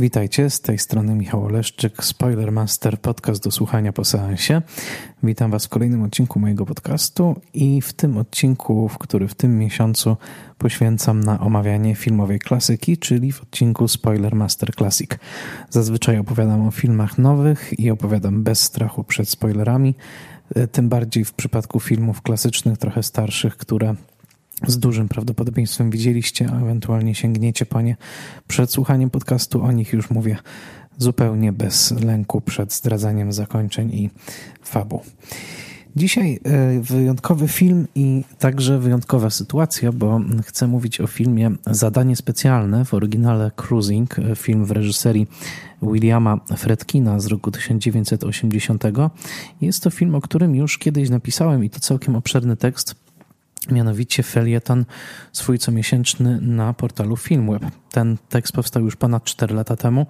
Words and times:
Witajcie, 0.00 0.50
z 0.50 0.60
tej 0.60 0.78
strony 0.78 1.14
Michał 1.14 1.44
Oleszczyk, 1.44 2.04
Spoilermaster, 2.04 3.00
podcast 3.00 3.44
do 3.44 3.50
słuchania 3.50 3.92
po 3.92 4.04
seansie. 4.04 4.62
Witam 5.22 5.50
Was 5.50 5.66
w 5.66 5.68
kolejnym 5.68 6.02
odcinku 6.02 6.40
mojego 6.40 6.66
podcastu 6.66 7.40
i 7.54 7.82
w 7.82 7.92
tym 7.92 8.16
odcinku, 8.16 8.88
w 8.88 8.98
który 8.98 9.28
w 9.28 9.34
tym 9.34 9.58
miesiącu 9.58 10.16
poświęcam 10.58 11.20
na 11.20 11.40
omawianie 11.40 11.94
filmowej 11.94 12.38
klasyki, 12.38 12.98
czyli 12.98 13.32
w 13.32 13.42
odcinku 13.42 13.88
Spoilermaster 13.88 14.74
Classic. 14.74 15.10
Zazwyczaj 15.70 16.18
opowiadam 16.18 16.68
o 16.68 16.70
filmach 16.70 17.18
nowych 17.18 17.78
i 17.78 17.90
opowiadam 17.90 18.42
bez 18.42 18.60
strachu 18.60 19.04
przed 19.04 19.28
spoilerami, 19.28 19.94
tym 20.72 20.88
bardziej 20.88 21.24
w 21.24 21.32
przypadku 21.32 21.80
filmów 21.80 22.22
klasycznych, 22.22 22.78
trochę 22.78 23.02
starszych, 23.02 23.56
które 23.56 23.94
z 24.66 24.78
dużym 24.78 25.08
prawdopodobieństwem 25.08 25.90
widzieliście, 25.90 26.48
a 26.52 26.60
ewentualnie 26.60 27.14
sięgniecie 27.14 27.66
po 27.66 27.80
nie 27.80 27.96
przed 28.48 28.70
słuchaniem 28.70 29.10
podcastu. 29.10 29.62
O 29.62 29.72
nich 29.72 29.92
już 29.92 30.10
mówię 30.10 30.36
zupełnie 30.98 31.52
bez 31.52 31.90
lęku 31.90 32.40
przed 32.40 32.72
zdradzaniem 32.72 33.32
zakończeń 33.32 33.90
i 33.90 34.10
fabuł. 34.62 35.02
Dzisiaj 35.96 36.40
e, 36.44 36.80
wyjątkowy 36.80 37.48
film 37.48 37.86
i 37.94 38.24
także 38.38 38.78
wyjątkowa 38.78 39.30
sytuacja, 39.30 39.92
bo 39.92 40.20
chcę 40.46 40.66
mówić 40.66 41.00
o 41.00 41.06
filmie 41.06 41.50
Zadanie 41.66 42.16
specjalne 42.16 42.84
w 42.84 42.94
oryginale 42.94 43.50
Cruising, 43.56 44.18
e, 44.18 44.36
film 44.36 44.64
w 44.64 44.70
reżyserii 44.70 45.26
Williama 45.82 46.40
Fredkina 46.56 47.20
z 47.20 47.26
roku 47.26 47.50
1980. 47.50 48.84
Jest 49.60 49.82
to 49.82 49.90
film, 49.90 50.14
o 50.14 50.20
którym 50.20 50.54
już 50.54 50.78
kiedyś 50.78 51.10
napisałem 51.10 51.64
i 51.64 51.70
to 51.70 51.80
całkiem 51.80 52.16
obszerny 52.16 52.56
tekst 52.56 53.07
mianowicie 53.70 54.22
felieton 54.22 54.84
swój 55.32 55.58
comiesięczny 55.58 56.40
na 56.40 56.72
portalu 56.72 57.16
Filmweb. 57.16 57.62
Ten 57.90 58.16
tekst 58.28 58.52
powstał 58.52 58.84
już 58.84 58.96
ponad 58.96 59.24
4 59.24 59.54
lata 59.54 59.76
temu 59.76 60.06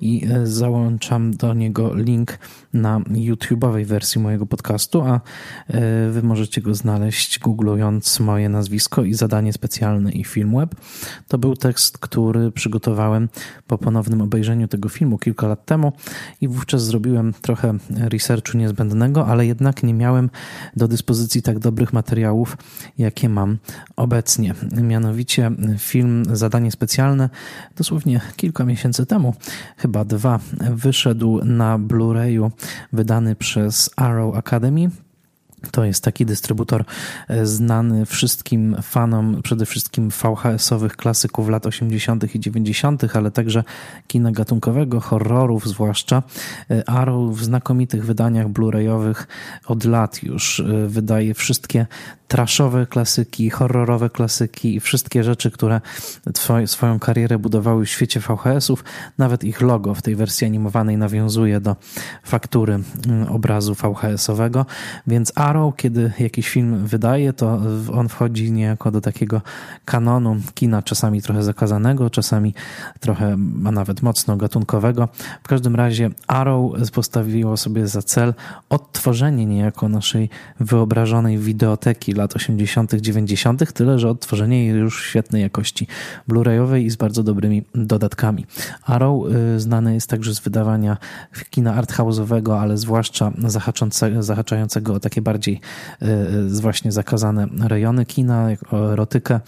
i 0.00 0.26
e, 0.30 0.46
załączam 0.46 1.36
do 1.36 1.54
niego 1.54 1.94
link 1.94 2.38
na 2.72 2.98
YouTube'owej 2.98 3.84
wersji 3.84 4.20
mojego 4.20 4.46
podcastu, 4.46 5.02
a 5.02 5.14
e, 5.14 5.20
wy 6.10 6.22
możecie 6.22 6.60
go 6.60 6.74
znaleźć 6.74 7.38
googlując 7.38 8.20
moje 8.20 8.48
nazwisko 8.48 9.04
i 9.04 9.14
zadanie 9.14 9.52
specjalne 9.52 10.12
i 10.12 10.24
Filmweb. 10.24 10.74
To 11.28 11.38
był 11.38 11.56
tekst, 11.56 11.98
który 11.98 12.52
przygotowałem 12.52 13.28
po 13.66 13.78
ponownym 13.78 14.20
obejrzeniu 14.20 14.68
tego 14.68 14.88
filmu 14.88 15.18
kilka 15.18 15.48
lat 15.48 15.66
temu 15.66 15.92
i 16.40 16.48
wówczas 16.48 16.84
zrobiłem 16.84 17.32
trochę 17.42 17.74
researchu 17.90 18.58
niezbędnego, 18.58 19.26
ale 19.26 19.46
jednak 19.46 19.82
nie 19.82 19.94
miałem 19.94 20.30
do 20.76 20.88
dyspozycji 20.88 21.42
tak 21.42 21.58
dobrych 21.58 21.92
materiałów, 21.92 22.56
jakie 22.98 23.28
mam 23.28 23.58
obecnie. 23.96 24.54
Mianowicie 24.82 25.50
film 25.78 26.24
Zadanie 26.32 26.70
Specjalne 26.70 27.30
dosłownie 27.76 28.20
kilka 28.36 28.64
miesięcy 28.64 29.06
temu, 29.06 29.34
chyba 29.76 30.04
dwa, 30.04 30.40
wyszedł 30.70 31.44
na 31.44 31.78
Blu-rayu 31.78 32.50
wydany 32.92 33.36
przez 33.36 33.90
Arrow 33.96 34.36
Academy. 34.36 34.90
To 35.70 35.84
jest 35.84 36.04
taki 36.04 36.26
dystrybutor 36.26 36.84
e, 37.28 37.46
znany 37.46 38.06
wszystkim 38.06 38.76
fanom, 38.82 39.42
przede 39.42 39.66
wszystkim 39.66 40.10
VHS-owych 40.10 40.96
klasyków 40.96 41.48
lat 41.48 41.66
80. 41.66 42.34
i 42.34 42.40
90., 42.40 43.16
ale 43.16 43.30
także 43.30 43.64
kina 44.06 44.32
gatunkowego, 44.32 45.00
horrorów 45.00 45.68
zwłaszcza. 45.68 46.22
E, 46.70 46.90
Arrow 46.90 47.36
w 47.36 47.44
znakomitych 47.44 48.06
wydaniach 48.06 48.48
Blu-rayowych 48.48 49.26
od 49.66 49.84
lat 49.84 50.22
już 50.22 50.60
e, 50.60 50.64
wydaje 50.88 51.34
wszystkie 51.34 51.86
traszowe 52.28 52.86
klasyki, 52.86 53.50
horrorowe 53.50 54.10
klasyki 54.10 54.74
i 54.76 54.80
wszystkie 54.80 55.24
rzeczy, 55.24 55.50
które 55.50 55.80
swoją 56.66 56.98
karierę 56.98 57.38
budowały 57.38 57.86
w 57.86 57.90
świecie 57.90 58.20
VHS-ów. 58.20 58.84
Nawet 59.18 59.44
ich 59.44 59.60
logo 59.60 59.94
w 59.94 60.02
tej 60.02 60.16
wersji 60.16 60.46
animowanej 60.46 60.96
nawiązuje 60.96 61.60
do 61.60 61.76
faktury 62.24 62.78
mm, 63.06 63.28
obrazu 63.28 63.74
VHS-owego, 63.74 64.66
więc 65.06 65.32
Arrow, 65.34 65.47
kiedy 65.76 66.12
jakiś 66.18 66.48
film 66.48 66.86
wydaje, 66.86 67.32
to 67.32 67.60
on 67.92 68.08
wchodzi 68.08 68.52
niejako 68.52 68.90
do 68.90 69.00
takiego 69.00 69.42
kanonu 69.84 70.36
kina, 70.54 70.82
czasami 70.82 71.22
trochę 71.22 71.42
zakazanego, 71.42 72.10
czasami 72.10 72.54
trochę, 73.00 73.36
a 73.64 73.70
nawet 73.70 74.02
mocno 74.02 74.36
gatunkowego. 74.36 75.08
W 75.42 75.48
każdym 75.48 75.76
razie 75.76 76.10
Arrow 76.26 76.90
postawiło 76.92 77.56
sobie 77.56 77.86
za 77.86 78.02
cel 78.02 78.34
odtworzenie 78.68 79.46
niejako 79.46 79.88
naszej 79.88 80.30
wyobrażonej 80.60 81.38
wideoteki 81.38 82.12
lat 82.12 82.36
80., 82.36 82.94
90., 82.94 83.72
tyle 83.72 83.98
że 83.98 84.10
odtworzenie 84.10 84.66
jej 84.66 84.76
już 84.76 85.04
świetnej 85.04 85.42
jakości 85.42 85.86
Blu-rayowej 86.28 86.84
i 86.84 86.90
z 86.90 86.96
bardzo 86.96 87.22
dobrymi 87.22 87.62
dodatkami. 87.74 88.46
Arrow 88.84 89.26
y, 89.56 89.60
znany 89.60 89.94
jest 89.94 90.10
także 90.10 90.34
z 90.34 90.40
wydawania 90.40 90.96
kina 91.50 91.82
arthouse'owego, 91.82 92.60
ale 92.60 92.76
zwłaszcza 92.76 93.32
zahaczającego 94.18 94.94
o 94.94 95.00
takie 95.00 95.22
bardziej 95.22 95.37
y, 95.46 96.06
y, 96.56 96.60
właśnie 96.60 96.92
zakazane 96.92 97.46
rejony 97.60 98.06
kina, 98.06 98.48
erotykę, 98.92 99.40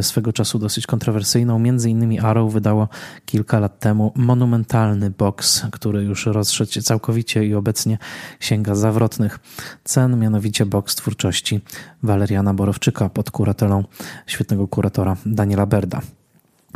swego 0.00 0.32
czasu 0.32 0.58
dosyć 0.58 0.86
kontrowersyjną. 0.86 1.58
Między 1.58 1.90
innymi 1.90 2.20
Arrow 2.20 2.52
wydało 2.52 2.88
kilka 3.26 3.60
lat 3.60 3.78
temu 3.78 4.12
monumentalny 4.14 5.10
box, 5.10 5.66
który 5.72 6.02
już 6.02 6.26
rozszedł 6.26 6.72
się 6.72 6.82
całkowicie 6.82 7.44
i 7.44 7.54
obecnie 7.54 7.98
sięga 8.40 8.74
zawrotnych 8.74 9.38
cen, 9.84 10.18
mianowicie 10.18 10.66
box 10.66 10.94
twórczości 10.94 11.60
Waleriana 12.02 12.54
Borowczyka 12.54 13.08
pod 13.08 13.30
kuratelą 13.30 13.84
świetnego 14.26 14.68
kuratora 14.68 15.16
Daniela 15.26 15.66
Berda. 15.66 16.00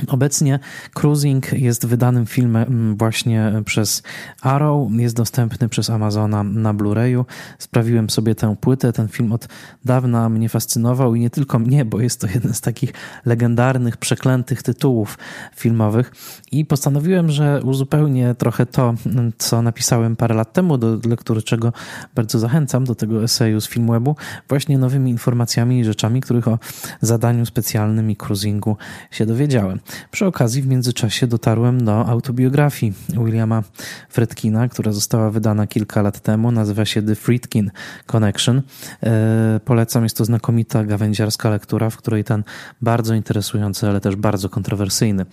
Obecnie 0.08 0.58
Cruising 0.94 1.52
jest 1.52 1.86
wydanym 1.86 2.26
filmem 2.26 2.96
właśnie 2.98 3.52
przez 3.64 4.02
Arrow, 4.42 4.92
jest 4.92 5.16
dostępny 5.16 5.68
przez 5.68 5.90
Amazona 5.90 6.42
na 6.42 6.74
Blu-rayu. 6.74 7.24
Sprawiłem 7.58 8.10
sobie 8.10 8.34
tę 8.34 8.56
płytę, 8.60 8.92
ten 8.92 9.08
film 9.08 9.32
od 9.32 9.48
dawna 9.84 10.28
mnie 10.28 10.48
fascynował 10.48 11.14
i 11.14 11.20
nie 11.20 11.30
tylko 11.30 11.58
mnie, 11.58 11.84
bo 11.84 12.00
jest 12.00 12.20
to 12.20 12.26
jeden 12.34 12.54
z 12.54 12.60
takich 12.60 12.92
legendarnych, 13.24 13.96
przeklętych 13.96 14.62
tytułów 14.62 15.18
filmowych 15.56 16.12
i 16.52 16.64
postanowiłem, 16.64 17.30
że 17.30 17.60
uzupełnię 17.64 18.34
trochę 18.38 18.66
to, 18.66 18.94
co 19.38 19.62
napisałem 19.62 20.16
parę 20.16 20.34
lat 20.34 20.52
temu, 20.52 20.78
do 20.78 20.98
lektury 21.08 21.42
czego 21.42 21.72
bardzo 22.14 22.38
zachęcam, 22.38 22.84
do 22.84 22.94
tego 22.94 23.24
eseju 23.24 23.60
z 23.60 23.68
Filmwebu, 23.68 24.16
właśnie 24.48 24.78
nowymi 24.78 25.10
informacjami 25.10 25.80
i 25.80 25.84
rzeczami, 25.84 26.20
których 26.20 26.48
o 26.48 26.58
zadaniu 27.00 27.46
specjalnym 27.46 28.10
i 28.10 28.16
cruisingu 28.16 28.76
się 29.10 29.26
dowiedziałem. 29.26 29.80
Przy 30.10 30.26
okazji 30.26 30.62
w 30.62 30.66
międzyczasie 30.66 31.26
dotarłem 31.26 31.84
do 31.84 32.06
autobiografii 32.06 32.92
Williama 33.08 33.62
Fredkina, 34.08 34.68
która 34.68 34.92
została 34.92 35.30
wydana 35.30 35.66
kilka 35.66 36.02
lat 36.02 36.20
temu. 36.20 36.52
Nazywa 36.52 36.84
się 36.84 37.02
The 37.02 37.14
Friedkin 37.14 37.70
Connection. 38.06 38.62
E, 39.02 39.60
polecam, 39.64 40.02
jest 40.02 40.16
to 40.16 40.24
znakomita 40.24 40.84
gawędziarska 40.84 41.50
lektura, 41.50 41.90
w 41.90 41.96
której 41.96 42.24
ten 42.24 42.44
bardzo 42.82 43.14
interesujący, 43.14 43.88
ale 43.88 44.00
też 44.00 44.16
bardzo 44.16 44.48
kontrowersyjny 44.48 45.26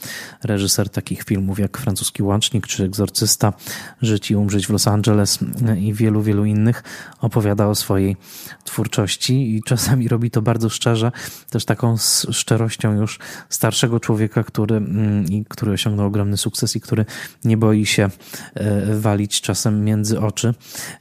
reżyser 0.44 0.90
takich 0.90 1.24
filmów 1.24 1.60
jak 1.60 1.78
Francuski 1.78 2.24
Łącznik 2.24 2.68
czy 2.68 2.84
Egzorcysta, 2.84 3.54
Żyć 4.02 4.32
i 4.32 4.36
umrzeć 4.36 4.68
w 4.68 4.70
Los 4.70 4.88
Angeles 4.88 5.40
i 5.78 5.94
wielu, 5.94 6.22
wielu 6.22 6.46
innych 6.46 6.84
opowiada 7.22 7.68
o 7.68 7.76
swojej 7.76 8.18
twórczości 8.64 9.56
i 9.56 9.64
czasami 9.64 10.08
robi 10.08 10.32
to 10.32 10.42
bardzo 10.42 10.70
szczerze, 10.70 11.12
też 11.50 11.66
taką 11.66 11.96
szczerością 12.32 12.94
już 12.94 13.20
starszego 13.50 14.00
człowieka, 14.00 14.37
który, 14.44 14.76
mm, 14.76 15.26
który 15.50 15.72
osiągnął 15.72 16.08
ogromny 16.08 16.38
sukces 16.38 16.76
i 16.76 16.82
który 16.82 17.06
nie 17.44 17.58
boi 17.58 17.86
się 17.86 18.10
e, 18.54 18.96
walić 18.96 19.42
czasem 19.42 19.84
między 19.84 20.20
oczy, 20.20 20.54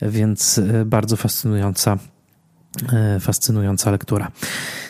więc 0.02 0.58
e, 0.58 0.84
bardzo 0.84 1.16
fascynująca 1.16 1.98
e, 2.92 3.20
fascynująca 3.20 3.90
lektura. 3.90 4.30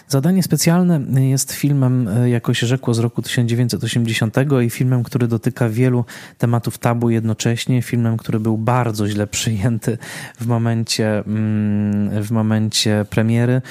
Zadanie 0.09 0.43
specjalne 0.43 1.29
jest 1.29 1.53
filmem, 1.53 2.09
jako 2.27 2.55
się 2.55 2.67
rzekło, 2.67 2.95
z 2.95 2.99
roku 2.99 3.23
1980 3.23 4.37
i 4.65 4.71
filmem, 4.71 5.03
który 5.03 5.29
dotyka 5.29 5.69
wielu 5.69 6.05
tematów 6.39 6.79
tabu 6.79 7.11
jednocześnie. 7.11 7.83
Filmem, 7.83 8.17
który 8.17 8.41
był 8.41 8.59
bardzo 8.59 9.09
źle 9.09 9.27
przyjęty 9.27 9.99
w 10.41 10.47
momencie, 10.47 11.19
mm, 11.19 12.23
w 12.23 12.31
momencie 12.31 13.07
premiery. 13.11 13.63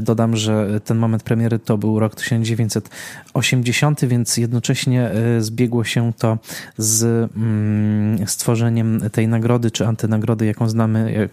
Dodam, 0.00 0.36
że 0.36 0.80
ten 0.84 0.96
moment 0.96 1.22
premiery 1.22 1.58
to 1.58 1.78
był 1.78 1.98
rok 2.00 2.14
1980, 2.14 2.90
więc 4.02 4.36
jednocześnie 4.36 5.10
e, 5.10 5.40
zbiegło 5.40 5.84
się 5.84 6.12
to 6.18 6.38
z 6.78 7.30
mm, 7.36 8.28
stworzeniem 8.28 9.00
tej 9.12 9.28
nagrody, 9.28 9.70
czy 9.70 9.86
antynagrody, 9.86 10.46
jaką 10.46 10.68
znamy 10.68 11.28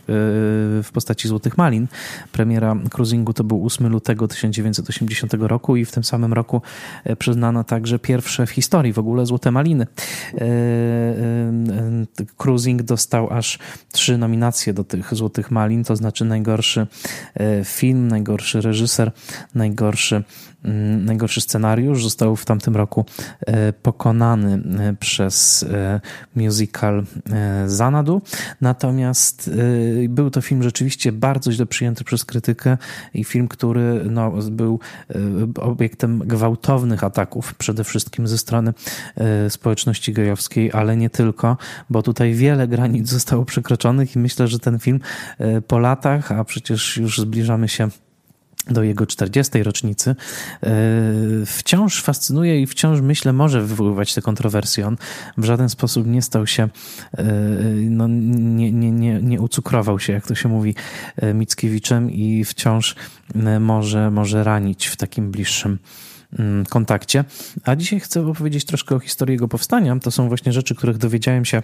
w 0.83 0.89
postaci 0.93 1.27
Złotych 1.27 1.57
Malin. 1.57 1.87
Premiera 2.31 2.75
cruisingu 2.89 3.33
to 3.33 3.43
był 3.43 3.65
8 3.65 3.87
lutego 3.87 4.27
1980 4.27 5.33
roku 5.33 5.75
i 5.75 5.85
w 5.85 5.91
tym 5.91 6.03
samym 6.03 6.33
roku 6.33 6.61
przyznano 7.19 7.63
także 7.63 7.99
pierwsze 7.99 8.45
w 8.45 8.49
historii 8.49 8.93
w 8.93 8.99
ogóle 8.99 9.25
Złote 9.25 9.51
Maliny. 9.51 9.87
Cruising 12.37 12.81
dostał 12.81 13.33
aż 13.33 13.59
trzy 13.91 14.17
nominacje 14.17 14.73
do 14.73 14.83
tych 14.83 15.15
Złotych 15.15 15.51
Malin, 15.51 15.83
to 15.83 15.95
znaczy 15.95 16.25
najgorszy 16.25 16.87
film, 17.63 18.07
najgorszy 18.07 18.61
reżyser, 18.61 19.11
najgorszy 19.55 20.23
najgorszy 20.99 21.41
scenariusz 21.41 22.03
został 22.03 22.35
w 22.35 22.45
tamtym 22.45 22.75
roku 22.75 23.05
e, 23.45 23.73
pokonany 23.73 24.63
e, 24.79 24.95
przez 24.99 25.63
e, 25.63 26.01
musical 26.35 27.03
Zanadu. 27.65 28.21
Natomiast 28.61 29.51
był 30.09 30.29
to 30.29 30.41
film 30.41 30.63
rzeczywiście 30.63 31.11
bardzo 31.11 31.51
źle 31.51 31.65
przyjęty 31.65 32.03
przez 32.03 32.25
krytykę 32.25 32.77
i 33.13 33.23
film, 33.23 33.47
który 33.47 34.05
no, 34.09 34.31
był 34.31 34.79
obiektem 35.59 36.19
gwałtownych 36.19 37.03
ataków, 37.03 37.55
przede 37.55 37.83
wszystkim 37.83 38.27
ze 38.27 38.37
strony 38.37 38.73
społeczności 39.49 40.13
gejowskiej, 40.13 40.71
ale 40.71 40.97
nie 40.97 41.09
tylko, 41.09 41.57
bo 41.89 42.01
tutaj 42.01 42.33
wiele 42.33 42.67
granic 42.67 43.09
zostało 43.09 43.45
przekroczonych 43.45 44.15
i 44.15 44.19
myślę, 44.19 44.47
że 44.47 44.59
ten 44.59 44.79
film 44.79 44.99
po 45.67 45.79
latach, 45.79 46.31
a 46.31 46.43
przecież 46.43 46.97
już 46.97 47.19
zbliżamy 47.19 47.67
się 47.67 47.89
do 48.67 48.83
jego 48.83 49.05
40. 49.05 49.63
rocznicy, 49.63 50.15
e, 50.63 50.71
wciąż 51.45 52.01
fascynuje 52.01 52.61
i 52.61 52.67
wciąż, 52.67 53.01
myślę, 53.01 53.33
może 53.33 53.61
wywoływać 53.61 54.13
te 54.13 54.21
kontrowersje. 54.21 54.87
On 54.87 54.97
w 55.37 55.45
żaden 55.45 55.69
sposób 55.69 56.07
nie 56.07 56.21
stał 56.21 56.47
się, 56.47 56.63
e, 57.17 57.23
no, 57.89 58.07
nie, 58.07 58.71
nie, 58.71 58.91
nie, 58.91 59.21
nie 59.21 59.41
ucukrował 59.41 59.99
się, 59.99 60.13
jak 60.13 60.27
to 60.27 60.35
się 60.35 60.49
mówi, 60.49 60.75
e, 61.17 61.33
Mickiewiczem 61.33 62.11
i 62.11 62.45
wciąż 62.45 62.95
może, 63.59 64.11
może 64.11 64.43
ranić 64.43 64.87
w 64.87 64.97
takim 64.97 65.31
bliższym 65.31 65.79
mm, 66.39 66.65
kontakcie. 66.65 67.23
A 67.63 67.75
dzisiaj 67.75 67.99
chcę 67.99 68.27
opowiedzieć 68.27 68.65
troszkę 68.65 68.95
o 68.95 68.99
historii 68.99 69.33
jego 69.33 69.47
powstania. 69.47 69.99
To 69.99 70.11
są 70.11 70.27
właśnie 70.27 70.53
rzeczy, 70.53 70.75
których 70.75 70.97
dowiedziałem 70.97 71.45
się 71.45 71.63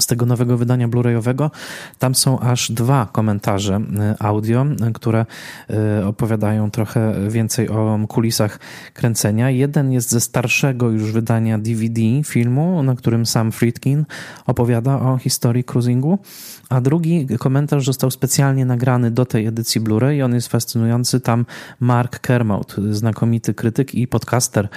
z 0.00 0.06
tego 0.06 0.26
nowego 0.26 0.56
wydania 0.56 0.88
Blu-rayowego. 0.88 1.50
Tam 1.98 2.14
są 2.14 2.40
aż 2.40 2.72
dwa 2.72 3.08
komentarze 3.12 3.76
y, 3.76 4.18
audio, 4.18 4.66
które 4.94 5.26
y, 6.00 6.06
opowiadają 6.06 6.70
trochę 6.70 7.30
więcej 7.30 7.68
o 7.68 7.98
kulisach 8.08 8.58
kręcenia. 8.94 9.50
Jeden 9.50 9.92
jest 9.92 10.10
ze 10.10 10.20
starszego 10.20 10.90
już 10.90 11.12
wydania 11.12 11.58
DVD 11.58 12.00
filmu, 12.24 12.82
na 12.82 12.94
którym 12.94 13.26
sam 13.26 13.52
Friedkin 13.52 14.04
opowiada 14.46 15.00
o 15.00 15.18
historii 15.18 15.64
cruisingu, 15.64 16.18
a 16.68 16.80
drugi 16.80 17.26
komentarz 17.38 17.84
został 17.84 18.10
specjalnie 18.10 18.66
nagrany 18.66 19.10
do 19.10 19.26
tej 19.26 19.46
edycji 19.46 19.80
Blu-ray. 19.80 20.24
On 20.24 20.34
jest 20.34 20.48
fascynujący. 20.48 21.20
Tam 21.20 21.46
Mark 21.80 22.18
Kermode, 22.18 22.74
znakomity 22.90 23.54
krytyk 23.54 23.94
i 23.94 24.08
podcaster, 24.08 24.68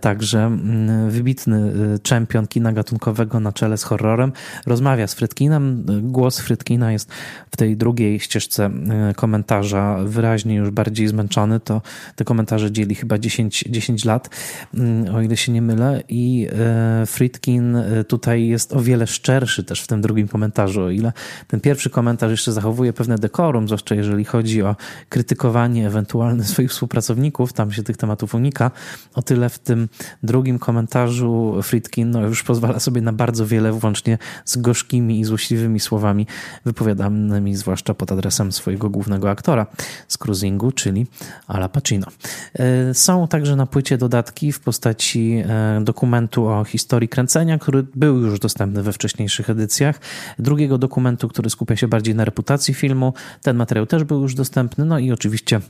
także 0.00 0.44
mm, 0.44 1.10
wybitny 1.10 1.72
czempion 2.02 2.46
kina 2.46 2.72
gatunkowego 2.72 3.40
na 3.40 3.52
czele 3.52 3.78
z 3.78 3.82
horrorem, 3.82 4.32
rozmawia 4.66 5.06
z 5.06 5.14
Frytkinem. 5.14 5.84
Głos 6.02 6.40
Frytkina 6.40 6.92
jest 6.92 7.10
w 7.50 7.56
tej 7.56 7.76
drugiej 7.76 8.20
ścieżce 8.20 8.64
e, 8.64 9.14
komentarza 9.14 9.98
wyraźnie 10.04 10.54
już 10.54 10.70
bardziej 10.70 11.08
zmęczony. 11.08 11.60
To 11.60 11.82
te 12.16 12.24
komentarze 12.24 12.72
dzieli 12.72 12.94
chyba 12.94 13.18
10, 13.18 13.64
10 13.70 14.04
lat, 14.04 14.30
mm, 14.74 15.14
o 15.14 15.22
ile 15.22 15.36
się 15.36 15.52
nie 15.52 15.62
mylę. 15.62 16.02
I 16.08 16.48
e, 16.52 17.06
Frytkin 17.06 17.76
e, 17.76 18.04
tutaj 18.04 18.46
jest 18.46 18.72
o 18.72 18.80
wiele 18.80 19.06
szczerszy 19.06 19.64
też 19.64 19.82
w 19.82 19.86
tym 19.86 20.00
drugim 20.00 20.28
komentarzu, 20.28 20.82
o 20.82 20.90
ile 20.90 21.12
ten 21.48 21.60
pierwszy 21.60 21.90
komentarz 21.90 22.30
jeszcze 22.30 22.52
zachowuje 22.52 22.92
pewne 22.92 23.18
dekorum, 23.18 23.66
zwłaszcza 23.66 23.94
jeżeli 23.94 24.24
chodzi 24.24 24.62
o 24.62 24.76
krytykowanie 25.08 25.86
ewentualne 25.86 26.44
swoich 26.54 26.70
współpracowników, 26.70 27.52
tam 27.52 27.72
się 27.72 27.82
tych 27.82 27.96
tematów 27.96 28.34
unika, 28.34 28.70
o 29.14 29.22
tyle 29.22 29.48
w 29.48 29.58
tym 29.58 29.88
drugim 30.22 30.58
komentarzu 30.58 31.54
Fritkin 31.62 32.10
no, 32.10 32.20
już 32.20 32.42
pozwala 32.42 32.80
sobie 32.80 33.00
na 33.00 33.12
bardzo 33.12 33.46
wiele, 33.46 33.72
włącznie 33.72 34.18
z 34.44 34.56
gorzkimi 34.56 35.20
i 35.20 35.24
złośliwymi 35.24 35.80
słowami 35.80 36.26
wypowiadanymi 36.64 37.56
zwłaszcza 37.56 37.94
pod 37.94 38.12
adresem 38.12 38.52
swojego 38.52 38.90
głównego 38.90 39.30
aktora 39.30 39.66
z 40.08 40.18
cruisingu, 40.18 40.72
czyli 40.72 41.06
Ala 41.46 41.68
Pacino. 41.68 42.06
E, 42.54 42.94
są 42.94 43.28
także 43.28 43.56
na 43.56 43.66
płycie 43.66 43.98
dodatki 43.98 44.52
w 44.52 44.60
postaci 44.60 45.42
e, 45.48 45.80
dokumentu 45.84 46.48
o 46.48 46.64
historii 46.64 47.08
kręcenia, 47.08 47.58
który 47.58 47.86
był 47.94 48.20
już 48.20 48.38
dostępny 48.38 48.82
we 48.82 48.92
wcześniejszych 48.92 49.50
edycjach. 49.50 50.00
Drugiego 50.38 50.78
dokumentu, 50.78 51.13
który 51.28 51.50
skupia 51.50 51.76
się 51.76 51.88
bardziej 51.88 52.14
na 52.14 52.24
reputacji 52.24 52.74
filmu. 52.74 53.14
Ten 53.42 53.56
materiał 53.56 53.86
też 53.86 54.04
był 54.04 54.22
już 54.22 54.34
dostępny. 54.34 54.84
No 54.84 54.98
i 54.98 55.12
oczywiście 55.12 55.60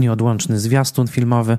nieodłączny 0.00 0.60
zwiastun 0.60 1.06
filmowy, 1.06 1.58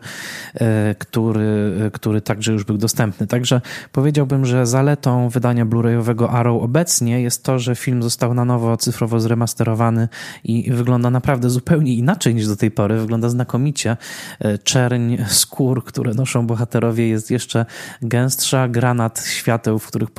e, 0.56 0.96
który, 0.96 1.74
który 1.94 2.22
także 2.22 2.54
już 2.54 2.64
był 2.64 2.78
dostępny. 2.78 3.28
Także 3.28 3.62
powiedziałbym, 3.92 4.46
że 4.46 4.66
zaletą 4.66 5.30
wydania 5.30 5.66
Blu-rayowego 5.66 6.30
Arrow 6.30 6.64
obecnie 6.64 7.22
jest 7.22 7.44
to, 7.44 7.60
że 7.60 7.76
film 7.76 8.04
został 8.04 8.34
na 8.34 8.46
nowo 8.46 8.78
cyfrowo 8.78 9.20
zremasterowany 9.20 10.08
i 10.44 10.72
wygląda 10.72 11.10
naprawdę 11.10 11.50
zupełnie 11.50 11.94
inaczej 11.94 12.36
niż 12.36 12.48
do 12.48 12.56
tej 12.56 12.72
pory. 12.72 13.00
Wygląda 13.00 13.30
znakomicie. 13.30 13.98
E, 14.40 14.58
czerń 14.58 15.16
skór, 15.28 15.84
które 15.84 16.14
noszą 16.14 16.48
bohaterowie 16.48 17.08
jest 17.08 17.32
jeszcze 17.32 17.66
gęstsza. 18.02 18.68
Granat 18.68 19.26
świateł, 19.26 19.80
w 19.80 19.88
których 19.88 20.10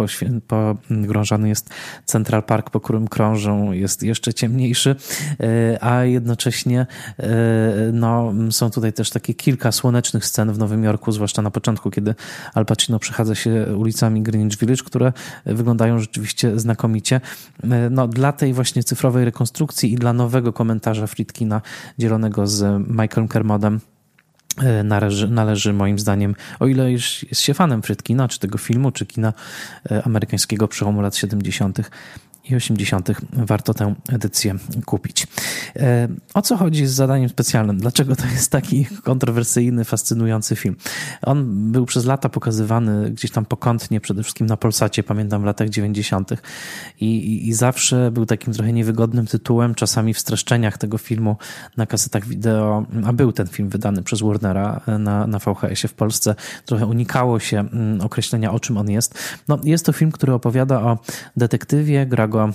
pogrążany 0.48 1.48
jest 1.48 1.70
Central 2.04 2.42
Park, 2.42 2.70
po 2.70 2.80
którym 2.80 3.08
krążą, 3.08 3.72
jest 3.72 4.02
jeszcze 4.02 4.34
ciemniejszy, 4.34 4.96
e, 5.40 5.84
a 5.84 6.04
jednocześnie 6.04 6.86
no, 7.92 8.07
no, 8.08 8.52
są 8.52 8.70
tutaj 8.70 8.92
też 8.92 9.10
takie 9.10 9.34
kilka 9.34 9.72
słonecznych 9.72 10.26
scen 10.26 10.52
w 10.52 10.58
Nowym 10.58 10.84
Jorku, 10.84 11.12
zwłaszcza 11.12 11.42
na 11.42 11.50
początku, 11.50 11.90
kiedy 11.90 12.14
Al 12.54 12.66
Pacino 12.66 12.98
przechadza 12.98 13.34
się 13.34 13.66
ulicami 13.76 14.22
Greenwich 14.22 14.58
Village, 14.58 14.82
które 14.84 15.12
wyglądają 15.46 15.98
rzeczywiście 15.98 16.60
znakomicie. 16.60 17.20
No, 17.90 18.08
dla 18.08 18.32
tej 18.32 18.54
właśnie 18.54 18.84
cyfrowej 18.84 19.24
rekonstrukcji 19.24 19.92
i 19.92 19.96
dla 19.96 20.12
nowego 20.12 20.52
komentarza 20.52 21.06
Friedkina 21.06 21.62
dzielonego 21.98 22.46
z 22.46 22.88
Michaelem 22.88 23.28
Kermodem 23.28 23.80
e, 24.58 24.82
Należy, 24.82 25.28
należy 25.28 25.72
moim 25.72 25.98
zdaniem, 25.98 26.34
o 26.60 26.66
ile 26.66 26.92
już 26.92 27.22
jest 27.22 27.40
się 27.40 27.54
fanem 27.54 27.82
Frytkina, 27.82 28.28
czy 28.28 28.38
tego 28.38 28.58
filmu, 28.58 28.90
czy 28.90 29.06
kina 29.06 29.32
e, 29.90 30.02
amerykańskiego 30.06 30.68
przełomu 30.68 31.00
lat 31.00 31.16
70., 31.16 31.90
i 32.50 32.56
80. 32.56 33.08
warto 33.32 33.74
tę 33.74 33.94
edycję 34.12 34.54
kupić. 34.86 35.26
E, 35.76 36.08
o 36.34 36.42
co 36.42 36.56
chodzi 36.56 36.86
z 36.86 36.92
zadaniem 36.92 37.28
specjalnym? 37.28 37.78
Dlaczego 37.78 38.16
to 38.16 38.26
jest 38.26 38.50
taki 38.50 38.86
kontrowersyjny, 39.02 39.84
fascynujący 39.84 40.56
film? 40.56 40.76
On 41.22 41.72
był 41.72 41.86
przez 41.86 42.04
lata 42.04 42.28
pokazywany 42.28 43.10
gdzieś 43.10 43.30
tam 43.30 43.44
pokątnie, 43.44 44.00
przede 44.00 44.22
wszystkim 44.22 44.46
na 44.46 44.56
Polsacie, 44.56 45.02
pamiętam 45.02 45.42
w 45.42 45.44
latach 45.44 45.68
90. 45.68 46.30
I, 47.00 47.06
i, 47.06 47.48
i 47.48 47.54
zawsze 47.54 48.10
był 48.10 48.26
takim 48.26 48.52
trochę 48.52 48.72
niewygodnym 48.72 49.26
tytułem, 49.26 49.74
czasami 49.74 50.14
w 50.14 50.18
streszczeniach 50.18 50.78
tego 50.78 50.98
filmu 50.98 51.36
na 51.76 51.86
kasetach 51.86 52.26
wideo, 52.26 52.86
a 53.04 53.12
był 53.12 53.32
ten 53.32 53.46
film 53.46 53.68
wydany 53.68 54.02
przez 54.02 54.22
Warnera 54.22 54.80
na, 54.98 55.26
na 55.26 55.38
VHS-ie 55.38 55.88
w 55.88 55.94
Polsce, 55.94 56.34
trochę 56.64 56.86
unikało 56.86 57.40
się 57.40 57.60
mm, 57.60 58.00
określenia, 58.00 58.52
o 58.52 58.60
czym 58.60 58.76
on 58.76 58.90
jest. 58.90 59.18
No, 59.48 59.58
jest 59.64 59.86
to 59.86 59.92
film, 59.92 60.12
który 60.12 60.32
opowiada 60.32 60.80
o 60.80 60.98
detektywie, 61.36 62.06
gra 62.06 62.28
go 62.38 62.44
E, 62.44 62.54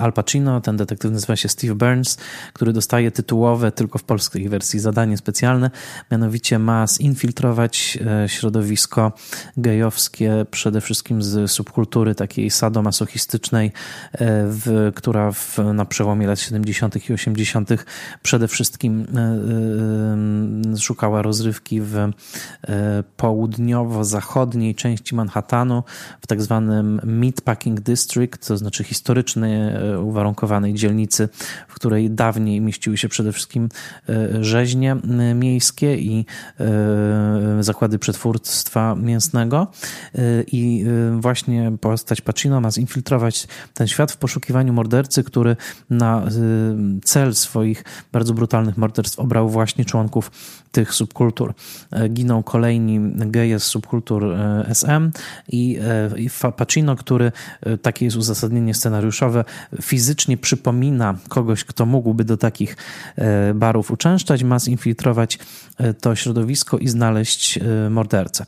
Al 0.00 0.12
Pacino, 0.12 0.60
ten 0.60 0.76
detektyw 0.76 1.10
nazywa 1.10 1.36
się 1.36 1.48
Steve 1.48 1.74
Burns, 1.74 2.16
który 2.52 2.72
dostaje 2.72 3.10
tytułowe 3.10 3.72
tylko 3.72 3.98
w 3.98 4.04
polskiej 4.04 4.48
wersji 4.48 4.80
zadanie 4.80 5.16
specjalne, 5.16 5.70
mianowicie 6.10 6.58
ma 6.58 6.86
zinfiltrować 6.86 7.98
e, 8.24 8.28
środowisko 8.28 9.12
gejowskie, 9.56 10.46
przede 10.50 10.80
wszystkim 10.80 11.22
z 11.22 11.50
subkultury 11.50 12.14
takiej 12.14 12.50
sadomasochistycznej, 12.50 13.66
e, 13.66 13.72
w, 14.46 14.92
która 14.94 15.32
w, 15.32 15.58
na 15.74 15.84
przełomie 15.84 16.26
lat 16.26 16.40
70. 16.40 17.10
i 17.10 17.12
80. 17.12 17.70
przede 18.22 18.48
wszystkim 18.48 19.06
szukała 20.78 21.22
rozrywki 21.22 21.80
w 21.80 22.10
południowo-zachodniej 23.16 24.74
części 24.74 25.14
Manhattanu, 25.14 25.82
w 26.20 26.26
tak 26.26 26.42
zwanym 26.42 27.00
Meatpacking 27.04 27.80
District, 27.80 28.46
to 28.48 28.56
znaczy 28.56 28.84
historycznym 28.84 29.35
E, 29.44 30.00
uwarunkowanej 30.00 30.74
dzielnicy, 30.74 31.28
w 31.68 31.74
której 31.74 32.10
dawniej 32.10 32.60
mieściły 32.60 32.96
się 32.96 33.08
przede 33.08 33.32
wszystkim 33.32 33.68
e, 34.08 34.44
rzeźnie 34.44 34.92
e, 34.92 35.34
miejskie 35.34 35.96
i 35.96 36.26
zakłady 37.60 37.98
przetwórstwa 37.98 38.94
mięsnego. 38.94 39.66
I 40.52 40.84
właśnie 41.20 41.72
postać 41.80 42.20
Pacino 42.20 42.60
ma 42.60 42.70
zinfiltrować 42.70 43.48
ten 43.74 43.86
świat 43.86 44.12
w 44.12 44.16
poszukiwaniu 44.16 44.72
mordercy, 44.72 45.24
który 45.24 45.56
na 45.90 46.22
cel 47.04 47.34
swoich 47.34 47.84
bardzo 48.12 48.34
brutalnych 48.34 48.76
morderstw 48.76 49.18
obrał 49.18 49.48
właśnie 49.48 49.84
członków 49.84 50.30
tych 50.72 50.94
subkultur. 50.94 51.54
Giną 52.10 52.42
kolejni 52.42 53.00
geje 53.14 53.60
z 53.60 53.64
subkultur 53.64 54.36
SM 54.68 55.10
i, 55.48 55.78
Pacino, 56.56 56.96
który, 56.96 57.32
takie 57.82 58.04
jest 58.04 58.16
uzasadnienie 58.16 58.74
fizycznie 59.82 60.36
przypomina 60.36 61.14
kogoś, 61.28 61.64
kto 61.64 61.86
mógłby 61.86 62.24
do 62.24 62.36
takich 62.36 62.76
barów 63.54 63.90
uczęszczać, 63.90 64.42
ma 64.42 64.58
zinfiltrować 64.58 65.38
to 66.00 66.14
środowisko 66.14 66.78
i 66.78 66.88
znaleźć 66.88 67.58
mordercę 67.90 68.46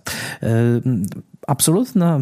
absolutne 1.49 2.21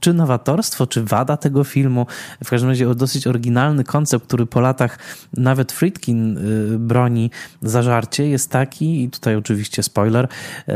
czy 0.00 0.12
nowatorstwo, 0.12 0.86
czy 0.86 1.04
wada 1.04 1.36
tego 1.36 1.64
filmu, 1.64 2.06
w 2.44 2.50
każdym 2.50 2.70
razie 2.70 2.94
dosyć 2.94 3.26
oryginalny 3.26 3.84
koncept, 3.84 4.26
który 4.26 4.46
po 4.46 4.60
latach 4.60 4.98
nawet 5.36 5.72
Friedkin 5.72 6.38
y, 6.38 6.78
broni 6.78 7.30
zażarcie, 7.62 8.28
jest 8.28 8.50
taki, 8.50 9.02
i 9.04 9.10
tutaj 9.10 9.36
oczywiście 9.36 9.82
spoiler, 9.82 10.24
y, 10.24 10.72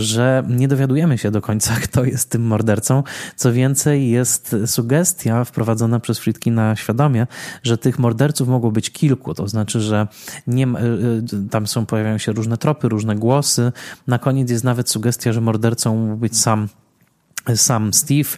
że 0.00 0.42
nie 0.48 0.68
dowiadujemy 0.68 1.18
się 1.18 1.30
do 1.30 1.42
końca, 1.42 1.74
kto 1.84 2.04
jest 2.04 2.30
tym 2.30 2.42
mordercą. 2.42 3.02
Co 3.36 3.52
więcej, 3.52 4.10
jest 4.10 4.56
sugestia 4.66 5.44
wprowadzona 5.44 6.00
przez 6.00 6.18
Friedkina 6.18 6.76
świadomie, 6.76 7.26
że 7.62 7.78
tych 7.78 7.98
morderców 7.98 8.48
mogło 8.48 8.70
być 8.70 8.90
kilku, 8.90 9.34
to 9.34 9.48
znaczy, 9.48 9.80
że 9.80 10.06
nie, 10.46 10.66
y, 10.66 11.48
tam 11.50 11.66
są, 11.66 11.86
pojawiają 11.86 12.18
się 12.18 12.32
różne 12.32 12.56
tropy, 12.56 12.88
różne 12.88 13.16
głosy. 13.16 13.72
Na 14.06 14.18
koniec 14.18 14.50
jest 14.50 14.64
nawet 14.64 14.90
sugestia, 14.90 15.32
że 15.32 15.40
mordercą 15.40 15.96
mógł 15.96 16.16
być 16.16 16.38
sam 16.38 16.68
sam 17.56 17.92
Steve, 17.92 18.30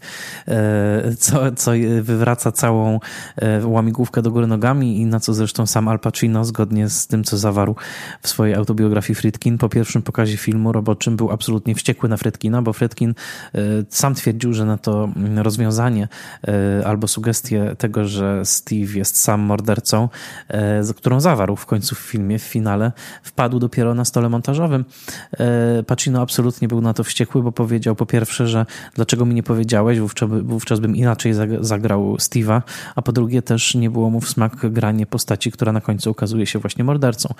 e, 0.49 1.15
co, 1.19 1.53
co 1.53 1.71
wywraca 2.03 2.53
całą 2.53 3.01
e, 3.37 3.67
łamigłówkę 3.67 4.23
do 4.23 4.31
góry 4.31 4.47
nogami 4.47 5.01
i 5.01 5.07
na 5.07 5.21
co 5.21 5.35
zresztą 5.35 5.67
sam 5.67 5.89
Al 5.89 5.99
Pacino, 5.99 6.45
zgodnie 6.45 6.89
z 6.89 7.07
tym, 7.07 7.25
co 7.25 7.39
zawarł 7.39 7.77
w 8.23 8.29
swojej 8.29 8.55
autobiografii 8.55 9.15
Friedkin, 9.15 9.59
po 9.59 9.69
pierwszym 9.69 10.03
pokazie 10.03 10.37
filmu 10.37 10.73
roboczym 10.73 11.17
był 11.17 11.31
absolutnie 11.31 11.75
wściekły 11.75 12.09
na 12.09 12.17
Friedkina, 12.17 12.63
bo 12.63 12.73
Friedkin 12.73 13.15
e, 13.55 13.61
sam 13.89 14.15
twierdził, 14.15 14.53
że 14.53 14.65
na 14.65 14.79
to 14.79 15.09
rozwiązanie 15.37 16.09
albo 16.85 17.09
sugestię 17.09 17.77
tego, 17.79 18.05
że 18.05 18.45
Steve 18.45 18.93
jest 18.99 19.19
sam 19.19 19.41
mordercą, 19.41 20.09
którą 20.97 21.21
zawarł 21.21 21.57
w 21.57 21.67
końcu 21.67 21.95
w 21.95 21.99
filmie, 21.99 22.39
w 22.39 22.43
finale, 22.43 22.93
wpadł 23.23 23.59
dopiero 23.59 23.95
na 23.95 24.05
stole 24.05 24.29
montażowym. 24.29 24.85
Pacino 25.87 26.23
absolutnie 26.23 26.69
był 26.69 26.81
na 26.81 26.95
to 26.95 27.05
wściekły, 27.05 27.43
bo 27.43 27.53
powiedział 27.53 27.95
po 27.97 28.07
pierwsze, 28.07 28.47
że 28.47 28.67
dlaczego 28.97 29.27
mi 29.27 29.35
nie 29.35 29.43
powiedziałeś, 29.43 30.01
wówczas, 30.01 30.31
wówczas 30.43 30.81
bym 30.81 30.97
inaczej 30.97 31.35
zagrał 31.61 32.17
Steve'a, 32.17 32.63
a 32.95 33.03
po 33.03 33.13
drugie 33.13 33.43
też 33.43 33.75
nie 33.75 33.91
było 33.91 34.11
mu 34.11 34.21
w 34.21 34.29
smak 34.29 34.73
granie 34.73 35.07
postaci, 35.07 35.53
która 35.53 35.73
na 35.73 35.81
końcu 35.81 36.11
okazuje 36.11 36.47
się 36.47 36.59
właśnie 36.59 36.85
mordercą. 36.85 37.35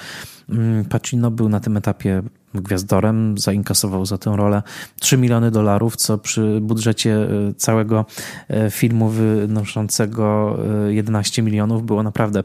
Mm, 0.49 0.85
Pacino 0.85 1.31
był 1.31 1.49
na 1.49 1.61
tym 1.61 1.77
etapie 1.77 2.23
gwiazdorem, 2.55 3.39
zainkasował 3.39 4.07
za 4.07 4.19
tę 4.19 4.37
rolę 4.37 4.63
3 5.01 5.17
miliony 5.17 5.51
dolarów, 5.51 5.97
co 5.97 6.19
przy 6.19 6.59
budżecie 6.61 7.15
e, 7.15 7.55
całego 7.55 8.05
e, 8.49 8.71
filmu 8.71 9.09
wynoszącego 9.09 10.57
11 10.89 11.43
e, 11.43 11.45
milionów 11.45 11.87
było 11.87 12.03
naprawdę 12.03 12.43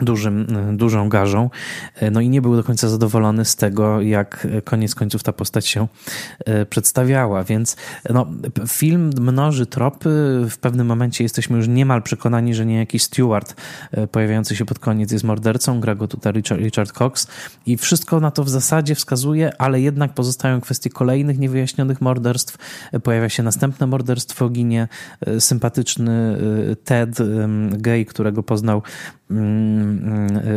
dużym, 0.00 0.46
dużą 0.76 1.08
garzą. 1.08 1.50
No 2.12 2.20
i 2.20 2.28
nie 2.28 2.42
był 2.42 2.56
do 2.56 2.64
końca 2.64 2.88
zadowolony 2.88 3.44
z 3.44 3.56
tego, 3.56 4.00
jak 4.00 4.46
koniec 4.64 4.94
końców 4.94 5.22
ta 5.22 5.32
postać 5.32 5.66
się 5.66 5.88
e, 6.44 6.66
przedstawiała. 6.66 7.44
Więc 7.44 7.76
no, 8.10 8.26
film 8.68 9.10
mnoży 9.20 9.66
tropy. 9.66 10.08
W 10.50 10.58
pewnym 10.58 10.86
momencie 10.86 11.24
jesteśmy 11.24 11.56
już 11.56 11.68
niemal 11.68 12.02
przekonani, 12.02 12.54
że 12.54 12.66
nie 12.66 12.76
jakiś 12.76 13.02
Stewart 13.02 13.54
e, 13.92 14.06
pojawiający 14.06 14.56
się 14.56 14.64
pod 14.64 14.78
koniec 14.78 15.12
jest 15.12 15.24
mordercą. 15.24 15.80
Gra 15.80 15.94
go 15.94 16.08
tutaj 16.08 16.32
Richard, 16.32 16.60
Richard 16.60 16.92
Cox. 16.92 17.26
I 17.66 17.76
wszystko 17.76 18.20
na 18.20 18.30
to 18.30 18.44
w 18.44 18.48
zasadzie 18.48 18.94
wskazuje, 18.94 19.52
ale 19.58 19.80
jednak 19.80 20.14
pozostają 20.14 20.60
kwestie 20.60 20.90
kolejnych 20.90 21.38
niewyjaśnionych 21.38 22.00
morderstw. 22.00 22.56
E, 22.92 23.00
pojawia 23.00 23.28
się 23.28 23.42
następne 23.42 23.86
morderstwo, 23.86 24.48
ginie 24.48 24.88
sympatyczny 25.38 26.38
Ted, 26.84 27.18
gay, 27.70 28.04
którego 28.04 28.42
poznał 28.42 28.82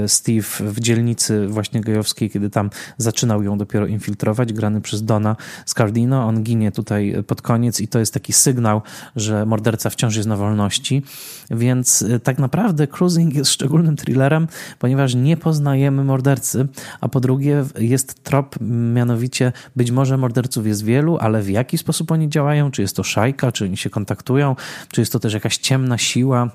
Steve 0.08 0.48
w 0.60 0.80
dzielnicy 0.80 1.48
właśnie 1.48 1.82
gejowskiej, 1.82 2.30
kiedy 2.30 2.50
tam 2.50 2.70
zaczynał 2.98 3.44
ją 3.44 3.58
dopiero 3.58 3.88
infiltrować, 3.88 4.54
grany 4.54 4.82
przez 4.82 5.04
Dona 5.04 5.36
Scardino. 5.66 6.28
On 6.28 6.44
ginie 6.44 6.72
tutaj 6.72 7.16
pod 7.28 7.42
koniec 7.42 7.82
i 7.82 7.88
to 7.88 8.00
jest 8.00 8.14
taki 8.14 8.34
sygnał, 8.34 8.82
że 9.16 9.46
morderca 9.46 9.90
wciąż 9.90 10.16
jest 10.16 10.30
na 10.30 10.38
wolności. 10.38 11.04
Więc 11.52 12.02
y, 12.02 12.20
tak 12.20 12.40
naprawdę 12.40 12.88
Cruising 12.88 13.36
jest 13.36 13.52
szczególnym 13.52 13.96
thrillerem, 13.96 14.48
ponieważ 14.80 15.16
nie 15.16 15.38
poznajemy 15.38 16.04
mordercy, 16.04 16.68
a 17.02 17.08
po 17.08 17.20
drugie 17.20 17.66
jest 17.80 18.24
trop, 18.24 18.56
mianowicie 18.94 19.52
być 19.76 19.92
może 19.92 20.18
morderców 20.18 20.68
jest 20.68 20.84
wielu, 20.84 21.18
ale 21.18 21.42
w 21.42 21.50
jaki 21.50 21.78
sposób 21.78 22.12
oni 22.12 22.30
działają, 22.30 22.72
czy 22.72 22.82
jest 22.82 22.96
to 22.96 23.04
szajka, 23.04 23.52
czy 23.52 23.66
oni 23.66 23.78
się 23.78 23.90
kontaktują, 23.90 24.56
czy 24.92 25.02
jest 25.02 25.12
to 25.12 25.20
też 25.20 25.34
jakaś 25.34 25.58
ciemna 25.58 25.98
siła, 25.98 26.50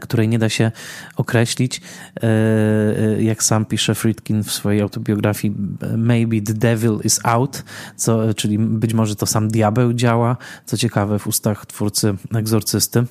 której 0.00 0.28
nie 0.28 0.38
da 0.38 0.48
się 0.48 0.72
określić. 1.16 1.80
E, 2.16 2.22
e, 2.22 3.22
jak 3.22 3.42
sam 3.42 3.64
pisze 3.64 3.94
Friedkin 3.94 4.44
w 4.44 4.52
swojej 4.52 4.80
autobiografii, 4.80 5.54
maybe 5.96 6.40
the 6.40 6.54
devil 6.54 6.98
is 7.04 7.20
out, 7.24 7.64
co, 7.96 8.34
czyli 8.34 8.58
być 8.58 8.94
może 8.94 9.16
to 9.16 9.26
sam 9.26 9.48
diabeł 9.48 9.92
działa, 9.92 10.36
co 10.66 10.76
ciekawe 10.76 11.18
w 11.18 11.26
ustach 11.26 11.66
twórcy 11.66 12.14
egzorcysty 12.34 13.04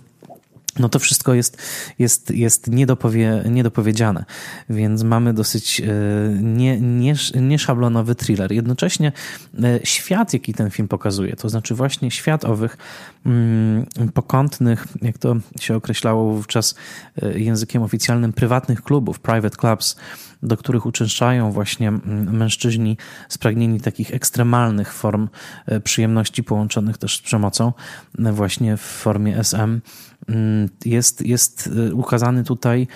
no 0.80 0.90
to 0.90 1.00
wszystko 1.00 1.34
jest, 1.34 1.58
jest, 2.00 2.32
jest 2.32 2.68
niedopowie, 2.68 3.44
niedopowiedziane, 3.50 4.26
więc 4.70 5.04
mamy 5.04 5.34
dosyć 5.34 5.82
e, 5.82 5.86
nie, 6.42 6.82
nie, 6.82 7.14
nieszablonowy 7.36 8.16
thriller. 8.16 8.52
Jednocześnie 8.52 9.12
e, 9.64 9.80
świat, 9.84 10.34
jaki 10.34 10.54
ten 10.54 10.70
film 10.70 10.88
pokazuje, 10.88 11.36
to 11.36 11.50
znaczy 11.50 11.76
właśnie 11.76 12.12
świat 12.12 12.46
owych 12.46 12.78
mm, 13.26 13.86
pokątnych, 14.14 14.88
jak 15.02 15.18
to 15.18 15.36
się 15.60 15.76
określało 15.76 16.34
wówczas 16.34 16.76
e, 17.22 17.40
językiem 17.40 17.84
oficjalnym, 17.84 18.34
prywatnych 18.34 18.82
klubów, 18.82 19.20
private 19.20 19.58
clubs, 19.58 19.96
do 20.44 20.58
których 20.58 20.86
uczęszczają 20.86 21.52
właśnie 21.52 21.88
mm, 21.88 22.38
mężczyźni 22.38 22.98
spragnieni 23.30 23.82
takich 23.82 24.14
ekstremalnych 24.14 24.94
form 24.94 25.30
przyjemności 25.84 26.44
połączonych 26.44 26.98
też 26.98 27.18
z 27.18 27.22
przemocą, 27.22 27.74
właśnie 28.20 28.78
w 28.78 28.82
formie 28.82 29.38
SM 29.38 29.82
jest, 30.86 31.22
jest 31.22 31.68
y, 31.68 31.96
ukazany 31.96 32.44
tutaj 32.44 32.88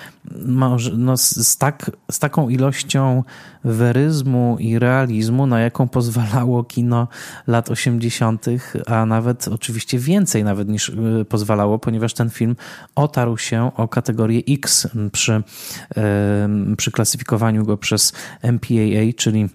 no, 0.97 1.17
z, 1.17 1.57
tak, 1.57 1.91
z 2.11 2.19
taką 2.19 2.49
ilością 2.49 3.23
weryzmu 3.63 4.57
i 4.59 4.79
realizmu, 4.79 5.47
na 5.47 5.59
jaką 5.59 5.87
pozwalało 5.87 6.63
kino 6.63 7.07
lat 7.47 7.69
80., 7.69 8.45
a 8.85 9.05
nawet 9.05 9.47
oczywiście 9.47 9.99
więcej 9.99 10.43
nawet 10.43 10.69
niż 10.69 10.89
y, 10.89 11.25
pozwalało, 11.29 11.79
ponieważ 11.79 12.13
ten 12.13 12.29
film 12.29 12.55
otarł 12.95 13.37
się 13.37 13.71
o 13.75 13.87
kategorię 13.87 14.41
X 14.49 14.87
przy, 15.11 15.43
przy 16.77 16.91
klasyfikowaniu 16.91 17.65
go 17.65 17.77
przez 17.77 18.13
MPAA, 18.43 19.13
czyli 19.17 19.49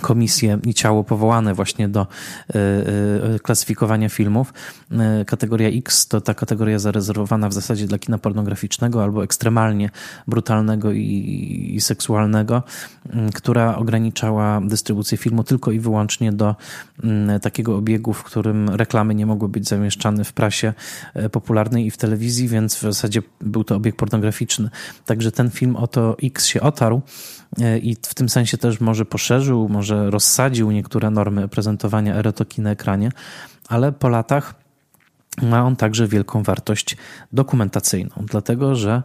komisje 0.00 0.58
i 0.66 0.74
ciało 0.74 1.04
powołane 1.04 1.54
właśnie 1.54 1.88
do 1.88 2.00
e, 2.00 2.54
e, 2.54 3.38
klasyfikowania 3.38 4.08
filmów. 4.08 4.52
E, 4.92 5.24
kategoria 5.24 5.68
X 5.68 6.08
to 6.08 6.20
ta 6.20 6.34
kategoria 6.34 6.78
zarezerwowana 6.78 7.48
w 7.48 7.52
zasadzie 7.52 7.86
dla 7.86 7.98
kina 7.98 8.18
pornograficznego 8.18 9.02
albo 9.02 9.24
ekstremalnie 9.24 9.90
brutalnego 10.28 10.92
i, 10.92 11.70
i 11.74 11.80
seksualnego, 11.80 12.62
która 13.34 13.76
ograniczała 13.76 14.60
dystrybucję 14.60 15.18
filmu 15.18 15.44
tylko 15.44 15.72
i 15.72 15.80
wyłącznie 15.80 16.32
do 16.32 16.56
takiego 17.42 17.76
obiegu, 17.76 18.12
w 18.12 18.22
którym 18.22 18.68
reklamy 18.70 19.14
nie 19.14 19.26
mogły 19.26 19.48
być 19.48 19.68
zamieszczane 19.68 20.24
w 20.24 20.32
prasie 20.32 20.72
popularnej 21.32 21.86
i 21.86 21.90
w 21.90 21.96
telewizji, 21.96 22.48
więc 22.48 22.74
w 22.74 22.80
zasadzie 22.80 23.22
był 23.40 23.64
to 23.64 23.76
obieg 23.76 23.96
pornograficzny. 23.96 24.70
Także 25.06 25.32
ten 25.32 25.50
film 25.50 25.76
o 25.76 25.86
to 25.86 26.16
X 26.22 26.46
się 26.46 26.60
otarł 26.60 27.02
i 27.82 27.96
w 28.02 28.14
tym 28.14 28.28
sensie 28.28 28.58
też 28.58 28.80
może 28.80 29.04
poszerzył, 29.04 29.68
może 29.68 30.10
rozsadził 30.10 30.70
niektóre 30.70 31.10
normy 31.10 31.48
prezentowania 31.48 32.14
erotyki 32.14 32.60
na 32.60 32.70
ekranie, 32.70 33.10
ale 33.68 33.92
po 33.92 34.08
latach 34.08 34.54
ma 35.42 35.64
on 35.64 35.76
także 35.76 36.08
wielką 36.08 36.42
wartość 36.42 36.96
dokumentacyjną, 37.32 38.10
dlatego 38.16 38.76
że 38.76 39.02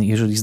jeżeli 0.00 0.36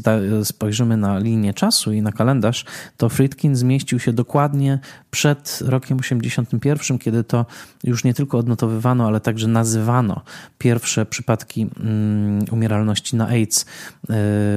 spojrzymy 0.44 0.98
na 0.98 1.20
linię 1.20 1.54
czasu 1.54 1.94
i 1.94 2.02
na 2.02 2.12
kalendarz, 2.12 2.66
to 2.98 3.10
Friedkin 3.10 3.56
zmieścił 3.56 4.00
się 4.00 4.14
dokładnie 4.14 4.80
przed 5.12 5.60
rokiem 5.66 6.00
81, 6.00 7.00
kiedy 7.00 7.24
to 7.24 7.46
już 7.84 8.04
nie 8.04 8.14
tylko 8.14 8.38
odnotowywano, 8.38 9.08
ale 9.08 9.20
także 9.20 9.48
nazywano 9.48 10.22
pierwsze 10.58 11.06
przypadki 11.06 11.68
mm, 11.80 12.46
umieralności 12.52 13.16
na 13.16 13.28
AIDS 13.28 13.62
y, 13.62 13.66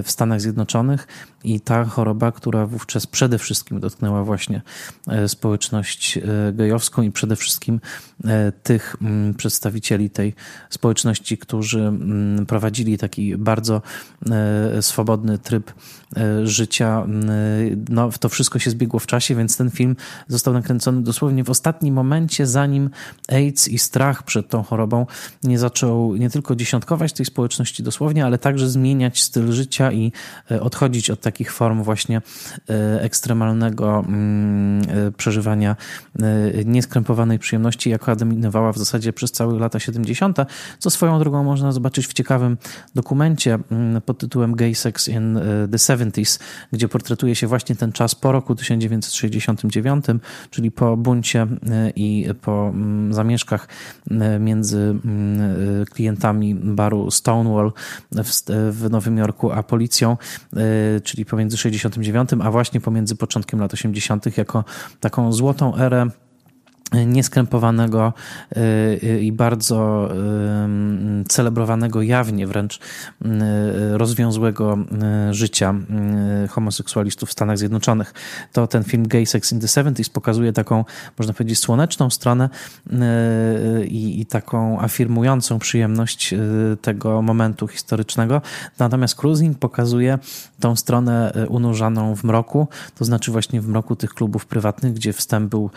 w 0.02 0.04
Stanach 0.06 0.40
Zjednoczonych. 0.40 1.06
I 1.45 1.61
ta 1.61 1.85
choroba, 1.85 2.33
która 2.33 2.66
wówczas 2.66 3.06
przede 3.06 3.38
wszystkim 3.38 3.80
dotknęła 3.80 4.25
właśnie 4.25 4.62
y, 5.25 5.28
społeczność 5.28 6.16
y, 6.16 6.23
gejowską 6.52 7.02
i 7.02 7.12
przede 7.12 7.37
wszystkim 7.37 7.80
tych 8.62 8.97
mm, 9.02 9.35
przedstawicieli 9.35 10.11
tej 10.11 10.35
społeczności, 10.71 11.38
którzy 11.38 11.92
prowadzili 12.49 12.99
taki 12.99 13.37
bardzo 13.37 13.83
swobodny 14.80 15.38
tryb 15.38 15.73
życia. 16.44 17.06
No, 17.88 18.11
to 18.20 18.28
wszystko 18.28 18.58
się 18.58 18.70
zbiegło 18.70 19.00
w 19.00 19.06
czasie, 19.06 19.35
więc 19.35 19.56
ten 19.56 19.70
film 19.70 19.96
został 20.28 20.54
nakręcony 20.54 21.02
dosłownie 21.02 21.44
w 21.44 21.50
ostatnim 21.50 21.94
momencie, 21.94 22.46
zanim 22.46 22.90
AIDS 23.28 23.68
i 23.68 23.78
strach 23.78 24.23
przed 24.23 24.49
tą 24.49 24.62
chorobą 24.62 25.06
nie 25.42 25.58
zaczął 25.58 26.16
nie 26.16 26.30
tylko 26.30 26.56
dziesiątkować 26.56 27.12
tej 27.12 27.26
społeczności 27.26 27.82
dosłownie, 27.82 28.25
ale 28.25 28.38
także 28.38 28.68
zmieniać 28.68 29.23
styl 29.23 29.52
życia 29.52 29.92
i 29.92 30.12
odchodzić 30.61 31.11
od 31.11 31.20
takich 31.20 31.52
form 31.52 31.82
właśnie 31.82 32.23
ekstremalnego 33.00 34.04
mm, 34.08 34.82
przeżywania 35.16 35.76
nieskrępowanej 36.64 37.38
przyjemności, 37.38 37.90
jaka 37.90 38.16
dominowała 38.16 38.73
w 38.73 38.78
zasadzie 38.78 39.12
przez 39.12 39.32
całe 39.32 39.58
lata 39.58 39.80
70., 39.80 40.38
co 40.78 40.90
swoją 40.90 41.18
drogą 41.18 41.44
można 41.44 41.73
zobaczyć 41.73 42.06
w 42.06 42.12
ciekawym 42.12 42.56
dokumencie 42.94 43.58
mm, 43.70 44.02
pod 44.02 44.18
tytułem 44.18 44.54
Gay 44.54 44.75
Sex 44.75 45.08
in 45.08 45.37
e, 45.37 45.68
the 45.68 45.78
70s, 46.10 46.40
gdzie 46.72 46.88
portretuje 46.88 47.34
się 47.34 47.46
właśnie 47.46 47.76
ten 47.76 47.92
czas 47.92 48.14
po 48.14 48.32
roku 48.32 48.54
1969, 48.54 50.04
czyli 50.50 50.70
po 50.70 50.96
buncie 50.96 51.42
e, 51.42 51.90
i 51.96 52.26
po 52.42 52.68
mm, 52.68 53.14
zamieszkach 53.14 53.68
e, 54.10 54.38
między 54.38 54.78
mm, 54.78 55.86
klientami 55.86 56.54
baru 56.54 57.10
Stonewall 57.10 57.72
w 58.70 58.90
Nowym 58.90 59.18
Jorku 59.18 59.52
a 59.52 59.62
policją, 59.62 60.16
czyli 61.04 61.25
pomiędzy 61.25 61.56
69 61.56 62.30
a 62.42 62.50
właśnie 62.50 62.80
pomiędzy 62.80 63.16
początkiem 63.16 63.60
lat 63.60 63.75
80., 63.75 64.36
jako 64.38 64.64
taką 65.00 65.32
złotą 65.32 65.76
erę 65.76 66.10
nieskrępowanego 66.93 68.12
y, 68.57 69.21
i 69.21 69.33
bardzo 69.33 70.09
y, 71.21 71.25
celebrowanego 71.28 72.02
jawnie 72.02 72.47
wręcz 72.47 72.76
y, 72.76 73.28
rozwiązłego 73.99 74.78
życia 75.31 75.75
homoseksualistów 76.50 77.28
w 77.28 77.33
Stanach 77.33 77.59
Zjednoczonych. 77.59 78.14
To 78.52 78.66
ten 78.66 78.85
film 78.85 79.09
Gay 79.09 79.26
Sex 79.26 79.52
in 79.52 79.61
the 79.61 79.66
70s 79.66 80.11
pokazuje 80.11 80.52
taką, 80.52 80.85
można 81.19 81.35
powiedzieć, 81.35 81.59
słoneczną 81.59 82.11
stronę 82.11 82.49
i, 83.88 84.21
i 84.21 84.26
taką 84.26 84.81
afirmującą 84.81 85.59
przyjemność 85.59 86.35
tego 86.83 87.23
momentu 87.23 87.69
historycznego. 87.69 88.43
Natomiast 88.78 89.14
Cruising 89.14 89.59
pokazuje 89.59 90.19
tą 90.61 90.76
stronę 90.76 91.33
unurzaną 91.49 92.16
w 92.16 92.25
mroku, 92.25 92.69
to 92.95 93.05
znaczy 93.05 93.33
właśnie 93.33 93.61
w 93.61 93.69
mroku 93.69 93.97
tych 93.97 94.14
klubów 94.14 94.47
prywatnych, 94.47 94.93
gdzie 94.93 95.12
wstęp 95.12 95.50
był 95.50 95.71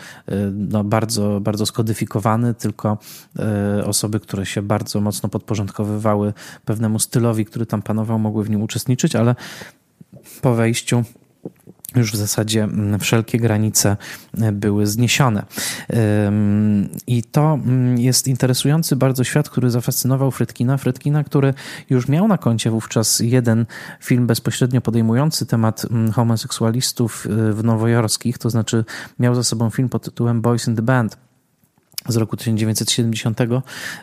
no, 0.52 0.84
bardzo 0.84 0.99
bardzo, 1.00 1.40
bardzo 1.40 1.66
skodyfikowany, 1.66 2.54
tylko 2.54 2.98
e, 3.38 3.84
osoby, 3.86 4.20
które 4.20 4.46
się 4.46 4.62
bardzo 4.62 5.00
mocno 5.00 5.28
podporządkowywały 5.28 6.32
pewnemu 6.64 6.98
stylowi, 6.98 7.44
który 7.44 7.66
tam 7.66 7.82
panował, 7.82 8.18
mogły 8.18 8.44
w 8.44 8.50
nim 8.50 8.62
uczestniczyć, 8.62 9.16
ale 9.16 9.34
po 10.42 10.54
wejściu 10.54 11.04
już 11.96 12.12
w 12.12 12.16
zasadzie 12.16 12.64
mm, 12.64 13.00
wszelkie 13.00 13.38
granice 13.38 13.96
e, 14.40 14.52
były 14.52 14.86
zniesione. 14.86 15.44
I 17.06 17.22
to 17.22 17.54
mm, 17.54 17.98
jest 17.98 18.28
interesujący 18.28 18.96
bardzo 18.96 19.24
świat, 19.24 19.50
który 19.50 19.70
zafascynował 19.70 20.30
Frytkina. 20.30 20.76
Frytkina, 20.76 21.24
który 21.24 21.54
już 21.90 22.08
miał 22.08 22.28
na 22.28 22.38
koncie 22.38 22.70
wówczas 22.70 23.20
jeden 23.20 23.66
film 24.00 24.26
bezpośrednio 24.26 24.80
podejmujący 24.80 25.46
temat 25.46 25.86
mm, 25.90 26.12
homoseksualistów 26.12 27.26
e, 27.26 27.52
w 27.52 27.64
nowojorskich, 27.64 28.38
to 28.38 28.50
znaczy 28.50 28.84
miał 29.18 29.34
za 29.34 29.42
sobą 29.42 29.70
film 29.70 29.88
pod 29.88 30.04
tytułem 30.04 30.40
Boys 30.40 30.68
in 30.68 30.76
the 30.76 30.82
Band 30.82 31.29
z 32.08 32.16
roku 32.16 32.36
1970, 32.36 33.40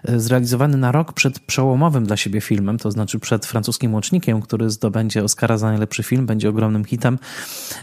e, 0.03 0.19
zrealizowany 0.19 0.77
na 0.77 0.91
rok 0.91 1.13
przed 1.13 1.39
przełomowym 1.39 2.05
dla 2.05 2.17
siebie 2.17 2.41
filmem, 2.41 2.77
to 2.77 2.91
znaczy 2.91 3.19
przed 3.19 3.45
francuskim 3.45 3.93
łącznikiem, 3.93 4.41
który 4.41 4.69
zdobędzie 4.69 5.23
Oscara 5.23 5.57
za 5.57 5.67
najlepszy 5.67 6.03
film, 6.03 6.25
będzie 6.25 6.49
ogromnym 6.49 6.85
hitem. 6.85 7.19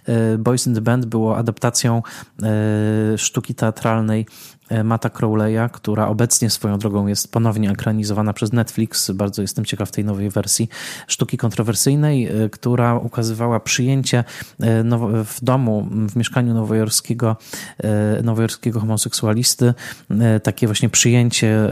E, 0.06 0.38
Boys 0.38 0.66
in 0.66 0.75
the 0.75 0.80
Band 0.80 1.06
było 1.06 1.37
adaptacją 1.37 2.02
e, 2.42 3.18
sztuki 3.18 3.54
teatralnej 3.54 4.26
Mata 4.85 5.09
Crowley'a, 5.09 5.71
która 5.71 6.09
obecnie 6.09 6.50
swoją 6.50 6.78
drogą 6.78 7.06
jest 7.06 7.33
ponownie 7.33 7.71
ekranizowana 7.71 8.33
przez 8.33 8.52
Netflix. 8.52 9.11
Bardzo 9.11 9.42
jestem 9.42 9.64
ciekaw 9.64 9.90
tej 9.90 10.04
nowej 10.04 10.30
wersji 10.30 10.68
sztuki 11.06 11.37
kontrowersyjnej, 11.37 12.26
e, 12.26 12.49
która 12.49 12.99
ukazywała 12.99 13.61
przyjęcie 13.61 14.18
e, 14.18 14.25
w 15.25 15.37
domu, 15.42 15.88
w 15.90 16.16
mieszkaniu 16.16 16.54
nowojorskiego, 16.54 17.37
nowojorskiego 18.23 18.80
homoseksualisty, 18.80 19.75
takie 20.42 20.66
właśnie 20.66 20.88
przyjęcie 20.88 21.68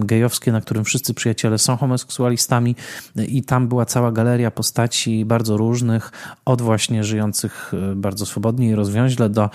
gejowskie, 0.00 0.52
na 0.52 0.60
którym 0.60 0.84
wszyscy 0.84 1.14
przyjaciele 1.14 1.58
są 1.58 1.76
homoseksualistami 1.76 2.76
i 3.28 3.42
tam 3.42 3.68
była 3.68 3.84
cała 3.84 4.12
galeria 4.12 4.50
postaci 4.50 5.24
bardzo 5.24 5.56
różnych, 5.56 6.12
od 6.44 6.62
właśnie 6.62 7.04
żyjących 7.04 7.72
bardzo 7.96 8.26
swobodnie 8.26 8.68
i 8.68 8.74
rozwiąźle 8.74 9.28
do 9.28 9.50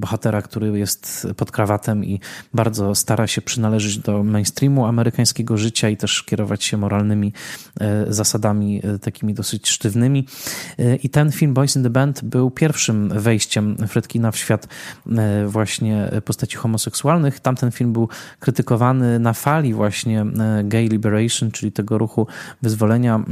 bohatera, 0.00 0.42
który 0.42 0.78
jest 0.78 1.11
pod 1.36 1.50
krawatem 1.50 2.04
i 2.04 2.20
bardzo 2.54 2.94
stara 2.94 3.26
się 3.26 3.42
przynależeć 3.42 3.98
do 3.98 4.22
mainstreamu 4.24 4.86
amerykańskiego 4.86 5.56
życia 5.56 5.88
i 5.88 5.96
też 5.96 6.22
kierować 6.22 6.64
się 6.64 6.76
moralnymi 6.76 7.32
e, 7.80 8.12
zasadami 8.12 8.80
e, 8.84 8.98
takimi 8.98 9.34
dosyć 9.34 9.68
sztywnymi. 9.68 10.26
E, 10.78 10.96
I 10.96 11.08
ten 11.08 11.32
film 11.32 11.54
Boys 11.54 11.76
in 11.76 11.82
the 11.82 11.90
Band 11.90 12.24
był 12.24 12.50
pierwszym 12.50 13.08
wejściem 13.08 13.76
Fredkina 13.88 14.30
w 14.30 14.36
świat 14.36 14.68
właśnie 15.46 16.10
postaci 16.24 16.56
homoseksualnych. 16.56 17.40
Tamten 17.40 17.70
film 17.70 17.92
był 17.92 18.08
krytykowany 18.40 19.18
na 19.18 19.32
fali 19.32 19.74
właśnie 19.74 20.26
gay 20.64 20.88
liberation, 20.88 21.50
czyli 21.50 21.72
tego 21.72 21.98
ruchu 21.98 22.26
wyzwolenia 22.62 23.24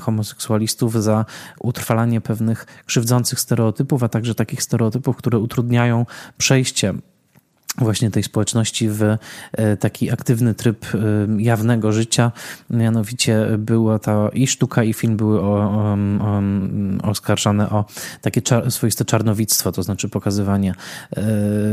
homoseksualistów 0.00 1.02
za 1.02 1.24
utrwalanie 1.60 2.20
pewnych 2.20 2.66
krzywdzących 2.86 3.40
stereotypów, 3.40 4.02
a 4.02 4.08
także 4.08 4.34
takich 4.34 4.62
stereotypów, 4.62 5.16
które 5.16 5.38
utrudniają 5.38 6.06
przejście 6.38 6.94
właśnie 7.78 8.10
tej 8.10 8.22
społeczności 8.22 8.88
w 8.88 9.02
e, 9.52 9.76
taki 9.76 10.10
aktywny 10.10 10.54
tryb 10.54 10.86
e, 10.94 10.98
jawnego 11.42 11.92
życia. 11.92 12.32
Mianowicie 12.70 13.46
była 13.58 13.98
ta 13.98 14.28
i 14.28 14.46
sztuka, 14.46 14.84
i 14.84 14.92
film 14.92 15.16
były 15.16 15.40
o, 15.40 15.44
o, 15.44 15.96
o, 16.20 16.42
oskarżane 17.10 17.70
o 17.70 17.84
takie 18.20 18.42
czar, 18.42 18.70
swoiste 18.70 19.04
czarnowictwo, 19.04 19.72
to 19.72 19.82
znaczy 19.82 20.08
pokazywanie 20.08 20.70
e, 20.70 20.74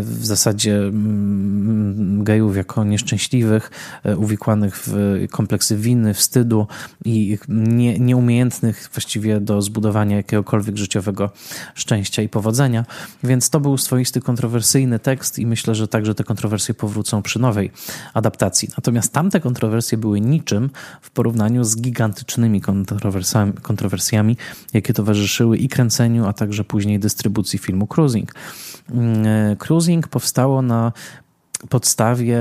w 0.02 0.26
zasadzie 0.26 0.78
mm, 0.78 2.24
gejów 2.24 2.58
jako 2.58 2.84
nieszczęśliwych, 2.84 3.72
uwikłanych 4.18 4.84
w 4.86 5.26
kompleksy 5.32 5.78
winy, 5.78 6.14
wstydu 6.14 6.68
i 7.06 7.38
nie, 7.50 8.00
nieumiejętnych 8.00 8.90
właściwie 8.94 9.40
do 9.40 9.62
zbudowania 9.62 10.18
jakiegokolwiek 10.18 10.78
życiowego 10.78 11.30
szczęścia 11.76 12.22
i 12.22 12.30
powodzenia. 12.30 12.86
Więc 13.24 13.50
to 13.50 13.60
był 13.60 13.78
swoisty 13.78 14.22
kontrowersyjny 14.22 15.00
tekst 15.00 15.40
i 15.40 15.46
myślę, 15.46 15.76
że 15.76 15.88
także 15.94 16.16
te 16.16 16.24
kontrowersje 16.24 16.74
powrócą 16.74 17.22
przy 17.22 17.40
nowej 17.40 17.72
adaptacji. 18.14 18.70
Natomiast 18.78 19.14
tamte 19.14 19.40
kontrowersje 19.40 19.98
były 19.98 20.22
niczym 20.22 20.70
w 21.02 21.12
porównaniu 21.12 21.64
z 21.64 21.82
gigantycznymi 21.82 22.62
kontrowersjami, 22.62 23.54
kontrowersjami 23.54 24.38
jakie 24.74 24.94
towarzyszyły 24.94 25.58
i 25.58 25.70
kręceniu, 25.70 26.26
a 26.26 26.34
także 26.34 26.64
później 26.64 27.00
dystrybucji 27.00 27.60
filmu 27.60 27.88
Cruising. 27.88 28.34
Mm, 28.90 29.26
e, 29.26 29.56
Cruising 29.56 30.08
powstało 30.08 30.62
na 30.62 30.92
podstawie 31.70 32.40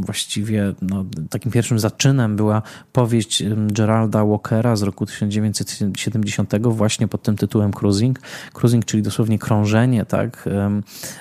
właściwie 0.00 0.74
no, 0.82 1.04
takim 1.30 1.52
pierwszym 1.52 1.78
zaczynem 1.78 2.36
była 2.36 2.62
powieść 2.92 3.42
Geralda 3.56 4.24
Walkera 4.24 4.76
z 4.76 4.82
roku 4.82 5.06
1970 5.06 6.52
właśnie 6.62 7.08
pod 7.08 7.22
tym 7.22 7.36
tytułem 7.36 7.72
Cruising. 7.72 8.18
Cruising, 8.52 8.84
czyli 8.84 9.02
dosłownie 9.02 9.38
krążenie, 9.38 10.04
tak? 10.04 10.48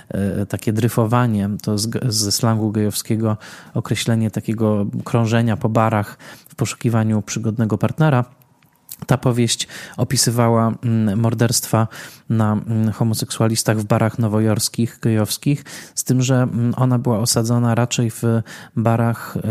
E, 0.09 0.45
takie 0.45 0.73
dryfowanie, 0.73 1.49
to 1.61 1.77
ze 2.07 2.31
slangu 2.31 2.71
gejowskiego 2.71 3.37
określenie 3.73 4.31
takiego 4.31 4.85
krążenia 5.03 5.57
po 5.57 5.69
barach 5.69 6.17
w 6.49 6.55
poszukiwaniu 6.55 7.21
przygodnego 7.21 7.77
partnera. 7.77 8.25
Ta 9.07 9.17
powieść 9.17 9.67
opisywała 9.97 10.73
mm, 10.83 11.19
morderstwa 11.19 11.87
na 12.29 12.53
mm, 12.53 12.91
homoseksualistach 12.91 13.79
w 13.79 13.83
barach 13.85 14.19
nowojorskich, 14.19 14.99
gejowskich, 15.01 15.63
z 15.95 16.03
tym, 16.03 16.21
że 16.21 16.35
mm, 16.35 16.73
ona 16.77 16.99
była 16.99 17.19
osadzona 17.19 17.75
raczej 17.75 18.11
w 18.11 18.23
barach 18.75 19.37
e, 19.37 19.41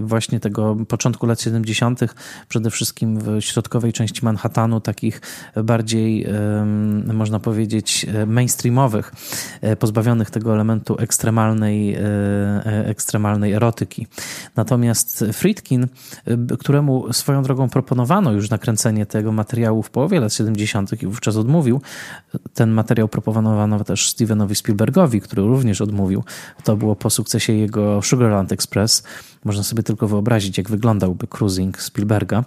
właśnie 0.00 0.40
tego 0.40 0.76
początku 0.88 1.26
lat 1.26 1.40
70., 1.40 2.00
przede 2.48 2.70
wszystkim 2.70 3.18
w 3.18 3.40
środkowej 3.40 3.92
części 3.92 4.24
Manhattanu, 4.24 4.80
takich 4.80 5.20
bardziej, 5.64 6.26
można 7.12 7.40
powiedzieć, 7.40 8.06
mainstreamowych, 8.26 9.12
e, 9.60 9.76
pozbawionych 9.76 10.30
tego 10.30 10.54
elementu 10.54 10.96
ekstremalnej, 10.98 11.94
e, 11.94 12.00
ekstremalnej 12.86 13.52
erotyki. 13.52 14.06
Natomiast 14.56 15.24
Friedkin, 15.32 15.86
któremu 16.58 17.12
swoją 17.12 17.42
drogą 17.42 17.68
proponowano 17.68 18.32
już 18.32 18.50
na 18.50 18.55
nakręcenie 18.56 19.06
tego 19.06 19.32
materiału 19.32 19.82
w 19.82 19.90
połowie 19.90 20.20
lat 20.20 20.32
70. 20.32 21.02
i 21.02 21.06
wówczas 21.06 21.36
odmówił. 21.36 21.80
Ten 22.54 22.70
materiał 22.70 23.08
proponowano 23.08 23.84
też 23.84 24.10
Stevenowi 24.10 24.54
Spielbergowi, 24.54 25.20
który 25.20 25.42
również 25.42 25.80
odmówił. 25.80 26.24
To 26.64 26.76
było 26.76 26.96
po 26.96 27.10
sukcesie 27.10 27.52
jego 27.52 28.02
Sugarland 28.02 28.52
Express. 28.52 29.02
Można 29.44 29.62
sobie 29.62 29.82
tylko 29.82 30.08
wyobrazić, 30.08 30.58
jak 30.58 30.70
wyglądałby 30.70 31.26
cruising 31.26 31.82
Spielberga. 31.82 32.44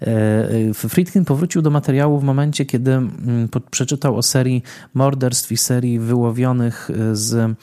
E, 0.00 0.74
Friedkin 0.74 1.24
powrócił 1.24 1.62
do 1.62 1.70
materiału 1.70 2.20
w 2.20 2.24
momencie, 2.24 2.66
kiedy 2.66 2.92
mm, 2.92 3.48
przeczytał 3.70 4.16
o 4.16 4.22
serii 4.22 4.62
morderstw 4.94 5.52
i 5.52 5.56
serii 5.56 5.98
wyłowionych 5.98 6.90
z 7.12 7.34
mm, 7.34 7.56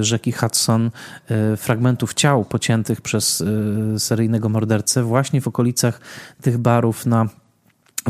rzeki 0.00 0.32
Hudson 0.32 0.90
e, 1.30 1.56
fragmentów 1.56 2.14
ciał 2.14 2.44
pociętych 2.44 3.00
przez 3.00 3.40
e, 3.94 3.98
seryjnego 3.98 4.48
mordercę 4.48 5.02
właśnie 5.02 5.40
w 5.40 5.48
okolicach 5.48 6.00
tych 6.42 6.58
barów 6.58 7.06
na 7.06 7.28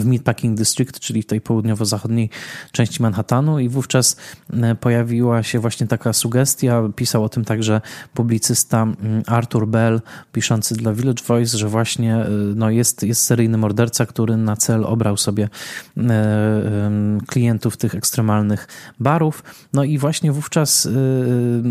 w 0.01 0.07
Meatpacking 0.07 0.59
District, 0.59 1.01
czyli 1.01 1.23
w 1.23 1.27
tej 1.27 1.41
południowo-zachodniej 1.41 2.31
części 2.73 3.03
Manhattanu 3.03 3.59
i 3.59 3.69
wówczas 3.69 4.17
e, 4.53 4.75
pojawiła 4.75 5.43
się 5.43 5.59
właśnie 5.59 5.87
taka 5.87 6.13
sugestia, 6.13 6.83
pisał 6.97 7.25
o 7.25 7.29
tym 7.29 7.45
także 7.45 7.81
publicysta 8.15 8.83
mm, 8.83 9.23
Arthur 9.27 9.69
Bell, 9.69 10.01
piszący 10.33 10.75
dla 10.75 10.93
Village 10.93 11.25
Voice, 11.29 11.59
że 11.59 11.69
właśnie 11.69 12.17
e, 12.17 12.29
no 12.55 12.71
jest, 12.71 13.03
jest 13.03 13.23
seryjny 13.23 13.59
morderca, 13.59 14.07
który 14.07 14.37
na 14.37 14.57
cel 14.57 14.85
obrał 14.85 15.17
sobie 15.17 15.49
e, 15.97 17.19
klientów 17.27 17.77
tych 17.77 17.95
ekstremalnych 17.95 18.69
barów. 19.01 19.45
No 19.73 19.85
i 19.85 19.99
właśnie 19.99 20.33
wówczas 20.33 20.89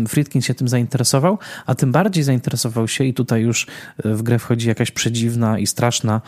Friedkin 0.08 0.42
się 0.42 0.54
tym 0.54 0.68
zainteresował, 0.68 1.38
a 1.66 1.74
tym 1.74 1.92
bardziej 1.92 2.24
zainteresował 2.24 2.88
się 2.88 3.04
i 3.04 3.14
tutaj 3.14 3.42
już 3.42 3.66
w 4.04 4.22
grę 4.22 4.38
wchodzi 4.38 4.68
jakaś 4.68 4.90
przedziwna 4.90 5.58
i 5.58 5.66
straszna 5.66 6.20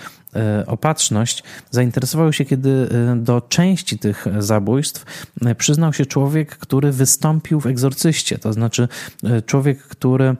opatrzność, 0.66 1.42
zainteresował 1.70 2.32
się, 2.32 2.44
kiedy 2.44 2.88
e, 3.12 3.16
do 3.16 3.40
części 3.40 3.98
tych 3.98 4.26
zabójstw 4.38 5.26
e, 5.46 5.54
przyznał 5.54 5.92
się 5.92 6.06
człowiek, 6.06 6.56
który 6.56 6.92
wystąpił 6.92 7.60
w 7.60 7.66
egzorcyście. 7.66 8.38
To 8.38 8.52
znaczy 8.52 8.88
e, 9.24 9.42
człowiek, 9.42 9.78
który 9.82 10.36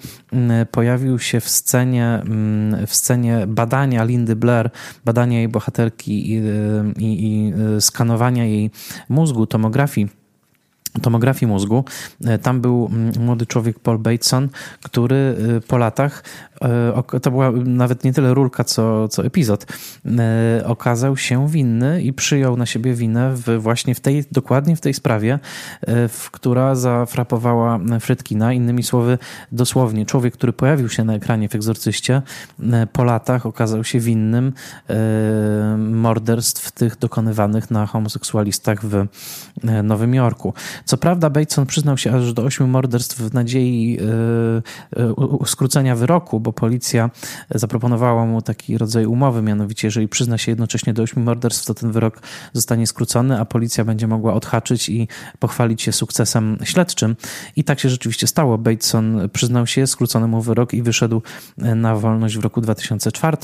pojawił 0.70 1.18
się 1.18 1.40
w 1.40 1.48
scenie, 1.48 2.22
w 2.86 2.94
scenie 2.94 3.44
badania 3.46 4.04
Lindy 4.04 4.36
Blair, 4.36 4.70
badania 5.04 5.38
jej 5.38 5.48
bohaterki 5.48 6.32
i, 6.32 6.42
i, 6.98 7.26
i 7.26 7.52
skanowania 7.80 8.44
jej 8.44 8.70
mózgu, 9.08 9.46
tomografii 9.46 10.19
tomografii 11.02 11.52
mózgu. 11.52 11.84
Tam 12.42 12.60
był 12.60 12.90
młody 13.20 13.46
człowiek 13.46 13.78
Paul 13.78 13.98
Bateson, 13.98 14.48
który 14.82 15.36
po 15.68 15.78
latach 15.78 16.22
E, 16.64 17.20
to 17.20 17.30
była 17.30 17.52
nawet 17.64 18.04
nie 18.04 18.12
tyle 18.12 18.34
rulka, 18.34 18.64
co, 18.64 19.08
co 19.08 19.24
epizod, 19.24 19.66
e, 20.06 20.66
okazał 20.66 21.16
się 21.16 21.48
winny 21.48 22.02
i 22.02 22.12
przyjął 22.12 22.56
na 22.56 22.66
siebie 22.66 22.94
winę 22.94 23.34
w, 23.34 23.58
właśnie 23.58 23.94
w 23.94 24.00
tej, 24.00 24.24
dokładnie 24.32 24.76
w 24.76 24.80
tej 24.80 24.94
sprawie, 24.94 25.38
e, 25.82 26.08
w, 26.08 26.30
która 26.30 26.74
zafrapowała 26.74 27.80
Fredkina. 28.00 28.52
Innymi 28.52 28.82
słowy, 28.82 29.18
dosłownie 29.52 30.06
człowiek, 30.06 30.34
który 30.34 30.52
pojawił 30.52 30.88
się 30.88 31.04
na 31.04 31.14
ekranie 31.14 31.48
w 31.48 31.54
Egzorcyście, 31.54 32.22
po 32.92 33.04
latach 33.04 33.46
okazał 33.46 33.84
się 33.84 34.00
winnym 34.00 34.52
morderstw 35.78 36.72
tych 36.72 36.98
dokonywanych 36.98 37.70
na 37.70 37.86
homoseksualistach 37.86 38.84
w 38.84 39.06
Nowym 39.82 40.14
Jorku. 40.14 40.54
Co 40.84 40.96
prawda 40.96 41.30
Bateson 41.30 41.66
przyznał 41.66 41.98
się 41.98 42.12
aż 42.12 42.32
do 42.32 42.42
ośmiu 42.42 42.66
morderstw 42.66 43.20
w 43.20 43.34
nadziei 43.34 43.98
skrócenia 45.46 45.96
wyroku, 45.96 46.40
bo 46.40 46.52
policja 46.52 47.10
zaproponowała 47.54 48.26
mu 48.26 48.42
taki 48.42 48.78
rodzaj 48.78 49.06
umowy, 49.06 49.42
mianowicie 49.42 49.88
jeżeli 49.88 50.08
przyzna 50.08 50.38
się 50.38 50.52
jednocześnie 50.52 50.94
do 50.94 51.02
ośmiu 51.02 51.22
morderstw, 51.22 51.66
to 51.66 51.74
ten 51.74 51.92
wyrok 51.92 52.20
zostanie 52.52 52.86
skrócony, 52.86 53.40
a 53.40 53.44
policja 53.44 53.84
będzie 53.84 54.06
mogła 54.06 54.34
odhaczyć 54.34 54.88
i 54.88 55.08
pochwalić 55.38 55.82
się 55.82 55.92
sukcesem 55.92 56.58
śledczym. 56.64 57.16
I 57.56 57.64
tak 57.64 57.80
się 57.80 57.88
rzeczywiście 57.88 58.26
stało. 58.26 58.58
Bateson 58.58 59.28
przyznał 59.32 59.66
się, 59.66 59.86
skrócono 59.86 60.28
mu 60.28 60.42
wyrok 60.42 60.74
i 60.74 60.82
wyszedł 60.82 61.22
na 61.58 61.96
wolność 61.96 62.36
w 62.38 62.40
roku 62.40 62.60
2004, 62.60 63.36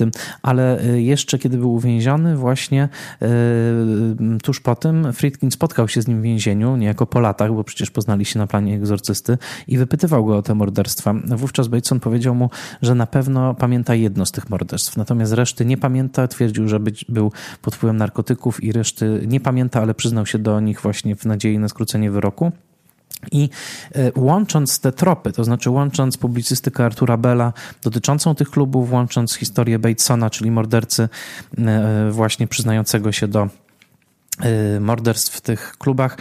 ale 0.42 0.80
jeszcze 0.96 1.38
kiedy 1.38 1.58
był 1.58 1.74
uwięziony, 1.74 2.36
właśnie 2.36 2.88
e, 3.22 3.28
tuż 4.42 4.60
po 4.60 4.74
tym 4.74 5.12
Friedkin 5.12 5.50
spotkał 5.50 5.88
się 5.88 6.02
z 6.02 6.08
nim 6.08 6.20
w 6.20 6.22
więzieniu, 6.22 6.76
niejako 6.76 7.06
po 7.06 7.20
latach, 7.26 7.52
bo 7.52 7.64
przecież 7.64 7.90
poznali 7.90 8.24
się 8.24 8.38
na 8.38 8.46
planie 8.46 8.74
egzorcysty 8.74 9.38
i 9.68 9.78
wypytywał 9.78 10.24
go 10.24 10.36
o 10.36 10.42
te 10.42 10.54
morderstwa. 10.54 11.14
Wówczas 11.24 11.68
Bateson 11.68 12.00
powiedział 12.00 12.34
mu, 12.34 12.50
że 12.82 12.94
na 12.94 13.06
pewno 13.06 13.54
pamięta 13.54 13.94
jedno 13.94 14.26
z 14.26 14.32
tych 14.32 14.50
morderstw, 14.50 14.96
natomiast 14.96 15.32
reszty 15.32 15.64
nie 15.64 15.76
pamięta. 15.76 16.28
Twierdził, 16.28 16.68
że 16.68 16.80
być, 16.80 17.04
był 17.08 17.32
pod 17.62 17.74
wpływem 17.74 17.96
narkotyków 17.96 18.64
i 18.64 18.72
reszty 18.72 19.24
nie 19.26 19.40
pamięta, 19.40 19.82
ale 19.82 19.94
przyznał 19.94 20.26
się 20.26 20.38
do 20.38 20.60
nich 20.60 20.80
właśnie 20.80 21.16
w 21.16 21.24
nadziei 21.24 21.58
na 21.58 21.68
skrócenie 21.68 22.10
wyroku. 22.10 22.52
I 23.32 23.48
e, 23.94 24.12
łącząc 24.16 24.80
te 24.80 24.92
tropy, 24.92 25.32
to 25.32 25.44
znaczy 25.44 25.70
łącząc 25.70 26.16
publicystykę 26.16 26.84
Artura 26.84 27.16
Bella 27.16 27.52
dotyczącą 27.82 28.34
tych 28.34 28.50
klubów, 28.50 28.92
łącząc 28.92 29.34
historię 29.34 29.78
Batesona, 29.78 30.30
czyli 30.30 30.50
mordercy 30.50 31.08
e, 31.58 32.10
właśnie 32.10 32.46
przyznającego 32.46 33.12
się 33.12 33.28
do 33.28 33.48
morderstw 34.80 35.36
w 35.36 35.40
tych 35.40 35.74
klubach, 35.78 36.18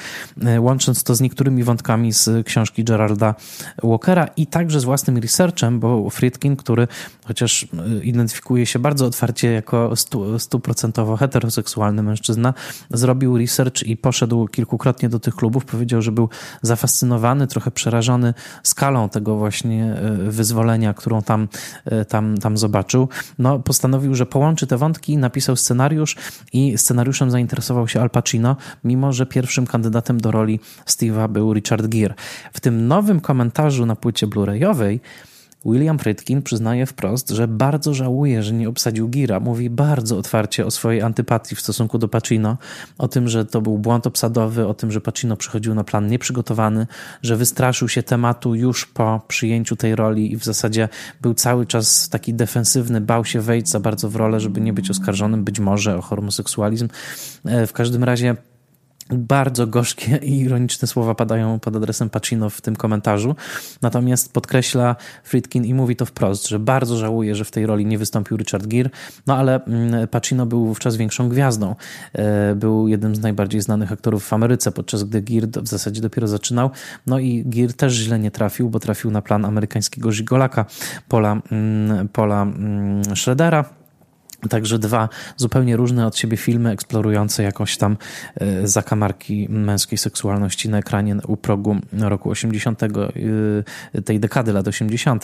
y, 0.55 0.61
łącząc 0.61 1.03
to 1.03 1.15
z 1.15 1.21
niektórymi 1.21 1.63
wątkami 1.63 2.13
z 2.13 2.47
książki 2.47 2.83
Geralda 2.83 3.35
Walkera 3.83 4.27
i 4.37 4.47
także 4.47 4.79
z 4.79 4.83
własnym 4.83 5.17
researchem, 5.17 5.79
bo 5.79 6.09
Friedkin, 6.09 6.55
który 6.55 6.87
chociaż 7.25 7.63
y, 7.63 7.67
identyfikuje 8.03 8.65
się 8.65 8.79
bardzo 8.79 9.05
otwarcie 9.05 9.51
jako 9.51 9.93
stuprocentowo 10.37 11.17
heteroseksualny 11.17 12.03
mężczyzna, 12.03 12.53
zrobił 12.89 13.37
research 13.37 13.83
i 13.83 13.97
poszedł 13.97 14.47
kilkukrotnie 14.47 15.09
do 15.09 15.19
tych 15.19 15.35
klubów. 15.35 15.65
Powiedział, 15.65 16.01
że 16.01 16.11
był 16.11 16.29
zafascynowany, 16.61 17.47
trochę 17.47 17.71
przerażony 17.71 18.33
skalą 18.63 19.09
tego 19.09 19.35
właśnie 19.35 19.95
wyzwolenia, 20.27 20.93
którą 20.93 21.21
tam, 21.21 21.47
tam, 22.09 22.37
tam 22.37 22.57
zobaczył. 22.57 23.09
No, 23.39 23.59
postanowił, 23.59 24.15
że 24.15 24.25
połączy 24.25 24.67
te 24.67 24.77
wątki, 24.77 25.17
napisał 25.17 25.55
scenariusz 25.55 26.15
i 26.53 26.77
scenariuszem 26.77 27.31
zainteresował 27.31 27.87
się 27.87 28.04
Al 28.05 28.09
Pacino, 28.09 28.55
mimo 28.83 29.13
że 29.13 29.25
pierwszym 29.25 29.67
kandydatem 29.67 30.21
do 30.21 30.31
roli 30.31 30.59
Steve'a 30.85 31.29
był 31.29 31.53
Richard 31.53 31.87
Gere. 31.87 32.15
W 32.53 32.59
tym 32.59 32.87
nowym 32.87 33.19
komentarzu 33.19 33.85
na 33.85 33.95
płycie 33.95 34.27
Blu-rayowej 34.27 34.99
William 35.65 35.99
Friedkin 35.99 36.41
przyznaje 36.41 36.85
wprost, 36.85 37.29
że 37.29 37.47
bardzo 37.47 37.93
żałuje, 37.93 38.43
że 38.43 38.53
nie 38.53 38.69
obsadził 38.69 39.09
Gira. 39.09 39.39
Mówi 39.39 39.69
bardzo 39.69 40.17
otwarcie 40.17 40.65
o 40.65 40.71
swojej 40.71 41.01
antypatii 41.01 41.55
w 41.55 41.61
stosunku 41.61 41.97
do 41.97 42.07
Pacino, 42.07 42.57
o 42.97 43.07
tym, 43.07 43.27
że 43.27 43.45
to 43.45 43.61
był 43.61 43.77
błąd 43.77 44.07
obsadowy, 44.07 44.67
o 44.67 44.73
tym, 44.73 44.91
że 44.91 45.01
Pacino 45.01 45.37
przychodził 45.37 45.75
na 45.75 45.83
plan 45.83 46.07
nieprzygotowany, 46.07 46.87
że 47.21 47.35
wystraszył 47.35 47.89
się 47.89 48.03
tematu 48.03 48.55
już 48.55 48.85
po 48.85 49.21
przyjęciu 49.27 49.75
tej 49.75 49.95
roli 49.95 50.33
i 50.33 50.37
w 50.37 50.43
zasadzie 50.43 50.89
był 51.21 51.33
cały 51.33 51.65
czas 51.65 52.09
taki 52.09 52.33
defensywny, 52.33 53.01
bał 53.01 53.25
się 53.25 53.41
wejść 53.41 53.69
za 53.69 53.79
bardzo 53.79 54.09
w 54.09 54.15
rolę, 54.15 54.39
żeby 54.39 54.61
nie 54.61 54.73
być 54.73 54.89
oskarżonym 54.89 55.43
być 55.43 55.59
może 55.59 55.97
o 55.97 56.01
homoseksualizm. 56.01 56.87
E, 57.45 57.67
w 57.67 57.73
każdym 57.73 58.03
razie 58.03 58.35
bardzo 59.09 59.67
gorzkie 59.67 60.17
i 60.23 60.39
ironiczne 60.39 60.87
słowa 60.87 61.15
padają 61.15 61.59
pod 61.59 61.75
adresem 61.75 62.09
Pacino 62.09 62.49
w 62.49 62.61
tym 62.61 62.75
komentarzu. 62.75 63.35
Natomiast 63.81 64.33
podkreśla 64.33 64.95
Friedkin 65.23 65.65
i 65.65 65.73
mówi 65.73 65.95
to 65.95 66.05
wprost, 66.05 66.47
że 66.47 66.59
bardzo 66.59 66.97
żałuje, 66.97 67.35
że 67.35 67.45
w 67.45 67.51
tej 67.51 67.65
roli 67.65 67.85
nie 67.85 67.97
wystąpił 67.97 68.37
Richard 68.37 68.67
Gere, 68.67 68.89
no 69.27 69.37
ale 69.37 69.65
mm, 69.65 70.07
Pacino 70.07 70.45
był 70.45 70.65
wówczas 70.65 70.95
większą 70.95 71.29
gwiazdą. 71.29 71.75
E, 72.13 72.55
był 72.55 72.87
jednym 72.87 73.15
z 73.15 73.19
najbardziej 73.19 73.61
znanych 73.61 73.91
aktorów 73.91 74.25
w 74.25 74.33
Ameryce, 74.33 74.71
podczas 74.71 75.03
gdy 75.03 75.21
Gere 75.21 75.47
w 75.47 75.67
zasadzie 75.67 76.01
dopiero 76.01 76.27
zaczynał. 76.27 76.69
No 77.07 77.19
i 77.19 77.43
Gere 77.45 77.73
też 77.73 77.93
źle 77.93 78.19
nie 78.19 78.31
trafił, 78.31 78.69
bo 78.69 78.79
trafił 78.79 79.11
na 79.11 79.21
plan 79.21 79.45
amerykańskiego 79.45 80.11
żigolaka 80.11 80.65
Paula, 81.09 81.41
mm, 81.51 82.07
Paula 82.07 82.41
mm, 82.41 83.15
Schroedera 83.15 83.74
Także 84.49 84.79
dwa 84.79 85.09
zupełnie 85.37 85.77
różne 85.77 86.07
od 86.07 86.17
siebie 86.17 86.37
filmy 86.37 86.71
eksplorujące 86.71 87.43
jakąś 87.43 87.77
tam 87.77 87.97
e, 88.35 88.67
zakamarki 88.67 89.47
męskiej 89.49 89.97
seksualności 89.97 90.69
na 90.69 90.77
ekranie 90.77 91.15
u 91.27 91.37
progu 91.37 91.77
roku 91.93 92.29
80, 92.29 92.83
e, 92.83 94.01
tej 94.01 94.19
dekady 94.19 94.53
lat 94.53 94.67
80. 94.67 95.23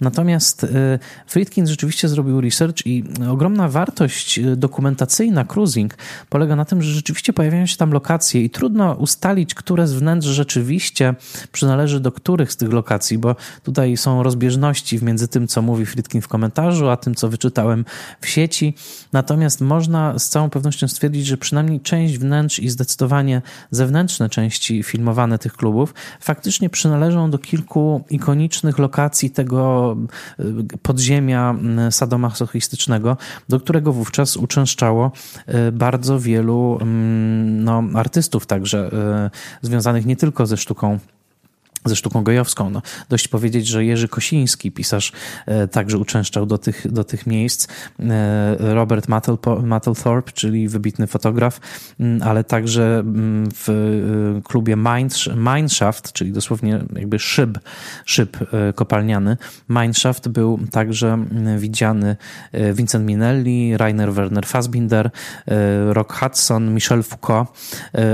Natomiast 0.00 0.64
e, 0.64 0.98
Friedkin 1.26 1.66
rzeczywiście 1.66 2.08
zrobił 2.08 2.40
research 2.40 2.86
i 2.86 3.04
ogromna 3.30 3.68
wartość 3.68 4.40
dokumentacyjna 4.56 5.44
cruising 5.44 5.94
polega 6.28 6.56
na 6.56 6.64
tym, 6.64 6.82
że 6.82 6.92
rzeczywiście 6.92 7.32
pojawiają 7.32 7.66
się 7.66 7.76
tam 7.76 7.92
lokacje 7.92 8.44
i 8.44 8.50
trudno 8.50 8.92
ustalić, 8.94 9.54
które 9.54 9.86
z 9.86 9.92
wnętrz 9.92 10.26
rzeczywiście 10.26 11.14
przynależy 11.52 12.00
do 12.00 12.12
których 12.12 12.52
z 12.52 12.56
tych 12.56 12.72
lokacji, 12.72 13.18
bo 13.18 13.36
tutaj 13.62 13.96
są 13.96 14.22
rozbieżności 14.22 15.04
między 15.04 15.28
tym, 15.28 15.48
co 15.48 15.62
mówi 15.62 15.86
Friedkin 15.86 16.20
w 16.20 16.28
komentarzu, 16.28 16.88
a 16.88 16.96
tym, 16.96 17.14
co 17.14 17.28
wyczytałem 17.28 17.84
w 18.20 18.28
sieci. 18.28 18.74
Natomiast 19.12 19.60
można 19.60 20.18
z 20.18 20.28
całą 20.28 20.50
pewnością 20.50 20.88
stwierdzić, 20.88 21.26
że 21.26 21.36
przynajmniej 21.36 21.80
część 21.80 22.18
wnętrz 22.18 22.58
i 22.58 22.68
zdecydowanie 22.68 23.42
zewnętrzne 23.70 24.28
części 24.28 24.82
filmowane 24.82 25.38
tych 25.38 25.52
klubów 25.52 25.94
faktycznie 26.20 26.70
przynależą 26.70 27.30
do 27.30 27.38
kilku 27.38 28.04
ikonicznych 28.10 28.78
lokacji 28.78 29.30
tego 29.30 29.81
podziemia 30.82 31.54
sadomasochistycznego, 31.90 33.16
do 33.48 33.60
którego 33.60 33.92
wówczas 33.92 34.36
uczęszczało 34.36 35.12
bardzo 35.72 36.20
wielu 36.20 36.78
no, 37.44 37.82
artystów 37.94 38.46
także 38.46 38.90
związanych 39.62 40.06
nie 40.06 40.16
tylko 40.16 40.46
ze 40.46 40.56
sztuką 40.56 40.98
ze 41.84 41.96
sztuką 41.96 42.24
gojowską. 42.24 42.70
No, 42.70 42.82
dość 43.08 43.28
powiedzieć, 43.28 43.66
że 43.66 43.84
Jerzy 43.84 44.08
Kosiński, 44.08 44.72
pisarz, 44.72 45.12
e, 45.46 45.68
także 45.68 45.98
uczęszczał 45.98 46.46
do 46.46 46.58
tych, 46.58 46.92
do 46.92 47.04
tych 47.04 47.26
miejsc. 47.26 47.68
E, 48.00 48.74
Robert 48.74 49.08
Mapplethorpe, 49.62 50.32
czyli 50.32 50.68
wybitny 50.68 51.06
fotograf, 51.06 51.60
mm, 52.00 52.22
ale 52.22 52.44
także 52.44 52.98
mm, 52.98 53.48
w 53.54 53.68
e, 53.68 54.42
klubie 54.42 54.76
Mineshaft, 55.36 56.12
czyli 56.12 56.32
dosłownie 56.32 56.84
jakby 56.96 57.18
szyb, 57.18 57.58
szyb 58.04 58.36
kopalniany. 58.74 59.36
Mineshaft 59.68 60.28
był 60.28 60.60
także 60.70 61.12
mm, 61.12 61.58
widziany 61.58 62.16
Vincent 62.74 63.06
Minelli, 63.06 63.76
Rainer 63.76 64.12
Werner 64.12 64.46
Fassbinder, 64.46 65.10
Rock 65.88 66.12
Hudson, 66.12 66.74
Michel 66.74 67.02
Foucault. 67.02 67.48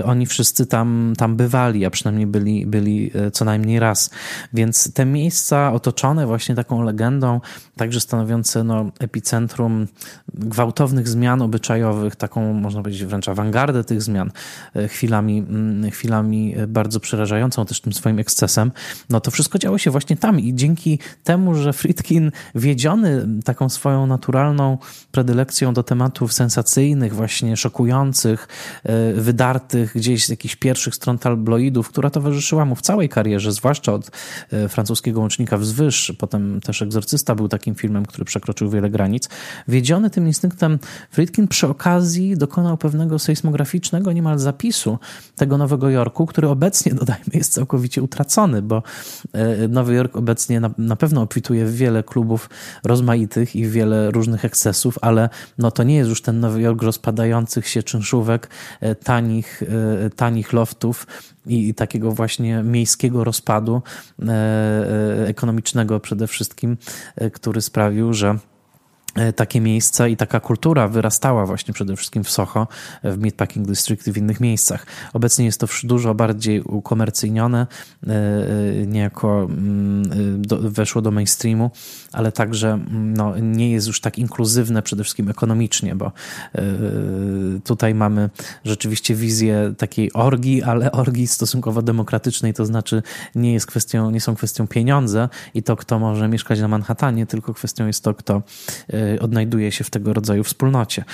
Oni 0.04 0.26
wszyscy 0.26 0.66
tam, 0.66 1.12
tam 1.18 1.36
bywali, 1.36 1.84
a 1.84 1.90
przynajmniej 1.90 2.26
byli, 2.26 2.66
byli 2.66 3.10
co 3.32 3.44
najmniej 3.44 3.57
najmniej 3.58 3.80
raz. 3.80 4.10
Więc 4.52 4.92
te 4.92 5.04
miejsca 5.04 5.72
otoczone 5.72 6.26
właśnie 6.26 6.54
taką 6.54 6.82
legendą, 6.82 7.40
także 7.76 8.00
stanowiące 8.00 8.64
no, 8.64 8.90
epicentrum 8.98 9.86
gwałtownych 10.34 11.08
zmian 11.08 11.42
obyczajowych, 11.42 12.16
taką 12.16 12.52
można 12.52 12.82
powiedzieć 12.82 13.04
wręcz 13.04 13.28
awangardę 13.28 13.84
tych 13.84 14.02
zmian, 14.02 14.30
e, 14.76 14.88
chwilami, 14.88 15.38
mm, 15.38 15.90
chwilami 15.90 16.54
bardzo 16.68 17.00
przerażającą 17.00 17.66
też 17.66 17.80
tym 17.80 17.92
swoim 17.92 18.18
ekscesem, 18.18 18.72
no 19.10 19.20
to 19.20 19.30
wszystko 19.30 19.58
działo 19.58 19.78
się 19.78 19.90
właśnie 19.90 20.16
tam 20.16 20.40
i 20.40 20.54
dzięki 20.54 20.98
temu, 21.24 21.54
że 21.54 21.72
Friedkin 21.72 22.30
wiedziony 22.54 23.26
taką 23.44 23.68
swoją 23.68 24.06
naturalną 24.06 24.78
predylekcją 25.10 25.74
do 25.74 25.82
tematów 25.82 26.32
sensacyjnych, 26.32 27.14
właśnie 27.14 27.56
szokujących, 27.56 28.48
e, 28.84 29.12
wydartych 29.12 29.92
gdzieś 29.94 30.26
z 30.26 30.28
jakichś 30.28 30.56
pierwszych 30.56 30.94
stron 30.94 31.18
tabloidów, 31.18 31.88
która 31.88 32.10
towarzyszyła 32.10 32.64
mu 32.64 32.74
w 32.74 32.82
całej 32.82 33.08
karierze, 33.08 33.47
że 33.48 33.52
zwłaszcza 33.52 33.92
od 33.92 34.10
e, 34.50 34.68
francuskiego 34.68 35.20
łącznika 35.20 35.58
wzwyż, 35.58 36.12
potem 36.18 36.60
też 36.60 36.82
Egzorcysta 36.82 37.34
był 37.34 37.48
takim 37.48 37.74
filmem, 37.74 38.06
który 38.06 38.24
przekroczył 38.24 38.70
wiele 38.70 38.90
granic. 38.90 39.28
Wiedziony 39.68 40.10
tym 40.10 40.26
instynktem, 40.26 40.78
Friedkin 41.10 41.48
przy 41.48 41.66
okazji 41.68 42.36
dokonał 42.36 42.76
pewnego 42.76 43.18
sejsmograficznego 43.18 44.12
niemal 44.12 44.38
zapisu 44.38 44.98
tego 45.36 45.58
Nowego 45.58 45.90
Jorku, 45.90 46.26
który 46.26 46.48
obecnie, 46.48 46.94
dodajmy, 47.00 47.24
jest 47.34 47.52
całkowicie 47.52 48.02
utracony, 48.02 48.62
bo 48.62 48.82
e, 49.32 49.68
Nowy 49.68 49.94
Jork 49.94 50.16
obecnie 50.16 50.60
na, 50.60 50.70
na 50.78 50.96
pewno 50.96 51.22
obfituje 51.22 51.66
w 51.66 51.76
wiele 51.76 52.02
klubów 52.02 52.50
rozmaitych 52.84 53.56
i 53.56 53.66
wiele 53.66 54.10
różnych 54.10 54.44
ekscesów, 54.44 54.98
ale 55.02 55.28
no 55.58 55.70
to 55.70 55.82
nie 55.82 55.96
jest 55.96 56.10
już 56.10 56.22
ten 56.22 56.40
Nowy 56.40 56.60
Jork 56.60 56.82
rozpadających 56.82 57.68
się 57.68 57.82
czynszówek, 57.82 58.48
e, 58.80 58.94
tanich, 58.94 59.62
tanich 60.16 60.52
loftów, 60.52 61.06
i 61.48 61.74
takiego 61.74 62.12
właśnie 62.12 62.62
miejskiego 62.62 63.24
rozpadu 63.24 63.82
e, 64.18 64.32
e, 64.32 65.26
ekonomicznego 65.26 66.00
przede 66.00 66.26
wszystkim, 66.26 66.76
e, 67.16 67.30
który 67.30 67.60
sprawił, 67.60 68.14
że 68.14 68.38
takie 69.36 69.60
miejsca 69.60 70.08
i 70.08 70.16
taka 70.16 70.40
kultura 70.40 70.88
wyrastała 70.88 71.46
właśnie 71.46 71.74
przede 71.74 71.96
wszystkim 71.96 72.24
w 72.24 72.30
Soho, 72.30 72.68
w 73.04 73.18
Meatpacking 73.18 73.66
District 73.66 74.08
i 74.08 74.12
w 74.12 74.16
innych 74.16 74.40
miejscach. 74.40 74.86
Obecnie 75.12 75.44
jest 75.44 75.60
to 75.60 75.66
dużo 75.84 76.14
bardziej 76.14 76.60
ukomercyjnione, 76.60 77.66
niejako 78.86 79.44
mm, 79.44 80.42
weszło 80.60 81.02
do 81.02 81.10
mainstreamu, 81.10 81.70
ale 82.12 82.32
także 82.32 82.68
mm, 82.68 83.14
no, 83.14 83.38
nie 83.38 83.70
jest 83.70 83.86
już 83.86 84.00
tak 84.00 84.18
inkluzywne 84.18 84.82
przede 84.82 85.04
wszystkim 85.04 85.28
ekonomicznie, 85.28 85.94
bo 85.94 86.12
tutaj 87.64 87.94
mamy 87.94 88.30
rzeczywiście 88.64 89.14
wizję 89.14 89.74
takiej 89.78 90.12
orgii, 90.12 90.62
ale 90.62 90.92
orgii 90.92 91.26
stosunkowo 91.26 91.82
demokratycznej, 91.82 92.54
to 92.54 92.66
znaczy 92.66 93.02
nie 93.34 93.52
jest 93.52 93.66
kwestią, 93.66 94.10
nie 94.10 94.20
są 94.20 94.34
kwestią 94.34 94.66
pieniądze 94.66 95.28
i 95.54 95.62
to, 95.62 95.76
kto 95.76 95.98
może 95.98 96.28
mieszkać 96.28 96.60
na 96.60 96.68
Manhattanie, 96.68 97.26
tylko 97.26 97.54
kwestią 97.54 97.86
jest 97.86 98.04
to, 98.04 98.14
kto 98.14 98.42
Y, 98.94 99.20
odnajduje 99.20 99.72
się 99.72 99.84
w 99.84 99.90
tego 99.90 100.12
rodzaju 100.12 100.44
wspólnocie. 100.44 101.04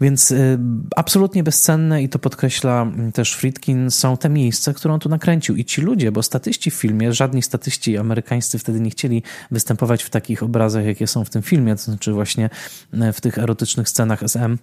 Więc 0.00 0.30
y, 0.30 0.58
absolutnie 0.96 1.42
bezcenne 1.42 2.02
i 2.02 2.08
to 2.08 2.18
podkreśla 2.18 2.82
mm, 2.82 3.12
też 3.12 3.34
Friedkin, 3.34 3.90
są 3.90 4.16
te 4.16 4.28
miejsca, 4.28 4.74
które 4.74 4.94
on 4.94 5.00
tu 5.00 5.08
nakręcił. 5.08 5.56
I 5.56 5.64
ci 5.64 5.80
ludzie, 5.80 6.12
bo 6.12 6.22
statyści 6.22 6.70
w 6.70 6.74
filmie, 6.74 7.12
żadni 7.12 7.42
statyści 7.42 7.98
amerykańscy 7.98 8.58
wtedy 8.58 8.80
nie 8.80 8.90
chcieli 8.90 9.22
występować 9.50 10.02
w 10.02 10.10
takich 10.26 10.42
obrazach, 10.42 10.84
jakie 10.84 11.06
są 11.06 11.24
w 11.24 11.30
tym 11.30 11.42
filmie, 11.42 11.76
to 11.76 11.82
znaczy 11.82 12.12
właśnie 12.12 12.50
y, 12.94 13.12
w 13.12 13.20
tych 13.20 13.38
erotycznych 13.38 13.88
scenach 13.88 14.22
SM 14.22 14.58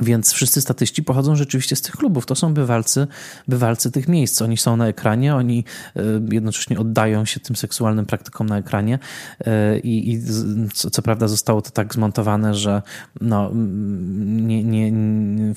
więc 0.00 0.32
wszyscy 0.32 0.60
statyści 0.60 1.02
pochodzą 1.02 1.36
rzeczywiście 1.36 1.76
z 1.76 1.82
tych 1.82 1.96
klubów. 1.96 2.26
To 2.26 2.34
są 2.34 2.54
bywalcy, 2.54 3.06
bywalcy 3.48 3.90
tych 3.90 4.08
miejsc. 4.08 4.42
Oni 4.42 4.56
są 4.56 4.76
na 4.76 4.88
ekranie, 4.88 5.34
oni 5.34 5.64
e, 5.96 6.02
jednocześnie 6.32 6.78
oddają 6.78 7.24
się 7.24 7.40
tym 7.40 7.56
seksualnym 7.56 8.06
praktykom 8.06 8.46
na 8.46 8.58
ekranie 8.58 8.98
e, 9.40 9.78
i, 9.78 10.12
i 10.12 10.22
co, 10.74 10.90
co, 10.90 11.02
prawda 11.02 11.28
zostało 11.28 11.62
to 11.62 11.70
tak 11.70 11.94
zmontowane, 11.94 12.54
że 12.54 12.82
no, 13.20 13.50
nie, 13.54 14.64
nie, 14.64 14.92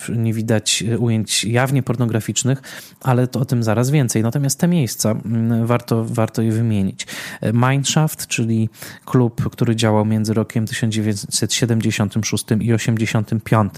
nie 0.10 0.34
widać 0.34 0.84
ujęć 1.00 1.44
jawnie 1.44 1.84
pornograficznych, 1.84 2.62
ale 3.02 3.28
to 3.28 3.40
o 3.40 3.46
tym 3.46 3.64
zaraz 3.64 3.90
więcej. 3.90 4.24
Natomiast 4.24 4.60
te 4.60 4.68
miejsca 4.68 5.16
warto, 5.64 6.06
warto 6.06 6.42
je 6.42 6.52
wymienić. 6.52 7.08
Mineshaft, 7.54 8.28
czyli 8.28 8.70
klub, 9.06 9.50
który 9.50 9.76
działał 9.76 10.06
między 10.06 10.34
rokiem 10.34 10.66
1976 10.66 12.44
i 12.44 12.48
1985 12.48 13.74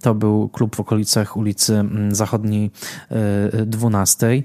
to 0.00 0.14
był 0.14 0.48
klub 0.48 0.76
w 0.76 0.80
okolicach 0.80 1.36
ulicy 1.36 1.74
mm, 1.74 2.14
Zachodniej 2.14 2.70
12. 3.66 4.26
E, 4.26 4.42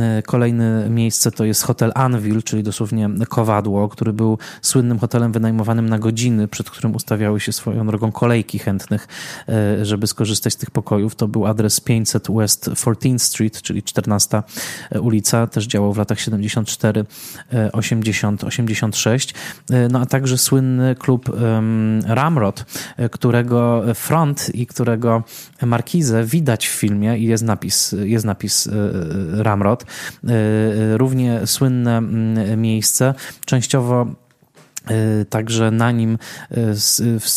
e, 0.00 0.22
kolejne 0.22 0.90
miejsce 0.90 1.30
to 1.30 1.44
jest 1.44 1.62
hotel 1.62 1.92
Anvil, 1.94 2.42
czyli 2.42 2.62
dosłownie 2.62 3.08
kowadło, 3.28 3.88
który 3.88 4.12
był 4.12 4.38
słynnym 4.62 4.98
hotelem 4.98 5.32
wynajmowanym 5.32 5.88
na 5.88 5.98
godziny, 5.98 6.48
przed 6.48 6.70
którym 6.70 6.94
ustawiały 6.94 7.40
się 7.40 7.52
swoją 7.52 7.86
drogą 7.86 8.12
kolejki 8.12 8.58
chętnych, 8.58 9.08
e, 9.48 9.84
żeby 9.84 10.06
skorzystać 10.06 10.52
z 10.52 10.56
tych 10.56 10.70
pokojów. 10.70 11.14
To 11.14 11.28
był 11.28 11.46
adres 11.46 11.80
500 11.80 12.28
West 12.30 12.70
14th 12.74 13.18
Street, 13.18 13.62
czyli 13.62 13.82
14 13.82 14.42
ulica, 15.00 15.46
też 15.46 15.66
działał 15.66 15.92
w 15.92 15.98
latach 15.98 16.20
74, 16.20 17.04
80, 17.72 18.44
86. 18.44 19.34
No 19.90 20.00
a 20.00 20.06
także 20.06 20.38
słynny 20.38 20.94
klub 20.94 21.36
Ramrod, 22.06 22.64
którego 23.10 23.82
front 23.94 24.19
i 24.54 24.66
którego 24.66 25.22
markizę 25.62 26.24
widać 26.24 26.68
w 26.68 26.72
filmie 26.72 27.18
i 27.18 27.24
jest 27.24 27.44
napis, 27.44 27.94
jest 28.04 28.24
napis 28.24 28.66
e, 28.66 28.70
e, 28.72 29.42
Ramrod. 29.42 29.82
E, 29.82 29.86
równie 30.98 31.40
słynne 31.46 31.98
mm, 31.98 32.60
miejsce, 32.60 33.14
częściowo 33.44 34.06
E, 34.06 34.29
także 35.30 35.70
na 35.70 35.90
nim 35.90 36.18
e, 36.50 36.56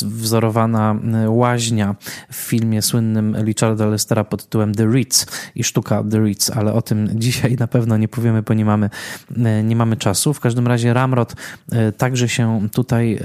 wzorowana 0.01 0.95
e, 1.13 1.29
łaźnia 1.29 1.95
w 2.31 2.35
filmie 2.35 2.81
słynnym 2.81 3.35
Richarda 3.45 3.85
Lestera 3.85 4.23
pod 4.23 4.43
tytułem 4.43 4.75
The 4.75 4.85
Ritz 4.85 5.25
i 5.55 5.63
sztuka 5.63 6.03
The 6.11 6.19
Ritz, 6.19 6.49
ale 6.55 6.73
o 6.73 6.81
tym 6.81 7.09
dzisiaj 7.23 7.55
na 7.55 7.67
pewno 7.67 7.97
nie 7.97 8.07
powiemy, 8.07 8.41
bo 8.41 8.53
nie 8.53 8.65
mamy, 8.65 8.89
nie 9.63 9.75
mamy 9.75 9.97
czasu. 9.97 10.33
W 10.33 10.39
każdym 10.39 10.67
razie 10.67 10.93
Ramrod 10.93 11.33
także 11.97 12.29
się 12.29 12.67
tutaj 12.71 13.19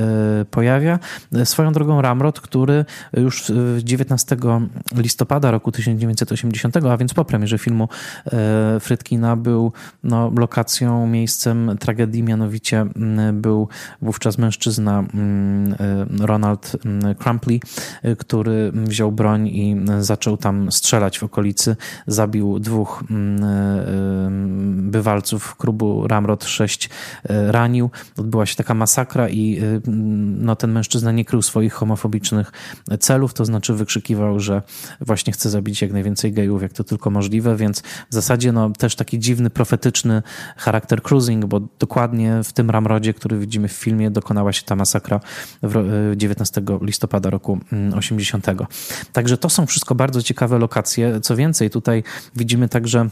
pojawia. 0.51 0.99
Swoją 1.45 1.73
drogą 1.73 2.03
Ramrod, 2.03 2.41
który 2.41 2.85
już 3.17 3.53
19 3.79 4.37
listopada 4.97 5.51
roku 5.51 5.73
1980, 5.73 6.77
a 6.77 6.97
więc 6.97 7.15
po 7.15 7.25
premierze 7.25 7.59
filmu 7.59 7.89
Frytkina 8.81 9.37
był 9.37 9.73
no, 10.03 10.33
lokacją, 10.37 11.07
miejscem 11.07 11.77
tragedii, 11.81 12.23
mianowicie 12.23 12.87
był 13.33 13.69
wówczas 14.03 14.18
mężczyzna 14.39 14.99
mm, 14.99 15.73
e, 16.21 16.27
Ronald 16.27 16.77
mm, 16.85 17.15
Crumpley, 17.15 17.61
e, 18.03 18.17
który 18.17 18.73
wziął 18.75 19.13
broń 19.13 19.49
i 19.49 19.77
zaczął 20.01 20.37
tam 20.37 20.73
strzelać 20.73 21.19
w 21.19 21.23
okolicy. 21.23 21.77
Zabił 22.07 22.59
dwóch 22.59 23.05
mm, 23.11 23.45
e, 23.45 24.89
bywalców 24.91 25.57
klubu 25.57 26.09
Ramrod 26.09 26.45
6 26.45 26.91
ranił. 27.29 27.91
Odbyła 28.17 28.47
się 28.47 28.57
taka 28.57 28.75
masakra 28.75 29.29
i 29.29 29.61
no, 30.39 30.57
ten 30.57 30.73
mężczyzna 30.73 31.13
nie 31.13 31.25
krył 31.25 31.43
swoich 31.43 31.73
homofobicznych 31.73 32.53
celów, 33.01 33.35
to 33.35 33.45
znaczy 33.45 33.75
wykrzykiwał, 33.75 34.41
że 34.41 34.63
właśnie 35.01 35.33
chce 35.33 35.51
zabić 35.51 35.83
jak 35.83 35.93
najwięcej 35.93 36.33
gejów, 36.33 36.63
jak 36.63 36.73
to 36.73 36.85
tylko 36.85 37.11
możliwe, 37.11 37.57
więc 37.57 37.81
w 38.11 38.15
zasadzie 38.15 38.53
no, 38.53 38.71
też 38.71 38.97
taki 38.97 39.19
dziwny, 39.19 39.51
profetyczny 39.51 40.23
charakter 40.57 41.03
cruising, 41.03 41.45
bo 41.47 41.61
dokładnie 41.61 42.41
w 42.45 42.53
tym 42.53 42.71
Ramrodzie, 42.71 43.15
który 43.15 43.39
widzimy 43.39 43.69
w 43.69 43.73
filmie, 43.73 43.98
dokonała 44.11 44.53
się 44.53 44.63
ta 44.63 44.77
masakra 44.77 45.21
19 46.17 46.63
listopada 46.83 47.31
roku 47.31 47.59
80. 47.97 48.49
Mm, 48.49 48.67
także 49.13 49.39
to 49.39 49.49
są 49.49 49.67
wszystko 49.67 49.95
bardzo 49.95 50.23
ciekawe 50.23 50.59
lokacje. 50.59 51.21
Co 51.21 51.37
więcej, 51.37 51.71
tutaj 51.71 52.03
widzimy 52.37 52.69
także 52.69 53.09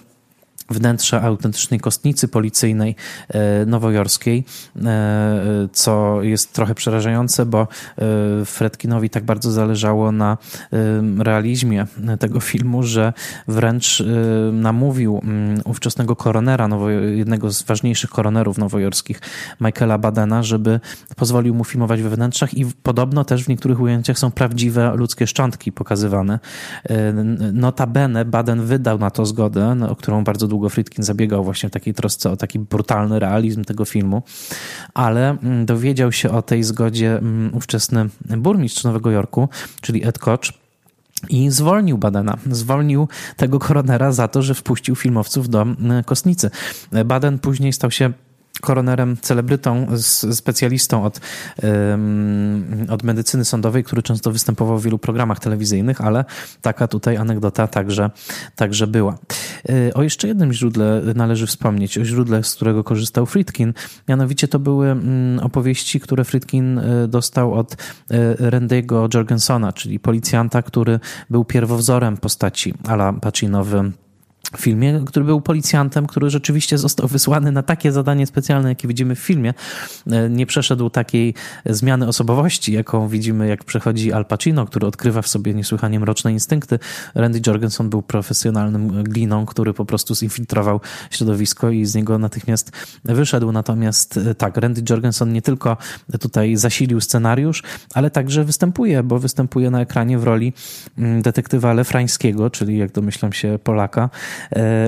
wnętrze 0.70 1.22
autentycznej 1.22 1.80
kostnicy 1.80 2.28
policyjnej 2.28 2.96
e, 3.28 3.66
nowojorskiej, 3.66 4.44
e, 4.84 5.68
co 5.72 6.22
jest 6.22 6.52
trochę 6.52 6.74
przerażające, 6.74 7.46
bo 7.46 7.60
e, 7.60 8.44
Fredkinowi 8.44 9.10
tak 9.10 9.24
bardzo 9.24 9.52
zależało 9.52 10.12
na 10.12 10.38
realizmie 11.18 11.86
tego 12.20 12.40
filmu, 12.40 12.82
że 12.82 13.12
wręcz 13.48 14.02
namówił 14.52 15.20
mm, 15.22 15.60
ówczesnego 15.64 16.16
koronera, 16.16 16.68
jednego 17.14 17.50
z 17.50 17.62
ważniejszych 17.62 18.10
koronerów 18.10 18.58
nowojorskich, 18.58 19.20
Michaela 19.60 19.98
Badena, 19.98 20.42
żeby 20.42 20.80
pozwolił 21.16 21.54
mu 21.54 21.64
filmować 21.64 22.02
we 22.02 22.10
wnętrzach 22.10 22.54
i 22.54 22.66
podobno 22.82 23.24
też 23.24 23.44
w 23.44 23.48
niektórych 23.48 23.80
ujęciach 23.80 24.18
są 24.18 24.30
prawdziwe 24.30 24.92
ludzkie 24.96 25.26
szczątki 25.26 25.72
pokazywane. 25.72 26.38
Notabene 27.52 28.24
Baden 28.24 28.62
wydał 28.62 28.98
na 28.98 29.10
to 29.10 29.26
zgodę, 29.26 29.76
o 29.88 29.96
którą 29.96 30.24
bardzo 30.24 30.48
długo 30.48 30.55
długo 30.56 30.68
Friedkin 30.68 31.04
zabiegał 31.04 31.44
właśnie 31.44 31.68
w 31.68 31.72
takiej 31.72 31.94
trosce 31.94 32.30
o 32.30 32.36
taki 32.36 32.58
brutalny 32.58 33.18
realizm 33.18 33.64
tego 33.64 33.84
filmu, 33.84 34.22
ale 34.94 35.30
mm, 35.30 35.66
dowiedział 35.66 36.12
się 36.12 36.30
o 36.30 36.42
tej 36.42 36.62
zgodzie 36.62 37.18
mm, 37.18 37.54
ówczesny 37.54 38.08
burmistrz 38.36 38.84
Nowego 38.84 39.10
Jorku, 39.10 39.48
czyli 39.80 40.06
Ed 40.06 40.18
Koch, 40.18 40.40
i 41.28 41.50
zwolnił 41.50 41.98
Badena. 41.98 42.36
Zwolnił 42.50 43.08
tego 43.36 43.58
koronera 43.58 44.12
za 44.12 44.28
to, 44.28 44.42
że 44.42 44.54
wpuścił 44.54 44.94
filmowców 44.94 45.48
do 45.48 45.62
mm, 45.62 46.04
kostnicy. 46.04 46.50
Baden 47.04 47.38
później 47.38 47.72
stał 47.72 47.90
się 47.90 48.12
koronerem, 48.60 49.16
celebrytą, 49.20 49.86
specjalistą 50.32 51.04
od, 51.04 51.20
od 52.88 53.02
medycyny 53.02 53.44
sądowej, 53.44 53.84
który 53.84 54.02
często 54.02 54.32
występował 54.32 54.78
w 54.78 54.84
wielu 54.84 54.98
programach 54.98 55.40
telewizyjnych, 55.40 56.00
ale 56.00 56.24
taka 56.62 56.88
tutaj 56.88 57.16
anegdota 57.16 57.66
także, 57.66 58.10
także 58.56 58.86
była. 58.86 59.18
E, 59.68 59.94
o 59.94 60.02
jeszcze 60.02 60.28
jednym 60.28 60.52
źródle 60.52 61.02
należy 61.14 61.46
wspomnieć, 61.46 61.98
o 61.98 62.04
źródle, 62.04 62.44
z 62.44 62.54
którego 62.54 62.84
korzystał 62.84 63.26
Friedkin. 63.26 63.74
Mianowicie 64.08 64.48
to 64.48 64.58
były 64.58 64.90
mm, 64.90 65.38
opowieści, 65.38 66.00
które 66.00 66.24
Friedkin 66.24 66.78
e, 66.78 67.08
dostał 67.08 67.54
od 67.54 67.76
e, 68.10 68.34
Randy'ego 68.34 69.14
Jorgensona, 69.14 69.72
czyli 69.72 70.00
policjanta, 70.00 70.62
który 70.62 71.00
był 71.30 71.44
pierwowzorem 71.44 72.16
postaci 72.16 72.74
Ala 72.88 73.12
Pacino 73.12 73.64
w 73.64 73.90
filmie, 74.56 75.00
który 75.06 75.24
był 75.24 75.40
policjantem, 75.40 76.06
który 76.06 76.30
rzeczywiście 76.30 76.78
został 76.78 77.08
wysłany 77.08 77.52
na 77.52 77.62
takie 77.62 77.92
zadanie 77.92 78.26
specjalne, 78.26 78.68
jakie 78.68 78.88
widzimy 78.88 79.14
w 79.14 79.18
filmie. 79.18 79.54
E, 80.10 80.30
nie 80.30 80.46
przeszedł 80.46 80.90
takiej 80.90 81.34
zmiany 81.66 82.08
osobowości, 82.08 82.72
jaką 82.72 83.08
widzimy, 83.08 83.48
jak 83.48 83.64
przechodzi 83.64 84.12
Al 84.12 84.24
Pacino, 84.24 84.66
który 84.66 84.86
odkrywa 84.86 85.22
w 85.22 85.28
sobie 85.28 85.54
niesłychanie 85.54 86.00
mroczne 86.00 86.32
instynkty. 86.32 86.78
Randy 87.14 87.40
Jorgensen 87.46 87.90
był 87.90 88.02
profesjonalnym 88.02 89.02
gliną, 89.02 89.46
który 89.46 89.74
po 89.74 89.84
prostu 89.84 90.14
zinfiltrował 90.14 90.80
środowisko 91.10 91.70
i 91.70 91.86
z 91.86 91.94
niego 91.94 92.18
natychmiast 92.18 92.72
wyszedł. 93.04 93.52
Natomiast 93.52 94.16
e, 94.16 94.34
tak, 94.34 94.56
Randy 94.56 94.82
Jorgensen 94.90 95.32
nie 95.32 95.42
tylko 95.42 95.76
tutaj 96.20 96.56
zasilił 96.56 97.00
scenariusz, 97.00 97.62
ale 97.94 98.10
także 98.10 98.44
występuje, 98.44 99.02
bo 99.02 99.18
występuje 99.18 99.70
na 99.70 99.80
ekranie 99.80 100.18
w 100.18 100.24
roli 100.24 100.52
mm, 100.98 101.22
detektywa 101.22 101.72
lefrańskiego, 101.72 102.50
czyli 102.50 102.78
jak 102.78 102.92
domyślam 102.92 103.32
się 103.32 103.58
Polaka, 103.64 104.10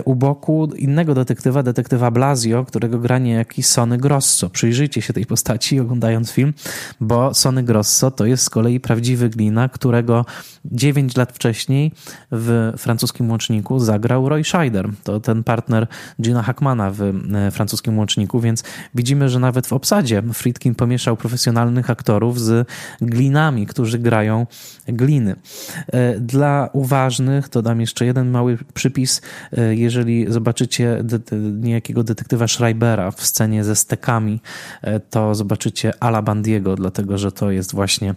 u 0.04 0.14
boku 0.14 0.68
innego 0.76 1.14
detektywa, 1.14 1.62
detektywa 1.62 2.10
Blasio, 2.10 2.64
którego 2.64 2.98
gra 2.98 3.18
niejaki 3.18 3.62
Sony 3.62 3.98
Grosso. 3.98 4.50
Przyjrzyjcie 4.50 5.02
się 5.02 5.12
tej 5.12 5.26
postaci 5.26 5.80
oglądając 5.80 6.30
film, 6.30 6.54
bo 7.00 7.34
Sony 7.34 7.62
Grosso 7.62 8.10
to 8.10 8.26
jest 8.26 8.44
z 8.44 8.50
kolei 8.50 8.80
prawdziwy 8.80 9.28
glina, 9.28 9.68
którego 9.68 10.24
9 10.64 11.16
lat 11.16 11.32
wcześniej 11.32 11.92
w 12.32 12.72
francuskim 12.78 13.30
łączniku 13.30 13.78
zagrał 13.78 14.28
Roy 14.28 14.44
Scheider. 14.44 14.88
To 15.04 15.20
ten 15.20 15.44
partner 15.44 15.86
Gina 16.22 16.42
Hackmana 16.42 16.90
w 16.90 17.02
e, 17.02 17.50
francuskim 17.50 17.98
łączniku, 17.98 18.40
więc 18.40 18.64
widzimy, 18.94 19.28
że 19.28 19.38
nawet 19.38 19.66
w 19.66 19.72
obsadzie 19.72 20.22
Friedkin 20.32 20.74
pomieszał 20.74 21.16
profesjonalnych 21.16 21.90
aktorów 21.90 22.40
z 22.40 22.68
glinami, 23.00 23.66
którzy 23.66 23.98
grają 23.98 24.46
gliny. 24.88 25.36
E, 25.92 26.20
dla 26.20 26.70
uważnych 26.72 27.48
to 27.48 27.62
dam 27.62 27.80
jeszcze 27.80 28.06
jeden 28.06 28.30
mały 28.30 28.58
przypis. 28.74 29.22
E, 29.52 29.74
jeżeli 29.74 30.32
zobaczycie 30.32 31.04
niejakiego 31.60 32.02
detektywa 32.02 32.48
Schreibera 32.48 33.10
w 33.10 33.26
scenie 33.26 33.64
ze 33.64 33.76
stekami, 33.76 34.40
to 35.10 35.34
zobaczycie 35.34 35.92
Ala 36.00 36.22
Bandiego, 36.22 36.76
dlatego 36.76 37.18
że 37.18 37.32
to 37.32 37.50
jest 37.50 37.74
właśnie 37.74 38.14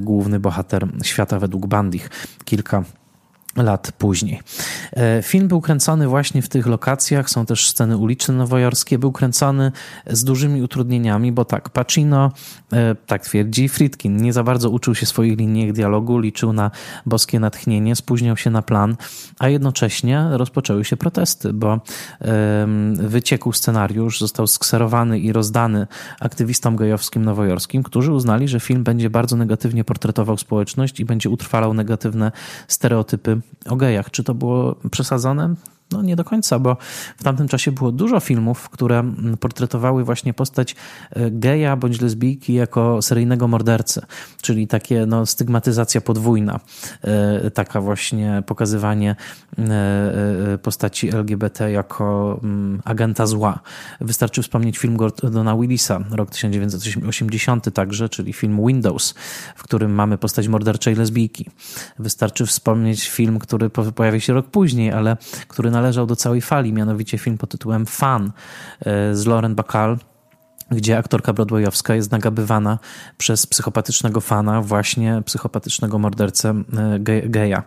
główny 0.00 0.40
bohater 0.40 0.62
bohater 0.62 0.86
świata 1.02 1.38
według 1.38 1.66
Bandich. 1.66 2.10
Kilka 2.44 2.84
lat 3.56 3.92
później. 3.98 4.40
E, 4.92 5.22
film 5.22 5.48
był 5.48 5.60
kręcony 5.60 6.08
właśnie 6.08 6.42
w 6.42 6.48
tych 6.48 6.66
lokacjach, 6.66 7.30
są 7.30 7.46
też 7.46 7.68
sceny 7.68 7.96
uliczne 7.96 8.34
nowojorskie, 8.34 8.98
był 8.98 9.12
kręcony 9.12 9.72
z 10.06 10.24
dużymi 10.24 10.62
utrudnieniami, 10.62 11.32
bo 11.32 11.44
tak, 11.44 11.70
Pacino, 11.70 12.32
e, 12.72 12.94
tak 12.94 13.22
twierdzi 13.22 13.68
Friedkin, 13.68 14.16
nie 14.16 14.32
za 14.32 14.42
bardzo 14.42 14.70
uczył 14.70 14.94
się 14.94 15.06
swoich 15.06 15.38
linijek 15.38 15.72
dialogu, 15.72 16.18
liczył 16.18 16.52
na 16.52 16.70
boskie 17.06 17.40
natchnienie, 17.40 17.96
spóźniał 17.96 18.36
się 18.36 18.50
na 18.50 18.62
plan, 18.62 18.96
a 19.38 19.48
jednocześnie 19.48 20.26
rozpoczęły 20.30 20.84
się 20.84 20.96
protesty, 20.96 21.52
bo 21.52 21.80
wyciekł 22.94 23.52
scenariusz, 23.52 24.20
został 24.20 24.46
skserowany 24.46 25.18
i 25.18 25.32
rozdany 25.32 25.86
aktywistom 26.20 26.76
gejowskim 26.76 27.24
nowojorskim, 27.24 27.82
którzy 27.82 28.12
uznali, 28.12 28.48
że 28.48 28.60
film 28.60 28.84
będzie 28.84 29.10
bardzo 29.10 29.36
negatywnie 29.36 29.84
portretował 29.84 30.38
społeczność 30.38 31.00
i 31.00 31.04
będzie 31.04 31.30
utrwalał 31.30 31.74
negatywne 31.74 32.32
stereotypy 32.68 33.41
o 33.68 33.76
gejach. 33.76 34.10
Czy 34.10 34.24
to 34.24 34.34
było 34.34 34.74
przesadzone? 34.90 35.54
No 35.92 36.02
nie 36.02 36.16
do 36.16 36.24
końca, 36.24 36.58
bo 36.58 36.76
w 37.16 37.22
tamtym 37.22 37.48
czasie 37.48 37.72
było 37.72 37.92
dużo 37.92 38.20
filmów, 38.20 38.68
które 38.70 39.12
portretowały 39.40 40.04
właśnie 40.04 40.34
postać 40.34 40.76
e, 41.10 41.30
geja 41.30 41.76
bądź 41.76 42.00
lesbijki 42.00 42.54
jako 42.54 43.02
seryjnego 43.02 43.48
mordercy, 43.48 44.02
czyli 44.42 44.66
takie 44.66 45.06
no, 45.06 45.26
stygmatyzacja 45.26 46.00
podwójna, 46.00 46.60
e, 47.02 47.50
taka 47.50 47.80
właśnie 47.80 48.42
pokazywanie 48.46 49.16
e, 49.58 50.58
postaci 50.62 51.14
LGBT 51.14 51.70
jako 51.70 52.40
mm, 52.42 52.82
agenta 52.84 53.26
zła. 53.26 53.60
Wystarczy 54.00 54.42
wspomnieć 54.42 54.78
film 54.78 54.96
Gordona 54.96 55.56
Willisa, 55.56 56.00
rok 56.10 56.30
1980 56.30 57.74
także, 57.74 58.08
czyli 58.08 58.32
film 58.32 58.66
Windows, 58.66 59.14
w 59.56 59.62
którym 59.62 59.94
mamy 59.94 60.18
postać 60.18 60.48
morderczej 60.48 60.94
lesbijki. 60.94 61.50
Wystarczy 61.98 62.46
wspomnieć 62.46 63.08
film, 63.08 63.38
który 63.38 63.70
pojawi 63.70 64.20
się 64.20 64.32
rok 64.32 64.46
później, 64.46 64.92
ale 64.92 65.16
który 65.48 65.70
na 65.70 65.80
należał 65.82 66.06
do 66.06 66.16
całej 66.16 66.40
fali, 66.40 66.72
mianowicie 66.72 67.18
film 67.18 67.38
pod 67.38 67.50
tytułem 67.50 67.86
Fan 67.86 68.32
e, 68.80 69.14
z 69.14 69.26
Lauren 69.26 69.54
Bacall, 69.54 69.98
gdzie 70.70 70.98
aktorka 70.98 71.32
broadwayowska 71.32 71.94
jest 71.94 72.10
nagabywana 72.10 72.78
przez 73.18 73.46
psychopatycznego 73.46 74.20
fana, 74.20 74.62
właśnie 74.62 75.22
psychopatycznego 75.24 75.98
mordercę 75.98 76.50
e, 76.50 76.98
geja, 77.28 77.62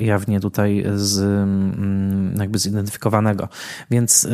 jawnie 0.00 0.40
tutaj 0.40 0.84
z, 0.94 1.18
mm, 1.18 2.36
jakby 2.40 2.58
zidentyfikowanego. 2.58 3.48
Więc 3.90 4.24
e, 4.24 4.30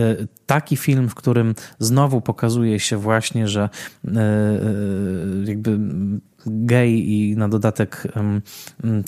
taki 0.47 0.77
film, 0.77 1.09
w 1.09 1.15
którym 1.15 1.55
znowu 1.79 2.21
pokazuje 2.21 2.81
się 2.81 2.97
właśnie, 2.97 3.49
że 3.49 3.69
jakby 5.45 5.79
gej 6.47 7.13
i 7.13 7.37
na 7.37 7.49
dodatek 7.49 8.07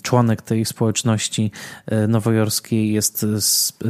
członek 0.02 0.42
tej 0.42 0.64
społeczności 0.64 1.50
e, 1.86 2.06
nowojorskiej 2.06 2.92
jest 2.92 3.26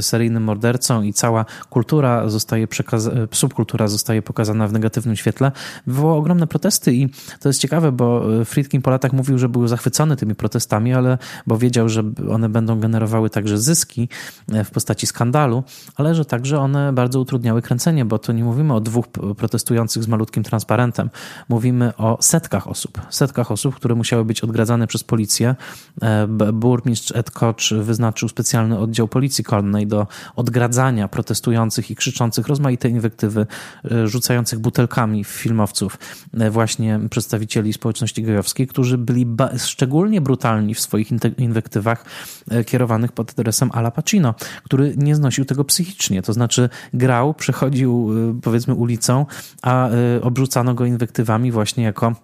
seryjnym 0.01 0.43
mordercą 0.43 1.03
i 1.03 1.13
cała 1.13 1.45
kultura 1.71 2.29
zostaje 2.29 2.69
przekazana, 2.69 3.17
subkultura 3.33 3.89
zostaje 3.89 4.23
pokazana 4.23 4.69
w 4.69 4.73
negatywnym 4.73 5.17
świetle, 5.17 5.53
wywołało 5.87 6.19
ogromne 6.19 6.47
protesty 6.47 6.95
i 6.95 7.09
to 7.41 7.49
jest 7.49 7.61
ciekawe, 7.61 7.93
bo 7.93 8.41
e, 8.41 8.45
Friedkin 8.45 8.83
po 8.83 8.91
latach 8.91 9.13
mówił, 9.13 9.39
że 9.39 9.49
był 9.49 9.69
zachwycony 9.69 10.17
tymi 10.17 10.35
protestami, 10.35 10.95
ale 10.95 11.19
bo 11.47 11.59
wiedział, 11.59 11.89
że 11.89 12.03
one 12.31 12.49
będą 12.49 12.81
generowały 12.81 13.31
także 13.31 13.59
zyski 13.59 14.09
e, 14.53 14.65
w 14.65 14.71
postaci 14.71 15.07
skandalu, 15.07 15.65
ale 15.97 16.15
że 16.15 16.25
także 16.25 16.61
one 16.61 16.93
bardzo 16.93 17.21
utrudniały 17.21 17.63
kręcenie, 17.63 18.05
bo 18.05 18.19
to 18.19 18.33
nie 18.33 18.45
mówimy 18.45 18.75
o 18.75 18.81
dwóch 18.81 19.09
protestujących 19.37 20.03
z 20.03 20.09
malutkim 20.09 20.43
transparentem, 20.43 21.11
mówimy 21.49 21.97
o 21.97 22.19
setkach 22.21 22.69
osób, 22.69 23.01
setkach 23.11 23.36
osób, 23.39 23.75
które 23.75 23.95
musiały 23.95 24.25
być 24.25 24.41
odgradzane 24.41 24.87
przez 24.87 25.05
policję. 25.05 25.55
Burmistrz 26.53 27.13
Ed 27.17 27.31
Koch 27.31 27.57
wyznaczył 27.81 28.29
specjalny 28.29 28.79
oddział 28.79 29.09
policji 29.09 29.45
konnej 29.45 29.87
do 29.87 30.07
odgradzania 30.37 31.09
protestujących 31.09 31.91
i 31.91 31.97
krzyczących 31.97 32.49
rozmaite 32.49 32.89
inwektywy, 32.89 33.47
rzucających 34.05 34.59
butelkami 34.59 35.25
w 35.25 35.29
filmowców 35.29 35.99
właśnie 36.51 37.01
przedstawicieli 37.11 37.73
społeczności 37.73 38.23
gejowskiej, 38.23 38.67
którzy 38.67 38.99
byli 38.99 39.27
szczególnie 39.59 40.21
brutalni 40.21 40.75
w 40.75 40.81
swoich 40.81 41.09
inwektywach 41.39 42.05
kierowanych 42.67 43.13
pod 43.13 43.31
adresem 43.31 43.71
Ala 43.73 43.91
Pacino, 43.91 44.35
który 44.65 44.95
nie 44.97 45.17
znosił 45.17 45.45
tego 45.45 45.65
psychicznie. 45.65 46.23
To 46.23 46.33
znaczy 46.33 46.69
grał, 46.95 47.35
przechodził 47.35 48.11
powiedzmy 48.43 48.75
ulicą, 48.75 49.27
a 49.63 49.89
obrzucano 50.23 50.75
go 50.75 50.85
inwektywami 50.85 51.53
właśnie 51.53 51.85
jako 51.85 52.15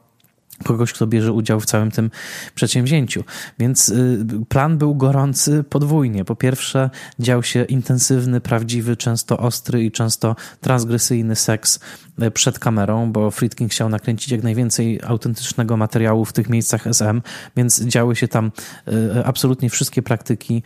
kogoś, 0.62 0.92
kto 0.92 1.06
bierze 1.06 1.32
udział 1.32 1.60
w 1.60 1.66
całym 1.66 1.90
tym 1.90 2.10
przedsięwzięciu. 2.54 3.24
Więc 3.58 3.88
y, 3.88 4.24
plan 4.48 4.78
był 4.78 4.94
gorący 4.94 5.64
podwójnie. 5.64 6.24
Po 6.24 6.36
pierwsze, 6.36 6.90
dział 7.18 7.42
się 7.42 7.64
intensywny, 7.64 8.40
prawdziwy, 8.40 8.96
często 8.96 9.38
ostry 9.38 9.84
i 9.84 9.90
często 9.90 10.36
transgresyjny 10.60 11.36
seks 11.36 11.80
y, 12.22 12.30
przed 12.30 12.58
kamerą, 12.58 13.12
bo 13.12 13.30
Friedkin 13.30 13.68
chciał 13.68 13.88
nakręcić 13.88 14.32
jak 14.32 14.42
najwięcej 14.42 15.00
autentycznego 15.06 15.76
materiału 15.76 16.24
w 16.24 16.32
tych 16.32 16.48
miejscach 16.48 16.86
SM, 16.86 17.22
więc 17.56 17.84
działy 17.84 18.16
się 18.16 18.28
tam 18.28 18.52
y, 18.88 19.24
absolutnie 19.24 19.70
wszystkie 19.70 20.02
praktyki 20.02 20.62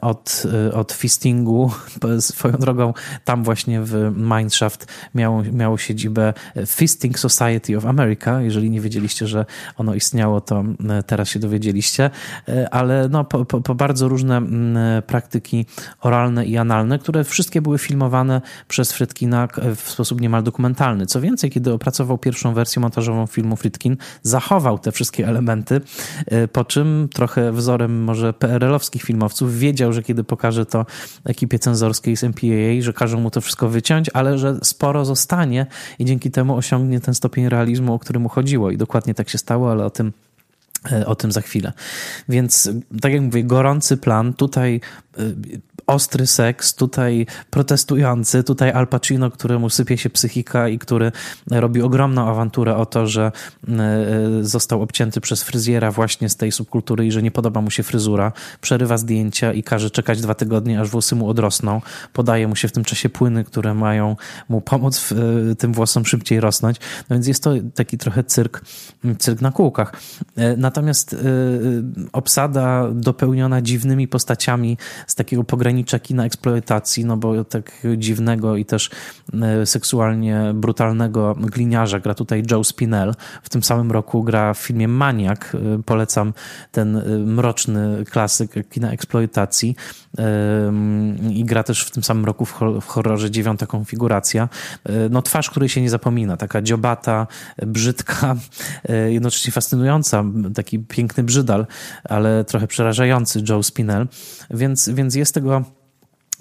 od, 0.00 0.42
od 0.72 0.92
fistingu. 0.92 1.70
Swoją 2.20 2.54
drogą, 2.54 2.94
tam 3.24 3.44
właśnie 3.44 3.80
w 3.82 4.12
Mineshaft 4.16 4.86
miało, 5.14 5.42
miało 5.52 5.78
siedzibę 5.78 6.32
Fisting 6.66 7.18
Society 7.18 7.76
of 7.76 7.86
America, 7.86 8.42
jeżeli 8.42 8.70
nie 8.70 8.80
wiedzieliście, 8.80 8.93
wiedzieliście, 8.94 9.26
że 9.26 9.46
ono 9.76 9.94
istniało, 9.94 10.40
to 10.40 10.64
e, 10.88 11.02
teraz 11.02 11.28
się 11.28 11.38
dowiedzieliście, 11.38 12.10
e, 12.48 12.74
ale 12.74 13.08
no, 13.08 13.24
po, 13.24 13.44
po, 13.44 13.60
po 13.60 13.74
bardzo 13.74 14.08
różne 14.08 14.42
praktyki 15.06 15.66
oralne 16.00 16.46
i 16.46 16.56
analne, 16.56 16.98
które 16.98 17.24
wszystkie 17.24 17.62
były 17.62 17.78
filmowane 17.78 18.40
przez 18.68 18.92
Frytkina 18.92 19.48
w 19.76 19.90
sposób 19.90 20.20
niemal 20.20 20.42
dokumentalny. 20.42 21.06
Co 21.06 21.20
więcej, 21.20 21.50
kiedy 21.50 21.72
opracował 21.72 22.18
pierwszą 22.18 22.54
wersję 22.54 22.82
montażową 22.82 23.26
filmu 23.26 23.56
Frytkin, 23.56 23.96
zachował 24.22 24.78
te 24.78 24.92
wszystkie 24.92 25.28
elementy, 25.28 25.80
e, 26.26 26.48
po 26.48 26.64
czym 26.64 27.08
trochę 27.14 27.52
wzorem 27.52 28.02
może 28.04 28.32
PRL-owskich 28.32 29.02
filmowców 29.02 29.58
wiedział, 29.58 29.92
że 29.92 30.02
kiedy 30.02 30.24
pokaże 30.24 30.66
to 30.66 30.86
ekipie 31.24 31.58
cenzorskiej 31.58 32.16
z 32.16 32.24
MPAA, 32.24 32.80
że 32.80 32.92
każą 32.92 33.20
mu 33.20 33.30
to 33.30 33.40
wszystko 33.40 33.68
wyciąć, 33.68 34.10
ale 34.12 34.38
że 34.38 34.58
sporo 34.62 35.04
zostanie 35.04 35.66
i 35.98 36.04
dzięki 36.04 36.30
temu 36.30 36.56
osiągnie 36.56 37.00
ten 37.00 37.14
stopień 37.14 37.48
realizmu, 37.48 37.94
o 37.94 37.98
który 37.98 38.20
mu 38.20 38.28
chodziło. 38.28 38.70
I 38.74 38.78
dokładnie 38.78 39.14
tak 39.14 39.28
się 39.28 39.38
stało, 39.38 39.70
ale 39.70 39.84
o 39.84 39.90
tym 39.90 40.12
e, 40.92 41.06
o 41.06 41.14
tym 41.14 41.32
za 41.32 41.40
chwilę. 41.40 41.72
Więc, 42.28 42.70
tak 43.00 43.12
jak 43.12 43.22
mówię, 43.22 43.44
gorący 43.44 43.96
plan. 43.96 44.34
Tutaj 44.34 44.80
e, 45.18 45.20
ostry 45.86 46.26
seks, 46.26 46.74
tutaj 46.74 47.26
protestujący, 47.50 48.44
tutaj 48.44 48.70
Al 48.70 48.86
Pacino, 48.86 49.30
któremu 49.30 49.70
sypie 49.70 49.98
się 49.98 50.10
psychika 50.10 50.68
i 50.68 50.78
który 50.78 51.12
robi 51.50 51.82
ogromną 51.82 52.28
awanturę 52.28 52.76
o 52.76 52.86
to, 52.86 53.06
że 53.06 53.32
e, 53.68 53.74
został 54.40 54.82
obcięty 54.82 55.20
przez 55.20 55.42
fryzjera 55.42 55.90
właśnie 55.90 56.28
z 56.28 56.36
tej 56.36 56.52
subkultury 56.52 57.06
i 57.06 57.12
że 57.12 57.22
nie 57.22 57.30
podoba 57.30 57.60
mu 57.60 57.70
się 57.70 57.82
fryzura, 57.82 58.32
przerywa 58.60 58.98
zdjęcia 58.98 59.52
i 59.52 59.62
każe 59.62 59.90
czekać 59.90 60.20
dwa 60.20 60.34
tygodnie, 60.34 60.80
aż 60.80 60.88
włosy 60.88 61.14
mu 61.14 61.28
odrosną. 61.28 61.80
Podaje 62.12 62.48
mu 62.48 62.56
się 62.56 62.68
w 62.68 62.72
tym 62.72 62.84
czasie 62.84 63.08
płyny, 63.08 63.44
które 63.44 63.74
mają 63.74 64.16
mu 64.48 64.60
pomóc 64.60 64.98
w, 64.98 65.12
e, 65.12 65.54
tym 65.54 65.72
włosom 65.72 66.06
szybciej 66.06 66.40
rosnąć. 66.40 66.76
No 67.10 67.16
więc 67.16 67.26
jest 67.26 67.44
to 67.44 67.50
taki 67.74 67.98
trochę 67.98 68.24
cyrk, 68.24 68.60
cyrk 69.18 69.40
na 69.40 69.50
kółkach. 69.50 69.92
E, 70.36 70.56
natomiast 70.56 71.16
obsada 72.12 72.88
dopełniona 72.92 73.62
dziwnymi 73.62 74.08
postaciami 74.08 74.78
z 75.06 75.14
takiego 75.14 75.44
pograniczenia 75.44 75.73
ogranicza 75.74 75.98
kina 75.98 76.24
eksploatacji, 76.24 77.04
no 77.04 77.16
bo 77.16 77.44
tak 77.44 77.72
dziwnego 77.96 78.56
i 78.56 78.64
też 78.64 78.90
e, 79.42 79.66
seksualnie 79.66 80.52
brutalnego 80.54 81.34
gliniarza 81.34 82.00
gra 82.00 82.14
tutaj 82.14 82.42
Joe 82.50 82.64
Spinell. 82.64 83.14
W 83.42 83.48
tym 83.48 83.62
samym 83.62 83.92
roku 83.92 84.22
gra 84.22 84.54
w 84.54 84.58
filmie 84.58 84.88
Maniak. 84.88 85.54
E, 85.54 85.82
polecam 85.82 86.32
ten 86.72 86.96
e, 86.96 87.02
mroczny 87.18 88.04
klasyk 88.10 88.68
kina 88.70 88.92
eksploatacji. 88.92 89.76
I 91.30 91.44
gra 91.44 91.62
też 91.62 91.84
w 91.84 91.90
tym 91.90 92.02
samym 92.02 92.24
roku 92.24 92.44
w 92.80 92.86
horrorze 92.86 93.30
Dziewiąta 93.30 93.66
Konfiguracja. 93.66 94.48
No 95.10 95.22
twarz, 95.22 95.50
której 95.50 95.68
się 95.68 95.80
nie 95.80 95.90
zapomina. 95.90 96.36
Taka 96.36 96.62
dziobata, 96.62 97.26
brzydka, 97.66 98.36
jednocześnie 99.08 99.52
fascynująca. 99.52 100.24
Taki 100.54 100.78
piękny 100.78 101.22
brzydal, 101.22 101.66
ale 102.04 102.44
trochę 102.44 102.66
przerażający 102.66 103.42
Joe 103.48 103.62
Spinell. 103.62 104.06
Więc, 104.50 104.88
więc 104.88 105.14
jest 105.14 105.34
tego 105.34 105.63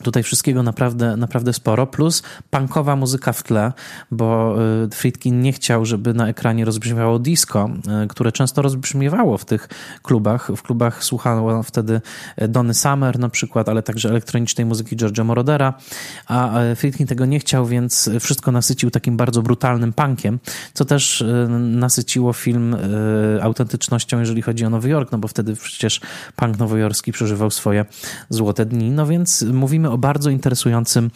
Tutaj 0.02 0.24
wszystkiego 0.24 0.64
naprawdę, 0.64 1.18
naprawdę 1.18 1.54
sporo, 1.54 1.88
plus 1.88 2.24
punkowa 2.50 2.96
muzyka 2.96 3.34
w 3.34 3.44
tle, 3.44 3.74
bo 4.12 4.56
y, 4.86 4.90
Friedkin 4.90 5.42
nie 5.42 5.54
chciał, 5.54 5.86
żeby 5.86 6.14
na 6.14 6.28
ekranie 6.28 6.66
rozbrzmiewało 6.66 7.20
disco, 7.20 7.70
y, 8.04 8.08
które 8.08 8.32
często 8.32 8.62
rozbrzmiewało 8.62 9.38
w 9.38 9.46
tych 9.46 9.70
klubach. 10.04 10.52
W 10.56 10.62
klubach 10.62 11.04
słuchano 11.04 11.64
wtedy 11.64 12.02
Donny 12.50 12.74
Summer 12.74 13.20
na 13.20 13.30
przykład, 13.30 13.70
ale 13.70 13.84
także 13.84 14.10
elektronicznej 14.10 14.66
muzyki 14.66 14.98
George'a 14.98 15.26
Morodera, 15.26 15.74
a 16.28 16.52
Friedkin 16.76 17.08
tego 17.08 17.26
nie 17.26 17.40
chciał, 17.40 17.66
więc 17.66 18.10
wszystko 18.20 18.52
nasycił 18.52 18.92
takim 18.92 19.18
bardzo 19.18 19.42
brutalnym 19.42 19.94
punkiem, 19.94 20.40
co 20.74 20.86
też 20.86 21.22
y, 21.22 21.48
nasyciło 21.60 22.34
film 22.34 22.76
autentycznością, 23.42 24.20
jeżeli 24.20 24.42
chodzi 24.42 24.66
o 24.66 24.70
Nowy 24.70 24.90
Jork, 24.90 25.12
no 25.12 25.18
bo 25.18 25.28
wtedy 25.28 25.56
przecież 25.56 26.02
punk 26.36 26.60
nowojorski 26.60 27.12
przeżywał 27.12 27.52
swoje 27.52 27.86
złote 28.30 28.66
dni, 28.66 28.92
no 28.92 29.08
więc 29.08 29.42
mówimy 29.42 29.93
o 29.94 29.98
bardzo 29.98 30.30
interesującym 30.30 31.12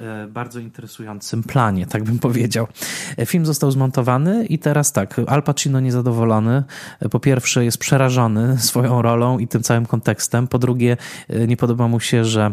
e, 0.00 0.26
bardzo 0.26 0.60
interesującym 0.60 1.42
planie, 1.42 1.86
tak 1.86 2.04
bym 2.04 2.18
powiedział. 2.18 2.66
E, 3.16 3.26
film 3.26 3.46
został 3.46 3.70
zmontowany 3.70 4.46
i 4.46 4.58
teraz 4.58 4.92
tak, 4.92 5.20
Al 5.26 5.42
Pacino 5.42 5.80
niezadowolony. 5.80 6.62
E, 7.00 7.08
po 7.08 7.20
pierwsze 7.20 7.64
jest 7.64 7.78
przerażony 7.78 8.58
swoją 8.70 9.02
rolą 9.02 9.38
i 9.38 9.48
tym 9.48 9.62
całym 9.62 9.86
kontekstem. 9.86 10.48
Po 10.48 10.58
drugie 10.58 10.96
nie 11.48 11.56
podoba 11.56 11.88
mu 11.88 12.00
się, 12.00 12.24
że 12.24 12.52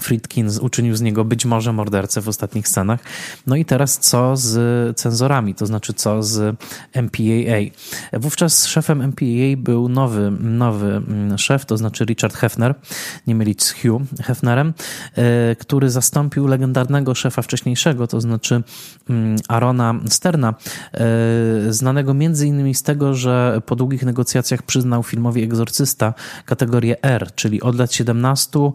Friedkin 0.00 0.50
uczynił 0.60 0.96
z 0.96 1.00
niego 1.00 1.24
być 1.24 1.44
może 1.44 1.72
mordercę 1.72 2.20
w 2.20 2.28
ostatnich 2.28 2.68
scenach. 2.68 3.00
No 3.46 3.56
i 3.56 3.64
teraz 3.64 3.98
co 3.98 4.36
z 4.36 4.96
cenzorami, 4.96 5.54
to 5.54 5.66
znaczy 5.66 5.94
co 5.94 6.22
z 6.22 6.56
MPAA. 6.94 7.60
Wówczas 8.12 8.66
szefem 8.66 9.02
MPAA 9.02 9.56
był 9.56 9.88
nowy, 9.88 10.32
nowy 10.40 10.86
mm, 10.86 11.38
szef, 11.38 11.66
to 11.66 11.76
znaczy 11.76 12.04
Richard 12.04 12.36
Hefner, 12.36 12.74
nie 13.26 13.34
mylić 13.34 13.62
z 13.62 13.72
Hugh 13.72 14.02
Hefnerem, 14.22 14.74
e, 15.16 15.56
który 15.56 15.90
zastąpił 15.90 16.46
legendarnego 16.46 17.14
szefa 17.14 17.42
wcześniejszego, 17.42 18.06
to 18.06 18.20
znaczy 18.20 18.62
mm, 19.10 19.36
Arona 19.48 19.94
Sterna, 20.08 20.54
e, 20.94 21.72
znanego 21.72 22.14
między 22.14 22.46
innymi 22.46 22.74
z 22.74 22.82
tego, 22.82 23.14
że 23.14 23.60
po 23.66 23.76
długich 23.76 24.02
negocjacjach 24.02 24.62
przyznał 24.62 25.02
filmowi 25.02 25.42
Egzorcysta 25.42 26.14
kategorię 26.46 27.02
R, 27.02 27.34
czyli 27.34 27.62
od 27.62 27.78
lat 27.78 27.94
17 27.94 28.72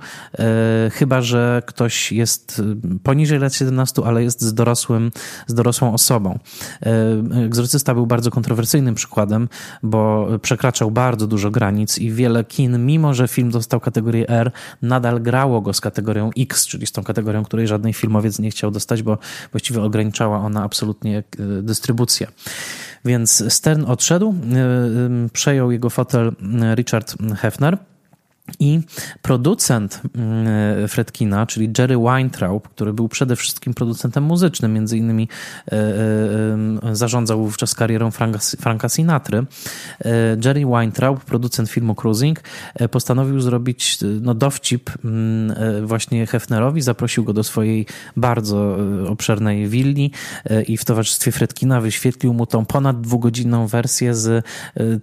chyba 0.91 1.06
chyba 1.07 1.21
że 1.21 1.61
ktoś 1.65 2.11
jest 2.11 2.59
y, 2.59 2.99
poniżej 3.03 3.39
lat 3.39 3.53
17, 3.53 4.01
ale 4.05 4.23
jest 4.23 4.41
z, 4.41 4.53
dorosłym, 4.53 5.11
z 5.47 5.53
dorosłą 5.53 5.93
osobą. 5.93 6.39
Y, 7.33 7.45
Egzorcysta 7.45 7.93
był 7.93 8.07
bardzo 8.07 8.31
kontrowersyjnym 8.31 8.95
przykładem, 8.95 9.49
bo 9.83 10.27
przekraczał 10.41 10.91
bardzo 10.91 11.27
dużo 11.27 11.51
granic 11.51 11.97
i 11.97 12.11
wiele 12.11 12.43
kin, 12.43 12.85
mimo 12.85 13.13
że 13.13 13.27
film 13.27 13.51
dostał 13.51 13.79
kategorię 13.79 14.29
R, 14.29 14.51
nadal 14.81 15.21
grało 15.21 15.61
go 15.61 15.73
z 15.73 15.81
kategorią 15.81 16.29
X, 16.37 16.67
czyli 16.67 16.87
z 16.87 16.91
tą 16.91 17.03
kategorią, 17.03 17.43
której 17.43 17.67
żadnej 17.67 17.93
filmowiec 17.93 18.39
nie 18.39 18.51
chciał 18.51 18.71
dostać, 18.71 19.03
bo 19.03 19.17
właściwie 19.51 19.81
ograniczała 19.81 20.39
ona 20.39 20.63
absolutnie 20.63 21.23
y, 21.39 21.63
dystrybucję. 21.63 22.27
Więc 23.05 23.53
Stern 23.53 23.85
odszedł, 23.85 24.35
przejął 25.33 25.71
jego 25.71 25.89
fotel 25.89 26.35
Richard 26.75 27.15
Hefner. 27.37 27.77
I 28.59 28.79
producent 29.21 30.01
mm, 30.15 30.87
Fredkina, 30.87 31.45
czyli 31.45 31.69
Jerry 31.77 31.97
Weintraub, 31.97 32.69
który 32.69 32.93
był 32.93 33.09
przede 33.09 33.35
wszystkim 33.35 33.73
producentem 33.73 34.23
muzycznym, 34.23 34.73
między 34.73 34.97
innymi 34.97 35.27
e, 35.71 35.75
e, 35.75 36.95
zarządzał 36.95 37.43
wówczas 37.43 37.75
karierą 37.75 38.11
Franka, 38.59 38.89
Sinatry. 38.89 39.37
E, 40.05 40.37
Jerry 40.45 40.65
Weintraub, 40.65 41.23
producent 41.23 41.69
filmu 41.69 41.95
Cruising, 41.95 42.39
postanowił 42.91 43.39
zrobić 43.39 43.97
no, 44.21 44.33
dowcip 44.33 44.91
mm, 45.05 45.87
właśnie 45.87 46.27
Hefnerowi, 46.27 46.81
zaprosił 46.81 47.23
go 47.23 47.33
do 47.33 47.43
swojej 47.43 47.85
bardzo 48.17 48.77
obszernej 49.07 49.67
willi 49.67 50.11
i 50.67 50.77
w 50.77 50.85
towarzystwie 50.85 51.31
Fredkina 51.31 51.81
wyświetlił 51.81 52.33
mu 52.33 52.45
tą 52.45 52.65
ponad 52.65 53.01
dwugodzinną 53.01 53.67
wersję 53.67 54.15
z 54.15 54.45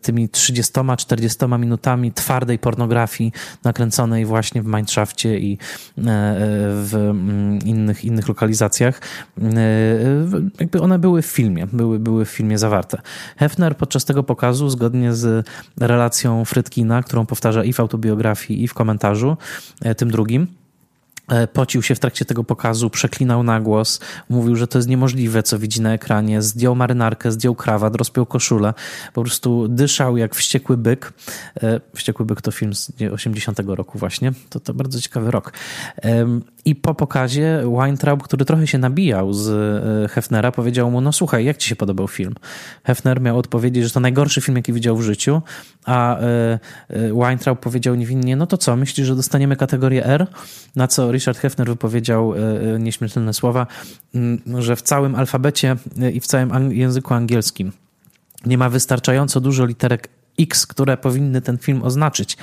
tymi 0.03 0.29
30-40 0.29 1.59
minutami 1.59 2.13
twardej 2.13 2.59
pornografii 2.59 3.33
nakręconej 3.65 4.27
właśnie 4.27 4.63
w 4.63 4.67
Mineshafcie 4.67 5.39
i 5.39 5.59
w 5.97 6.91
mm, 6.95 7.59
innych, 7.59 8.05
innych 8.05 8.29
lokalizacjach. 8.29 9.01
Jakby 10.61 10.81
one 10.81 10.99
były 10.99 11.23
w 11.23 11.27
filmie, 11.27 11.67
były, 11.73 11.99
były 11.99 12.25
w 12.25 12.29
filmie 12.29 12.59
zawarte. 12.59 13.01
Hefner 13.37 13.77
podczas 13.77 14.05
tego 14.05 14.23
pokazu, 14.23 14.71
zgodnie 14.71 15.13
z 15.13 15.47
relacją 15.81 16.45
Frytkina, 16.45 17.03
którą 17.03 17.27
powtarza 17.27 17.65
i 17.65 17.73
w 17.73 17.81
autobiografii, 17.81 18.65
i 18.65 18.69
w 18.69 18.75
komentarzu, 18.75 19.37
tym 19.97 20.11
drugim, 20.11 20.47
E, 20.47 20.64
pocił 21.53 21.83
się 21.83 21.95
w 21.95 21.99
trakcie 21.99 22.25
tego 22.25 22.45
pokazu, 22.45 22.91
przeklinał 22.91 23.43
na 23.43 23.61
głos, 23.61 24.01
mówił, 24.29 24.57
że 24.57 24.67
to 24.67 24.79
jest 24.79 24.89
niemożliwe, 24.89 25.43
co 25.43 25.59
widzi 25.59 25.81
na 25.81 25.95
ekranie, 25.95 26.43
zdjął 26.43 26.75
marynarkę, 26.75 27.33
zdjął 27.33 27.55
krawat, 27.55 27.95
rozpiął 27.95 28.27
koszulę, 28.27 28.75
po 29.13 29.23
prostu 29.23 29.69
dyszał 29.69 30.17
jak 30.17 30.35
wściekły 30.35 30.77
byk. 30.77 31.13
E, 31.63 31.81
wściekły 31.95 32.27
byk 32.27 32.43
to 32.43 32.51
film 32.51 32.75
z 32.75 32.93
80 33.13 33.61
roku 33.67 33.99
właśnie, 33.99 34.33
to, 34.51 34.61
to 34.61 34.75
bardzo 34.75 35.01
ciekawy 35.01 35.31
rok. 35.31 35.53
I 36.65 36.75
po 36.75 36.95
pokazie 36.95 37.63
Weintraub, 37.79 38.23
który 38.23 38.45
trochę 38.45 38.67
się 38.67 38.79
nabijał 38.79 39.33
z 39.33 39.49
e, 39.49 40.09
Hefnera, 40.09 40.53
powiedział 40.53 40.91
mu, 40.91 41.01
no 41.01 41.13
słuchaj, 41.13 41.45
jak 41.45 41.57
ci 41.57 41.69
się 41.69 41.77
podobał 41.77 42.09
film? 42.09 42.35
Hefner 42.85 43.21
miał 43.21 43.39
odpowiedzieć, 43.39 43.85
że 43.85 43.91
to 43.91 44.01
najgorszy 44.01 44.41
film, 44.41 44.57
jaki 44.57 44.73
widział 44.73 44.97
w 44.97 45.03
życiu, 45.03 45.43
a 45.85 46.19
Weintraub 47.15 47.61
powiedział 47.61 47.95
niewinnie, 47.95 48.37
no 48.37 48.47
to 48.47 48.59
co, 48.59 48.77
myślisz, 48.77 49.07
że 49.07 49.17
dostaniemy 49.17 49.57
kategorię 49.57 50.07
R? 50.07 50.27
Na 50.77 50.89
co 50.89 51.13
Richard 51.13 51.39
Hefner 51.39 51.69
wypowiedział 51.69 52.35
e, 52.35 52.39
e, 52.75 52.79
nieśmiertelne 52.79 53.35
słowa, 53.35 53.67
że 54.59 54.77
w 54.77 54.83
całym 54.83 55.15
alfabecie 55.15 55.77
e, 56.01 56.11
i 56.11 56.21
w 56.21 56.27
całym 56.27 56.73
języku 56.73 57.15
angielskim 57.15 57.73
nie 58.47 58.59
ma 58.59 58.69
wystarczająco 58.69 59.41
dużo 59.41 59.67
literek 59.67 60.09
X, 60.39 60.67
które 60.67 60.97
powinny 60.97 61.41
ten 61.41 61.59
film 61.59 61.83
oznaczyć. 61.83 62.37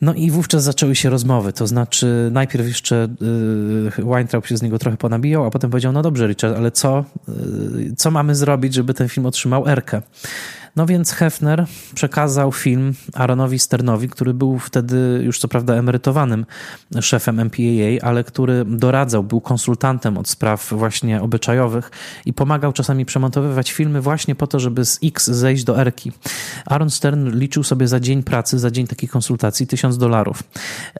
No 0.00 0.14
i 0.14 0.30
wówczas 0.30 0.62
zaczęły 0.62 0.94
się 0.94 1.10
rozmowy, 1.10 1.52
to 1.52 1.66
znaczy 1.66 2.28
najpierw 2.32 2.66
jeszcze 2.66 3.08
Weintraub 3.98 4.46
się 4.46 4.56
z 4.56 4.62
niego 4.62 4.78
trochę 4.78 4.96
ponabijał, 4.96 5.44
a 5.44 5.50
potem 5.50 5.70
powiedział, 5.70 5.92
no 5.92 6.02
dobrze 6.02 6.26
Richard, 6.26 6.56
ale 6.56 6.70
co, 6.70 7.04
co 7.96 8.10
mamy 8.10 8.34
zrobić, 8.34 8.74
żeby 8.74 8.94
ten 8.94 9.08
film 9.08 9.26
otrzymał 9.26 9.68
Erkę? 9.68 10.02
No 10.76 10.86
więc 10.86 11.12
Hefner 11.12 11.66
przekazał 11.94 12.52
film 12.52 12.94
Aaronowi 13.14 13.58
Sternowi, 13.58 14.08
który 14.08 14.34
był 14.34 14.58
wtedy 14.58 15.20
już 15.22 15.38
co 15.38 15.48
prawda 15.48 15.74
emerytowanym 15.74 16.46
szefem 17.00 17.40
MPAA, 17.40 18.08
ale 18.08 18.24
który 18.24 18.64
doradzał, 18.64 19.24
był 19.24 19.40
konsultantem 19.40 20.18
od 20.18 20.28
spraw 20.28 20.70
właśnie 20.70 21.22
obyczajowych 21.22 21.90
i 22.26 22.32
pomagał 22.32 22.72
czasami 22.72 23.04
przemontowywać 23.04 23.72
filmy 23.72 24.00
właśnie 24.00 24.34
po 24.34 24.46
to, 24.46 24.60
żeby 24.60 24.84
z 24.84 24.98
X 25.04 25.26
zejść 25.26 25.64
do 25.64 25.80
Erki. 25.80 26.12
Aaron 26.66 26.90
Stern 26.90 27.38
liczył 27.38 27.62
sobie 27.62 27.88
za 27.88 28.00
dzień 28.00 28.22
pracy, 28.22 28.58
za 28.58 28.70
dzień 28.70 28.86
takiej 28.86 29.08
konsultacji 29.08 29.66
tysiąc 29.66 29.98
dolarów. 29.98 30.42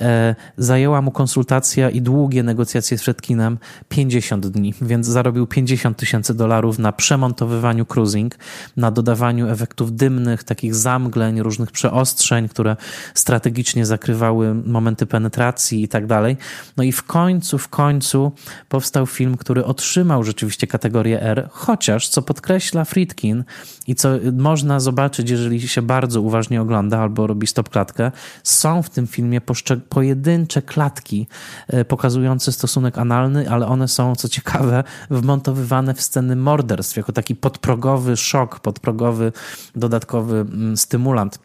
E, 0.00 0.34
zajęła 0.58 1.02
mu 1.02 1.10
konsultacja 1.10 1.90
i 1.90 2.02
długie 2.02 2.42
negocjacje 2.42 2.98
z 2.98 3.02
Fredkinem 3.02 3.58
50 3.88 4.46
dni, 4.46 4.74
więc 4.82 5.06
zarobił 5.06 5.46
50 5.46 5.96
tysięcy 5.96 6.34
dolarów 6.34 6.78
na 6.78 6.92
przemontowywaniu 6.92 7.86
cruising, 7.86 8.34
na 8.76 8.90
dodawaniu 8.90 9.48
efektów 9.64 9.96
dymnych, 9.96 10.44
takich 10.44 10.74
zamgleń, 10.74 11.42
różnych 11.42 11.72
przeostrzeń, 11.72 12.48
które 12.48 12.76
strategicznie 13.14 13.86
zakrywały 13.86 14.54
momenty 14.54 15.06
penetracji 15.06 15.82
i 15.82 15.88
tak 15.88 16.06
dalej. 16.06 16.36
No 16.76 16.84
i 16.84 16.92
w 16.92 17.02
końcu, 17.02 17.58
w 17.58 17.68
końcu 17.68 18.32
powstał 18.68 19.06
film, 19.06 19.36
który 19.36 19.64
otrzymał 19.64 20.24
rzeczywiście 20.24 20.66
kategorię 20.66 21.22
R, 21.22 21.48
chociaż, 21.50 22.08
co 22.08 22.22
podkreśla 22.22 22.84
Friedkin 22.84 23.44
i 23.86 23.94
co 23.94 24.08
można 24.32 24.80
zobaczyć, 24.80 25.30
jeżeli 25.30 25.68
się 25.68 25.82
bardzo 25.82 26.20
uważnie 26.20 26.62
ogląda 26.62 26.98
albo 26.98 27.26
robi 27.26 27.46
stopklatkę, 27.46 28.12
są 28.42 28.82
w 28.82 28.90
tym 28.90 29.06
filmie 29.06 29.40
pojedyncze 29.88 30.62
klatki 30.62 31.26
e, 31.68 31.84
pokazujące 31.84 32.52
stosunek 32.52 32.98
analny, 32.98 33.50
ale 33.50 33.66
one 33.66 33.88
są, 33.88 34.16
co 34.16 34.28
ciekawe, 34.28 34.84
wmontowywane 35.10 35.94
w 35.94 36.02
sceny 36.02 36.36
morderstw, 36.36 36.96
jako 36.96 37.12
taki 37.12 37.34
podprogowy 37.36 38.16
szok, 38.16 38.60
podprogowy 38.60 39.32
dodatkowy 39.76 40.44
mm, 40.44 40.76
stymulant 40.76 41.38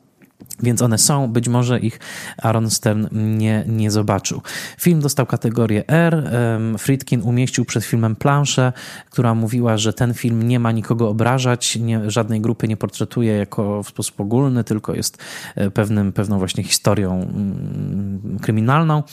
więc 0.63 0.81
one 0.81 0.97
są, 0.97 1.27
być 1.27 1.47
może 1.47 1.79
ich 1.79 1.99
Aaron 2.37 2.69
Stern 2.69 3.07
nie, 3.37 3.63
nie 3.67 3.91
zobaczył. 3.91 4.41
Film 4.77 4.99
dostał 4.99 5.25
kategorię 5.25 5.83
R. 5.87 6.31
Friedkin 6.77 7.21
umieścił 7.21 7.65
przed 7.65 7.85
filmem 7.85 8.15
planszę, 8.15 8.73
która 9.09 9.35
mówiła, 9.35 9.77
że 9.77 9.93
ten 9.93 10.13
film 10.13 10.43
nie 10.43 10.59
ma 10.59 10.71
nikogo 10.71 11.09
obrażać, 11.09 11.75
nie, 11.75 12.11
żadnej 12.11 12.41
grupy 12.41 12.67
nie 12.67 12.77
portretuje 12.77 13.33
jako 13.33 13.83
w 13.83 13.87
sposób 13.89 14.19
ogólny, 14.19 14.63
tylko 14.63 14.95
jest 14.95 15.17
e, 15.55 15.71
pewnym, 15.71 16.13
pewną 16.13 16.37
właśnie 16.39 16.63
historią 16.63 17.13
mm, 17.13 18.39
kryminalną. 18.41 19.03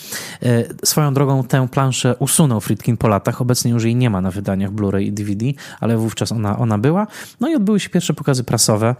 E, 0.43 0.64
swoją 0.84 1.14
drogą 1.14 1.45
tę 1.45 1.68
planszę 1.68 2.16
usunął 2.18 2.61
Friedkin 2.61 2.97
po 2.97 3.09
latach. 3.09 3.41
Obecnie 3.41 3.70
już 3.70 3.84
jej 3.84 3.97
nie 3.97 4.11
ma 4.11 4.20
na 4.20 4.30
wydaniach 4.30 4.70
Blu-ray 4.70 5.03
i 5.03 5.12
DVD, 5.12 5.47
ale 5.80 5.97
wówczas 5.97 6.32
ona, 6.32 6.59
ona 6.59 6.78
była. 6.78 7.07
No 7.41 7.49
i 7.49 7.55
odbyły 7.55 7.80
się 7.80 7.91
pierwsze 7.91 8.14
pokazy 8.14 8.45
prasowe. 8.45 8.97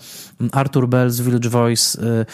Arthur 0.53 0.89
Bell 0.89 1.11
z 1.11 1.21
Village 1.21 1.49
Voice 1.49 2.03
e, 2.03 2.26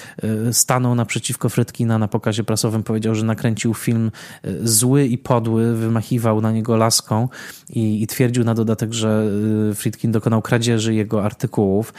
stanął 0.52 0.94
naprzeciwko 0.94 1.48
Fredkina 1.48 1.98
na 1.98 2.08
pokazie 2.08 2.44
prasowym, 2.44 2.82
powiedział, 2.82 3.14
że 3.14 3.24
nakręcił 3.24 3.74
film 3.74 4.10
e, 4.42 4.50
zły 4.62 5.06
i 5.06 5.18
podły, 5.18 5.76
wymachiwał 5.76 6.40
na 6.40 6.52
niego 6.52 6.76
laską 6.76 7.28
i, 7.68 8.02
i 8.02 8.06
twierdził 8.06 8.44
na 8.44 8.54
dodatek, 8.54 8.92
że 8.92 9.24
e, 9.70 9.74
Friedkin 9.74 10.12
dokonał 10.12 10.42
kradzieży 10.42 10.94
jego 10.94 11.24
artykułów. 11.24 11.94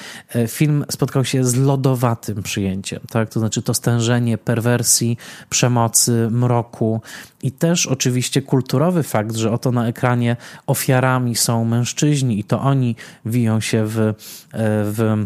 Film 0.47 0.85
spotkał 0.91 1.25
się 1.25 1.43
z 1.43 1.55
lodowatym 1.55 2.43
przyjęciem, 2.43 2.99
tak? 3.09 3.29
to 3.29 3.39
znaczy 3.39 3.61
to 3.61 3.73
stężenie 3.73 4.37
perwersji, 4.37 5.17
przemocy, 5.49 6.27
mroku 6.31 7.01
i 7.43 7.51
też 7.51 7.87
oczywiście 7.87 8.41
kulturowy 8.41 9.03
fakt, 9.03 9.35
że 9.35 9.51
oto 9.51 9.71
na 9.71 9.87
ekranie 9.87 10.35
ofiarami 10.67 11.35
są 11.35 11.65
mężczyźni 11.65 12.39
i 12.39 12.43
to 12.43 12.61
oni 12.61 12.95
wiją 13.25 13.59
się 13.59 13.85
w, 13.85 14.13
w 14.53 15.25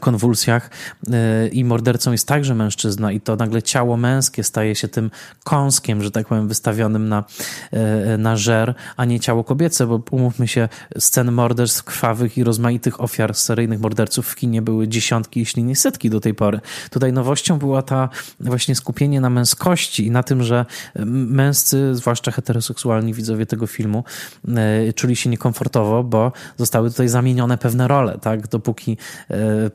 konwulsjach 0.00 0.70
e, 1.12 1.48
i 1.48 1.64
mordercą 1.64 2.12
jest 2.12 2.28
także 2.28 2.54
mężczyzna 2.54 3.12
i 3.12 3.20
to 3.20 3.36
nagle 3.36 3.62
ciało 3.62 3.96
męskie 3.96 4.44
staje 4.44 4.74
się 4.74 4.88
tym 4.88 5.10
kąskiem, 5.44 6.02
że 6.02 6.10
tak 6.10 6.26
powiem, 6.26 6.48
wystawionym 6.48 7.08
na, 7.08 7.24
e, 7.70 8.18
na 8.18 8.36
żer, 8.36 8.74
a 8.96 9.04
nie 9.04 9.20
ciało 9.20 9.44
kobiece, 9.44 9.86
bo 9.86 10.02
umówmy 10.10 10.48
się, 10.48 10.68
scen 10.98 11.32
morderstw 11.32 11.84
krwawych 11.84 12.38
i 12.38 12.44
rozmaitych 12.44 13.00
ofiar 13.00 13.34
seryjnych 13.34 13.80
morderców 13.80 14.28
w 14.28 14.34
kinie 14.34 14.62
były 14.62 14.88
dziesiątki, 14.88 15.40
jeśli 15.40 15.64
nie 15.64 15.76
setki 15.76 16.10
do 16.10 16.20
tej 16.20 16.34
pory. 16.34 16.60
Tutaj 16.90 17.12
nowością 17.12 17.58
była 17.58 17.82
ta 17.82 18.08
właśnie 18.40 18.74
skupienie 18.74 19.20
na 19.20 19.30
męskości 19.30 20.06
i 20.06 20.10
na 20.10 20.22
tym, 20.22 20.42
że 20.42 20.66
męscy, 21.04 21.94
zwłaszcza 21.94 22.30
heteroseksualni 22.30 23.14
widzowie 23.14 23.46
tego 23.46 23.66
filmu, 23.66 24.04
e, 24.48 24.92
czuli 24.92 25.16
się 25.16 25.30
niekomfortowo, 25.30 26.04
bo 26.04 26.32
zostały 26.56 26.90
tutaj 26.90 27.08
zamienione 27.08 27.58
pewne 27.58 27.88
role, 27.88 28.18
tak? 28.18 28.48
Dopóki 28.48 28.96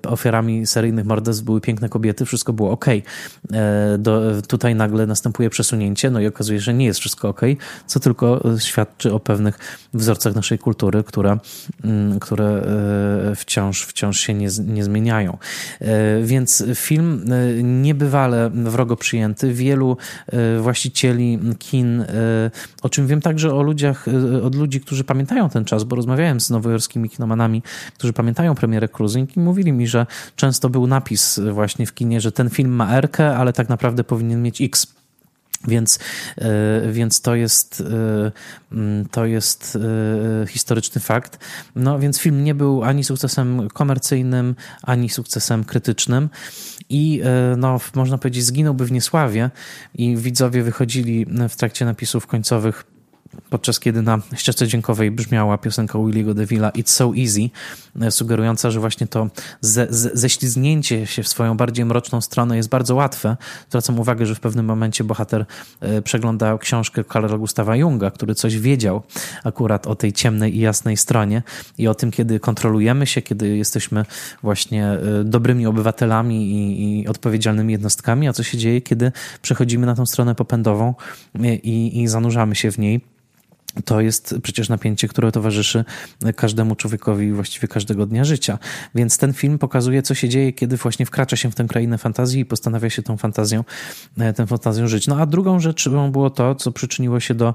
ofiarami 0.07 0.67
seryjnych 0.67 1.05
morderstw 1.05 1.43
były 1.43 1.61
piękne 1.61 1.89
kobiety, 1.89 2.25
wszystko 2.25 2.53
było 2.53 2.71
ok. 2.71 2.85
E, 3.53 3.97
do, 3.97 4.41
tutaj 4.47 4.75
nagle 4.75 5.07
następuje 5.07 5.49
przesunięcie, 5.49 6.11
no 6.11 6.19
i 6.19 6.27
okazuje 6.27 6.59
się, 6.59 6.63
że 6.63 6.73
nie 6.73 6.85
jest 6.85 6.99
wszystko 6.99 7.29
ok, 7.29 7.41
co 7.85 7.99
tylko 7.99 8.41
świadczy 8.59 9.13
o 9.13 9.19
pewnych 9.19 9.59
wzorcach 9.93 10.35
naszej 10.35 10.59
kultury, 10.59 11.03
które, 11.03 11.37
mm, 11.83 12.19
e, 12.39 13.35
wciąż, 13.35 13.85
wciąż 13.85 14.19
się 14.19 14.33
nie, 14.33 14.47
nie 14.65 14.83
zmieniają. 14.83 15.37
E, 15.81 16.21
więc 16.23 16.63
film 16.75 17.25
niebywale 17.63 18.49
wrogo 18.49 18.95
przyjęty. 18.95 19.53
Wielu 19.53 19.97
właścicieli 20.59 21.39
kin, 21.59 22.05
o 22.81 22.89
czym 22.89 23.07
wiem 23.07 23.21
także 23.21 23.53
o 23.53 23.61
ludziach, 23.61 24.05
od 24.43 24.55
ludzi, 24.55 24.81
którzy 24.81 25.03
pamiętają 25.03 25.49
ten 25.49 25.65
czas, 25.65 25.83
bo 25.83 25.95
rozmawiałem 25.95 26.39
z 26.39 26.49
nowojorskimi 26.49 27.09
kinomanami, 27.09 27.63
którzy 27.97 28.13
pamiętają 28.13 28.55
premierę 28.55 28.87
Cruising 28.87 29.37
i 29.37 29.39
mówili 29.39 29.73
mi, 29.73 29.87
że 29.89 30.05
często 30.35 30.69
był 30.69 30.87
napis 30.87 31.39
właśnie 31.51 31.85
w 31.85 31.93
kinie, 31.93 32.21
że 32.21 32.31
ten 32.31 32.49
film 32.49 32.71
ma 32.71 32.97
R, 32.97 33.09
ale 33.37 33.53
tak 33.53 33.69
naprawdę 33.69 34.03
powinien 34.03 34.41
mieć 34.41 34.61
X. 34.61 34.99
Więc, 35.67 35.99
e, 36.37 36.91
więc 36.91 37.21
to 37.21 37.35
jest, 37.35 37.81
e, 37.81 38.31
mm, 38.71 39.05
to 39.05 39.25
jest 39.25 39.77
e, 40.43 40.47
historyczny 40.47 41.01
fakt. 41.01 41.39
No 41.75 41.99
więc 41.99 42.19
film 42.19 42.43
nie 42.43 42.55
był 42.55 42.83
ani 42.83 43.03
sukcesem 43.03 43.69
komercyjnym, 43.69 44.55
ani 44.83 45.09
sukcesem 45.09 45.63
krytycznym 45.63 46.29
i 46.89 47.21
no, 47.57 47.79
można 47.95 48.17
powiedzieć 48.17 48.45
zginąłby 48.45 48.85
w 48.85 48.91
niesławie 48.91 49.49
i 49.95 50.17
widzowie 50.17 50.63
wychodzili 50.63 51.25
w 51.49 51.55
trakcie 51.55 51.85
napisów 51.85 52.27
końcowych 52.27 52.85
podczas 53.49 53.79
kiedy 53.79 54.01
na 54.01 54.19
ścieżce 54.35 54.67
dźwiękowej 54.67 55.11
brzmiała 55.11 55.57
piosenka 55.57 55.99
Williego 55.99 56.33
DeVilla 56.33 56.69
It's 56.69 56.89
So 56.89 57.11
Easy, 57.17 57.49
e, 58.01 58.11
sugerująca, 58.11 58.71
że 58.71 58.79
właśnie 58.79 59.07
to 59.07 59.27
ze, 59.61 59.87
ze, 59.89 60.29
się 61.05 61.23
w 61.23 61.27
swoją 61.27 61.57
bardziej 61.57 61.85
mroczną 61.85 62.21
stronę 62.21 62.57
jest 62.57 62.69
bardzo 62.69 62.95
łatwe. 62.95 63.37
Zwracam 63.69 63.99
uwagę, 63.99 64.25
że 64.25 64.35
w 64.35 64.39
pewnym 64.39 64.65
momencie 64.65 65.03
bohater 65.03 65.45
e, 65.79 66.01
przeglądał 66.01 66.57
książkę 66.57 67.03
Karla 67.03 67.37
Gustawa 67.37 67.75
Junga, 67.75 68.11
który 68.11 68.35
coś 68.35 68.59
wiedział 68.59 69.01
akurat 69.43 69.87
o 69.87 69.95
tej 69.95 70.13
ciemnej 70.13 70.57
i 70.57 70.59
jasnej 70.59 70.97
stronie 70.97 71.43
i 71.77 71.87
o 71.87 71.95
tym, 71.95 72.11
kiedy 72.11 72.39
kontrolujemy 72.39 73.07
się, 73.07 73.21
kiedy 73.21 73.57
jesteśmy 73.57 74.05
właśnie 74.43 74.85
e, 74.85 75.23
dobrymi 75.23 75.65
obywatelami 75.65 76.51
i, 76.51 77.01
i 77.01 77.07
odpowiedzialnymi 77.07 77.73
jednostkami, 77.73 78.27
a 78.27 78.33
co 78.33 78.43
się 78.43 78.57
dzieje, 78.57 78.81
kiedy 78.81 79.11
przechodzimy 79.41 79.85
na 79.85 79.95
tą 79.95 80.05
stronę 80.05 80.35
popędową 80.35 80.93
i, 81.63 82.01
i 82.01 82.07
zanurzamy 82.07 82.55
się 82.55 82.71
w 82.71 82.79
niej 82.79 83.18
to 83.85 84.01
jest 84.01 84.35
przecież 84.43 84.69
napięcie, 84.69 85.07
które 85.07 85.31
towarzyszy 85.31 85.85
każdemu 86.35 86.75
człowiekowi 86.75 87.31
właściwie 87.31 87.67
każdego 87.67 88.05
dnia 88.05 88.23
życia. 88.23 88.59
Więc 88.95 89.17
ten 89.17 89.33
film 89.33 89.57
pokazuje, 89.57 90.01
co 90.01 90.13
się 90.13 90.29
dzieje, 90.29 90.53
kiedy 90.53 90.77
właśnie 90.77 91.05
wkracza 91.05 91.35
się 91.35 91.51
w 91.51 91.55
tę 91.55 91.65
krainę 91.65 91.97
fantazji 91.97 92.41
i 92.41 92.45
postanawia 92.45 92.89
się 92.89 93.01
tą 93.01 93.17
fantazją, 93.17 93.63
e, 94.17 94.33
tę 94.33 94.47
fantazją 94.47 94.87
żyć. 94.87 95.07
No 95.07 95.17
a 95.21 95.25
drugą 95.25 95.59
rzeczą 95.59 96.11
było 96.11 96.29
to, 96.29 96.55
co 96.55 96.71
przyczyniło 96.71 97.19
się 97.19 97.33
do 97.33 97.47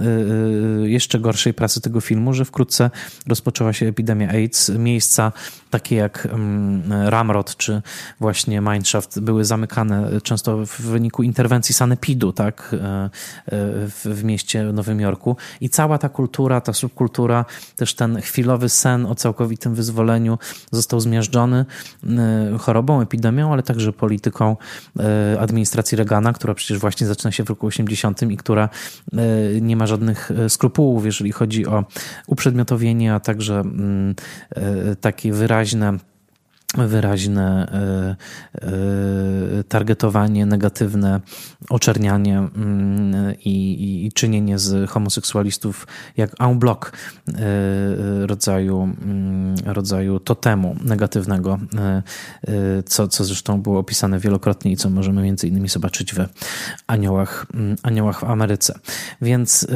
e, 0.00 0.04
e, 0.04 0.88
jeszcze 0.88 1.20
gorszej 1.20 1.54
pracy 1.54 1.80
tego 1.80 2.00
filmu, 2.00 2.34
że 2.34 2.44
wkrótce 2.44 2.90
rozpoczęła 3.26 3.72
się 3.72 3.86
epidemia 3.86 4.28
AIDS. 4.28 4.68
Miejsca 4.68 5.32
takie 5.70 5.96
jak 5.96 6.26
mm, 6.26 6.92
Ramrod 7.08 7.56
czy 7.56 7.82
właśnie 8.20 8.60
Mineshaft 8.60 9.20
były 9.20 9.44
zamykane 9.44 10.20
często 10.22 10.66
w 10.66 10.80
wyniku 10.80 11.22
interwencji 11.22 11.74
sanepidu, 11.74 12.32
tak, 12.32 12.76
w 14.04 14.20
mieście 14.24 14.64
Nowym 14.64 15.00
Jorku 15.00 15.36
i 15.62 15.68
cała 15.68 15.98
ta 15.98 16.08
kultura, 16.08 16.60
ta 16.60 16.72
subkultura, 16.72 17.44
też 17.76 17.94
ten 17.94 18.20
chwilowy 18.20 18.68
sen 18.68 19.06
o 19.06 19.14
całkowitym 19.14 19.74
wyzwoleniu 19.74 20.38
został 20.72 21.00
zmiażdżony 21.00 21.64
y, 22.54 22.58
chorobą, 22.58 23.00
epidemią, 23.00 23.52
ale 23.52 23.62
także 23.62 23.92
polityką 23.92 24.56
y, 25.34 25.40
administracji 25.40 25.96
Reagana, 25.96 26.32
która 26.32 26.54
przecież 26.54 26.78
właśnie 26.78 27.06
zaczyna 27.06 27.32
się 27.32 27.44
w 27.44 27.48
roku 27.48 27.66
80 27.66 28.22
i 28.22 28.36
która 28.36 28.68
y, 29.56 29.60
nie 29.60 29.76
ma 29.76 29.86
żadnych 29.86 30.30
skrupułów, 30.48 31.04
jeżeli 31.04 31.32
chodzi 31.32 31.66
o 31.66 31.84
uprzedmiotowienie, 32.26 33.14
a 33.14 33.20
także 33.20 33.60
mm, 33.60 34.14
takie 35.00 35.32
wyraźne 35.32 35.98
wyraźne 36.74 37.72
e, 37.72 38.16
e, 38.54 39.64
targetowanie 39.64 40.46
negatywne, 40.46 41.20
oczernianie 41.70 42.38
mm, 42.38 43.34
i, 43.44 44.06
i, 44.06 44.12
czynienie 44.12 44.58
z 44.58 44.90
homoseksualistów 44.90 45.86
jak 46.16 46.40
en 46.40 46.58
bloc 46.58 46.78
e, 46.84 46.92
rodzaju, 48.26 48.82
mm, 48.82 49.54
rodzaju 49.64 50.20
totemu 50.20 50.76
negatywnego, 50.84 51.58
co, 52.86 53.08
co 53.08 53.24
zresztą 53.24 53.62
było 53.62 53.78
opisane 53.78 54.18
wielokrotnie 54.18 54.72
i 54.72 54.76
co 54.76 54.90
możemy 54.90 55.22
między 55.22 55.48
innymi 55.48 55.68
zobaczyć 55.68 56.14
w 56.14 56.26
Aniołach, 56.86 57.46
mm, 57.54 57.76
Aniołach 57.82 58.20
w 58.20 58.24
Ameryce. 58.24 58.78
Więc 59.22 59.66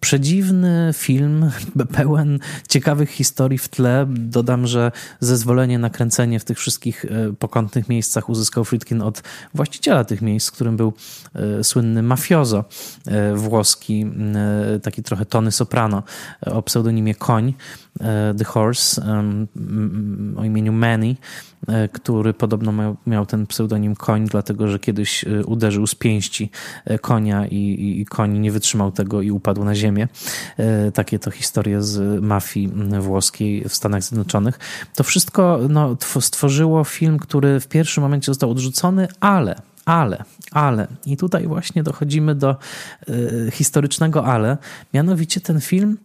przedziwny 0.00 0.90
film, 0.94 1.50
pełen 1.96 2.38
ciekawych 2.68 3.10
historii 3.10 3.58
w 3.58 3.68
tle. 3.68 4.06
Dodam, 4.08 4.66
że 4.66 4.92
zezwolenie 5.20 5.78
na 5.78 5.90
kręcenie 5.90 6.40
w 6.40 6.43
tych 6.44 6.58
wszystkich 6.58 7.04
e, 7.04 7.08
pokątnych 7.38 7.88
miejscach 7.88 8.28
uzyskał 8.28 8.64
Friedkin 8.64 9.02
od 9.02 9.22
właściciela 9.54 10.04
tych 10.04 10.22
miejsc, 10.22 10.50
którym 10.50 10.76
był 10.76 10.92
e, 11.34 11.64
słynny 11.64 12.02
mafiozo 12.02 12.64
e, 13.06 13.34
włoski, 13.34 14.06
taki 14.82 15.02
trochę 15.02 15.26
Tony 15.26 15.52
Soprano 15.52 16.02
o 16.46 16.62
pseudonimie 16.62 17.14
Koń, 17.14 17.54
The 18.38 18.44
Horse, 18.44 19.02
o 20.36 20.44
imieniu 20.44 20.72
Manny, 20.72 21.16
który 21.92 22.34
podobno 22.34 22.96
miał, 23.06 23.26
ten 23.26 23.46
pseudonim 23.46 23.96
Koń, 23.96 24.26
dlatego 24.26 24.68
że 24.68 24.78
kiedyś 24.78 25.24
uderzył 25.46 25.86
z 25.86 25.94
pięści 25.94 26.50
konia 27.00 27.46
i, 27.46 27.56
i, 27.56 28.00
i 28.00 28.04
koń 28.04 28.38
nie 28.38 28.52
wytrzymał 28.52 28.92
tego 28.92 29.22
i 29.22 29.30
upadł 29.30 29.64
na 29.64 29.74
ziemię. 29.74 30.08
Takie 30.94 31.18
to 31.18 31.30
historie 31.30 31.82
z 31.82 32.22
mafii 32.22 32.72
włoskiej 33.00 33.68
w 33.68 33.74
Stanach 33.74 34.02
Zjednoczonych. 34.02 34.58
To 34.94 35.04
wszystko 35.04 35.60
no, 35.68 35.96
stworzyło 36.20 36.84
film, 36.84 37.18
który 37.18 37.60
w 37.60 37.68
pierwszym 37.68 38.02
momencie 38.02 38.26
został 38.26 38.50
odrzucony, 38.50 39.08
ale 39.20 39.62
ale, 39.84 40.24
ale, 40.50 40.86
i 41.06 41.16
tutaj 41.16 41.46
właśnie 41.46 41.82
dochodzimy 41.82 42.34
do 42.34 42.56
y, 43.08 43.50
historycznego 43.52 44.24
ale, 44.26 44.56
mianowicie 44.94 45.40
ten 45.40 45.60
film 45.60 45.98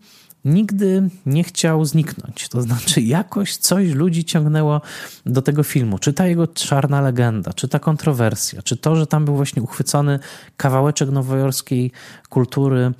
nigdy 0.46 1.10
nie 1.26 1.44
chciał 1.44 1.86
zniknąć. 1.86 2.50
To 2.50 2.62
znaczy, 2.62 3.02
jakoś 3.02 3.58
coś 3.58 3.90
ludzi 3.90 4.26
ciągnęło 4.26 4.82
do 5.26 5.42
tego 5.42 5.64
filmu. 5.64 6.00
Czy 6.00 6.14
ta 6.14 6.28
jego 6.28 6.48
czarna 6.48 7.02
legenda, 7.02 7.54
czy 7.54 7.68
ta 7.68 7.80
kontrowersja, 7.80 8.62
czy 8.62 8.78
to, 8.78 8.96
że 8.96 9.08
tam 9.08 9.26
był 9.26 9.36
właśnie 9.36 9.62
uchwycony 9.62 10.20
kawałeczek 10.58 11.10
nowojorskiej 11.10 11.92
kultury, 12.30 12.92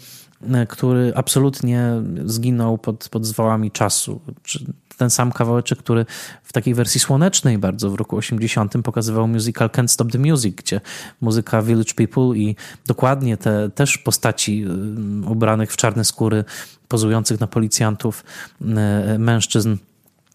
y, 0.44 0.68
który 0.68 1.12
absolutnie 1.16 1.92
zginął 2.26 2.78
pod, 2.78 3.10
pod 3.10 3.26
zwałami 3.26 3.72
czasu. 3.72 4.22
Czy 4.44 4.66
ten 5.00 5.10
sam 5.10 5.32
kawałeczek, 5.32 5.80
który 5.80 6.06
w 6.44 6.54
takiej 6.54 6.74
wersji 6.74 7.00
słonecznej 7.00 7.58
bardzo 7.58 7.90
w 7.90 7.96
roku 7.96 8.18
80 8.18 8.74
pokazywał 8.84 9.28
musical 9.28 9.70
Can't 9.70 9.88
Stop 9.88 10.12
the 10.12 10.20
Music, 10.20 10.56
gdzie 10.56 10.82
muzyka 11.22 11.62
Village 11.62 11.94
People 11.94 12.38
i 12.38 12.56
dokładnie 12.88 13.38
te 13.38 13.70
też 13.70 13.98
postaci 13.98 14.66
y, 15.26 15.30
ubranych 15.30 15.72
w 15.72 15.78
czarne 15.78 16.06
skóry, 16.06 16.44
pozujących 16.88 17.40
na 17.40 17.48
policjantów 17.48 18.24
y, 18.62 18.66
mężczyzn 19.20 19.76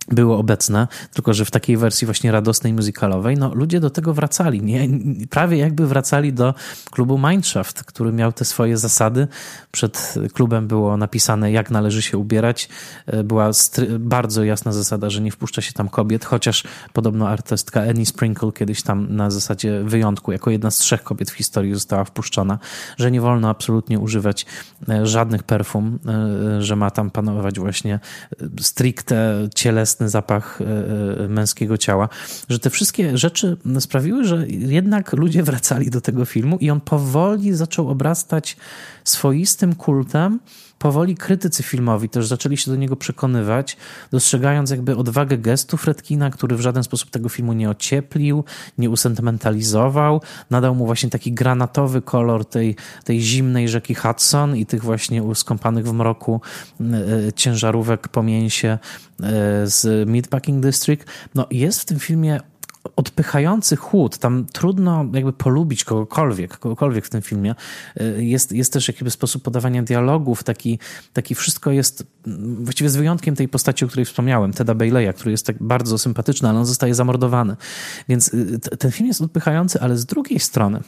było 0.08 0.38
obecne, 0.38 0.88
tylko 1.14 1.34
że 1.34 1.44
w 1.44 1.50
takiej 1.50 1.76
wersji 1.76 2.04
właśnie 2.06 2.32
radosnej, 2.32 2.72
muzykalowej, 2.72 3.36
no 3.36 3.54
ludzie 3.54 3.80
do 3.80 3.90
tego 3.90 4.14
wracali, 4.14 4.62
nie? 4.62 4.88
prawie 5.30 5.58
jakby 5.58 5.86
wracali 5.86 6.32
do 6.32 6.54
klubu 6.90 7.18
Mindshaft, 7.18 7.84
który 7.84 8.12
miał 8.12 8.32
te 8.32 8.44
swoje 8.44 8.76
zasady. 8.76 9.28
Przed 9.70 10.14
klubem 10.32 10.68
było 10.68 10.96
napisane, 10.96 11.52
jak 11.52 11.70
należy 11.70 12.02
się 12.02 12.18
ubierać. 12.18 12.68
E, 13.06 13.24
była 13.24 13.50
bardzo 13.98 14.44
jasna 14.44 14.72
zasada, 14.72 15.10
że 15.10 15.20
nie 15.20 15.30
wpuszcza 15.30 15.62
się 15.62 15.72
tam 15.72 15.88
kobiet, 15.88 16.24
chociaż 16.24 16.64
podobno 16.92 17.28
artystka 17.28 17.80
Annie 17.80 18.06
Sprinkle 18.06 18.52
kiedyś 18.52 18.82
tam 18.82 19.16
na 19.16 19.30
zasadzie 19.30 19.82
wyjątku, 19.84 20.32
jako 20.32 20.50
jedna 20.50 20.70
z 20.70 20.78
trzech 20.78 21.02
kobiet 21.02 21.30
w 21.30 21.34
historii 21.34 21.74
została 21.74 22.04
wpuszczona, 22.04 22.58
że 22.96 23.10
nie 23.10 23.20
wolno 23.20 23.48
absolutnie 23.48 23.98
używać 23.98 24.46
e, 24.88 25.06
żadnych 25.06 25.42
perfum, 25.42 25.98
e, 26.06 26.62
że 26.62 26.76
ma 26.76 26.90
tam 26.90 27.10
panować 27.10 27.58
właśnie 27.58 28.00
stricte 28.60 29.48
cielesne 29.54 29.93
cielesny 29.94 30.08
zapach 30.08 30.60
e, 30.60 31.24
e, 31.24 31.28
męskiego 31.28 31.78
ciała, 31.78 32.08
że 32.48 32.58
te 32.58 32.70
wszystkie 32.70 33.18
rzeczy 33.18 33.56
sprawiły, 33.80 34.24
że 34.24 34.46
jednak 34.48 35.12
ludzie 35.12 35.42
wracali 35.42 35.90
do 35.90 36.00
tego 36.00 36.24
filmu 36.24 36.58
i 36.60 36.70
on 36.70 36.80
powoli 36.80 37.52
zaczął 37.52 37.88
obrastać 37.88 38.56
swoistym 39.04 39.74
kultem. 39.74 40.40
Powoli 40.84 41.14
krytycy 41.14 41.62
filmowi 41.62 42.08
też 42.08 42.26
zaczęli 42.26 42.56
się 42.56 42.70
do 42.70 42.76
niego 42.76 42.96
przekonywać, 42.96 43.76
dostrzegając 44.10 44.70
jakby 44.70 44.96
odwagę 44.96 45.38
gestu 45.38 45.76
Fredkina, 45.76 46.30
który 46.30 46.56
w 46.56 46.60
żaden 46.60 46.82
sposób 46.82 47.10
tego 47.10 47.28
filmu 47.28 47.52
nie 47.52 47.70
ocieplił, 47.70 48.44
nie 48.78 48.90
usentymentalizował, 48.90 50.20
nadał 50.50 50.74
mu 50.74 50.86
właśnie 50.86 51.10
taki 51.10 51.32
granatowy 51.32 52.02
kolor 52.02 52.44
tej, 52.44 52.76
tej 53.04 53.20
zimnej 53.20 53.68
rzeki 53.68 53.94
Hudson 53.94 54.56
i 54.56 54.66
tych 54.66 54.82
właśnie 54.82 55.34
skąpanych 55.34 55.86
w 55.86 55.92
mroku 55.92 56.40
e, 56.80 57.32
ciężarówek 57.32 58.08
po 58.08 58.22
mięsie 58.22 58.78
z 59.64 60.08
Meatpacking 60.08 60.62
District. 60.62 61.06
No 61.34 61.46
jest 61.50 61.80
w 61.80 61.84
tym 61.84 61.98
filmie 61.98 62.40
odpychający 62.96 63.76
chłód. 63.76 64.18
Tam 64.18 64.46
trudno 64.52 65.04
jakby 65.12 65.32
polubić 65.32 65.84
kogokolwiek, 65.84 66.58
kogokolwiek 66.58 67.06
w 67.06 67.10
tym 67.10 67.22
filmie. 67.22 67.54
Y, 68.00 68.24
jest, 68.24 68.52
jest 68.52 68.72
też 68.72 68.88
jakiś 68.88 69.12
sposób 69.12 69.42
podawania 69.42 69.82
dialogów, 69.82 70.44
taki, 70.44 70.78
taki 71.12 71.34
wszystko 71.34 71.70
jest, 71.70 72.06
właściwie 72.58 72.90
z 72.90 72.96
wyjątkiem 72.96 73.36
tej 73.36 73.48
postaci, 73.48 73.84
o 73.84 73.88
której 73.88 74.04
wspomniałem, 74.04 74.52
Teda 74.52 74.74
Bayleya, 74.74 75.14
który 75.14 75.30
jest 75.30 75.46
tak 75.46 75.62
bardzo 75.62 75.98
sympatyczny, 75.98 76.48
ale 76.48 76.58
on 76.58 76.66
zostaje 76.66 76.94
zamordowany. 76.94 77.56
Więc 78.08 78.34
y, 78.34 78.60
ten 78.78 78.92
film 78.92 79.06
jest 79.06 79.20
odpychający, 79.20 79.80
ale 79.80 79.96
z 79.96 80.06
drugiej 80.06 80.40
strony 80.40 80.80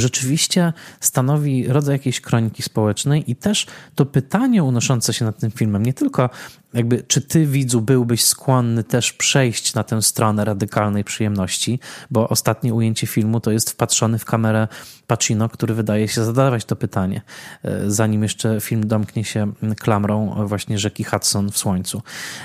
rzeczywiście 0.00 0.72
stanowi 1.00 1.68
rodzaj 1.68 1.94
jakiejś 1.94 2.20
kroniki 2.20 2.62
społecznej 2.62 3.30
i 3.30 3.36
też 3.36 3.66
to 3.94 4.06
pytanie 4.06 4.64
unoszące 4.64 5.14
się 5.14 5.24
nad 5.24 5.38
tym 5.38 5.50
filmem, 5.50 5.86
nie 5.86 5.94
tylko 5.94 6.30
jakby, 6.74 7.02
czy 7.02 7.20
ty 7.20 7.46
widzu 7.46 7.80
byłbyś 7.80 8.24
skłonny 8.24 8.84
też 8.84 9.12
przejść 9.12 9.74
na 9.74 9.84
tę 9.84 10.02
stronę 10.02 10.44
radykalnej 10.44 11.04
przyjemności, 11.04 11.80
bo 12.10 12.28
ostatnie 12.28 12.74
ujęcie 12.74 13.06
filmu 13.06 13.40
to 13.40 13.50
jest 13.50 13.70
wpatrzony 13.70 14.18
w 14.18 14.24
kamerę 14.24 14.68
Pacino, 15.06 15.48
który 15.48 15.74
wydaje 15.74 16.08
się 16.08 16.24
zadawać 16.24 16.64
to 16.64 16.76
pytanie, 16.76 17.22
e, 17.64 17.90
zanim 17.90 18.22
jeszcze 18.22 18.60
film 18.60 18.86
domknie 18.86 19.24
się 19.24 19.52
klamrą 19.80 20.46
właśnie 20.46 20.78
rzeki 20.78 21.04
Hudson 21.04 21.50
w 21.50 21.58
słońcu. 21.58 22.02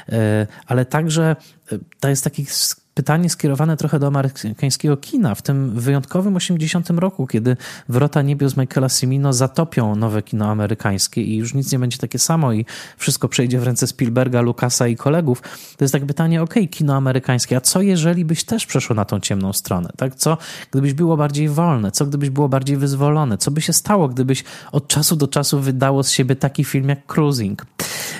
E, 0.09 0.47
ale 0.67 0.85
także 0.85 1.35
e, 1.71 1.77
to 1.99 2.09
jest 2.09 2.23
taki 2.23 2.45
pytanie 2.93 3.29
skierowane 3.29 3.77
trochę 3.77 3.99
do 3.99 4.07
amerykańskiego 4.07 4.97
kina. 4.97 5.35
W 5.35 5.41
tym 5.41 5.79
wyjątkowym 5.79 6.35
80 6.35 6.89
roku, 6.89 7.27
kiedy 7.27 7.57
Wrota 7.89 8.21
Niebios 8.21 8.57
Michaela 8.57 8.89
Cimino 8.89 9.33
zatopią 9.33 9.95
nowe 9.95 10.21
kino 10.21 10.49
amerykańskie 10.49 11.21
i 11.21 11.37
już 11.37 11.53
nic 11.53 11.71
nie 11.71 11.79
będzie 11.79 11.97
takie 11.97 12.19
samo 12.19 12.53
i 12.53 12.65
wszystko 12.97 13.27
przejdzie 13.29 13.59
w 13.59 13.63
ręce 13.63 13.87
Spielberga, 13.87 14.41
Lucasa 14.41 14.87
i 14.87 14.95
kolegów, 14.95 15.41
to 15.77 15.83
jest 15.83 15.91
takie 15.91 16.05
pytanie, 16.05 16.41
ok, 16.41 16.53
kino 16.71 16.95
amerykańskie, 16.95 17.57
a 17.57 17.61
co 17.61 17.81
jeżeli 17.81 18.25
byś 18.25 18.43
też 18.43 18.65
przeszło 18.65 18.95
na 18.95 19.05
tą 19.05 19.19
ciemną 19.19 19.53
stronę? 19.53 19.89
Tak? 19.97 20.15
Co 20.15 20.37
gdybyś 20.71 20.93
było 20.93 21.17
bardziej 21.17 21.49
wolne? 21.49 21.91
Co 21.91 22.05
gdybyś 22.05 22.29
było 22.29 22.49
bardziej 22.49 22.77
wyzwolone? 22.77 23.37
Co 23.37 23.51
by 23.51 23.61
się 23.61 23.73
stało, 23.73 24.07
gdybyś 24.07 24.43
od 24.71 24.87
czasu 24.87 25.15
do 25.15 25.27
czasu 25.27 25.59
wydało 25.59 26.03
z 26.03 26.11
siebie 26.11 26.35
taki 26.35 26.63
film 26.63 26.89
jak 26.89 27.05
Cruising? 27.05 27.65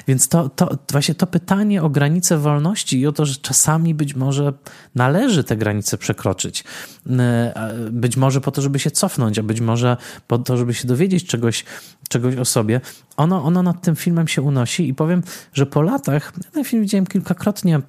Więc 0.08 0.28
to, 0.28 0.49
to 0.49 0.78
właśnie 0.91 1.16
to 1.16 1.28
pytanie 1.28 1.84
o 1.84 1.89
granice 1.89 2.38
wolności 2.38 2.99
i 2.99 3.08
o 3.08 3.12
to, 3.12 3.26
że 3.26 3.36
czasami 3.36 3.95
być 3.95 4.16
może 4.16 4.54
należy 4.95 5.43
te 5.43 5.58
granice 5.58 5.97
przekroczyć. 5.97 6.64
E, 7.10 7.54
być 7.91 8.18
może 8.18 8.41
po 8.41 8.51
to, 8.51 8.62
żeby 8.62 8.80
się 8.80 8.91
cofnąć, 8.91 9.39
a 9.39 9.43
być 9.43 9.62
może 9.62 9.97
po 10.28 10.38
to, 10.38 10.58
żeby 10.58 10.74
się 10.74 10.88
dowiedzieć 10.88 11.26
czegoś, 11.26 11.66
czegoś 12.10 12.36
o 12.36 12.45
sobie. 12.45 12.82
Ono, 13.18 13.43
ono 13.43 13.64
nad 13.64 13.82
tym 13.82 13.95
filmem 13.95 14.28
się 14.28 14.41
unosi 14.41 14.88
i 14.88 14.93
powiem, 14.93 15.24
że 15.54 15.66
po 15.66 15.82
latach, 15.82 16.34
ten 16.54 16.64
film 16.64 16.82
widziałem 16.82 17.08
kilkakrotnie 17.08 17.82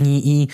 i, 0.00 0.30
I, 0.30 0.48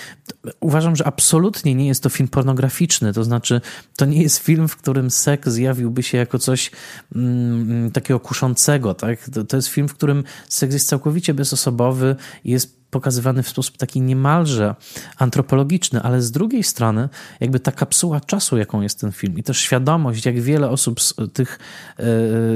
uważam, 0.61 0.97
że 0.97 1.07
absolutnie 1.07 1.75
nie 1.75 1.87
jest 1.87 2.03
to 2.03 2.09
film 2.09 2.29
pornograficzny. 2.29 3.13
To 3.13 3.25
znaczy, 3.25 3.61
to 3.97 4.05
nie 4.05 4.23
jest 4.23 4.39
film, 4.39 4.69
w 4.69 4.77
którym 4.77 5.11
seks 5.11 5.49
zjawiłby 5.49 6.03
się 6.03 6.19
jako 6.19 6.39
coś 6.39 6.71
mm, 7.15 7.91
takiego 7.91 8.21
kuszącego. 8.21 8.95
Tak? 8.95 9.31
To, 9.31 9.45
to 9.45 9.57
jest 9.57 9.69
film, 9.69 9.89
w 9.89 9.95
którym 9.95 10.25
seks 10.49 10.75
jest 10.75 10.89
całkowicie 10.89 11.35
bezosobowy 11.35 12.17
jest 12.45 12.82
pokazywany 12.93 13.43
w 13.43 13.49
sposób 13.49 13.77
taki 13.77 14.01
niemalże 14.01 14.75
antropologiczny, 15.19 16.03
ale 16.03 16.23
z 16.23 16.31
drugiej 16.31 16.63
strony, 16.63 17.09
jakby 17.41 17.61
ta 17.61 17.73
kapsuła 17.73 18.21
czasu, 18.21 18.59
jaką 18.59 18.81
jest 18.81 19.01
ten 19.01 19.13
film, 19.13 19.39
i 19.39 19.43
też 19.43 19.59
świadomość, 19.59 20.27
jak 20.27 20.41
wiele 20.41 20.71
osób 20.71 21.01
z 21.01 21.15
tych 21.33 21.59
e, 21.97 22.05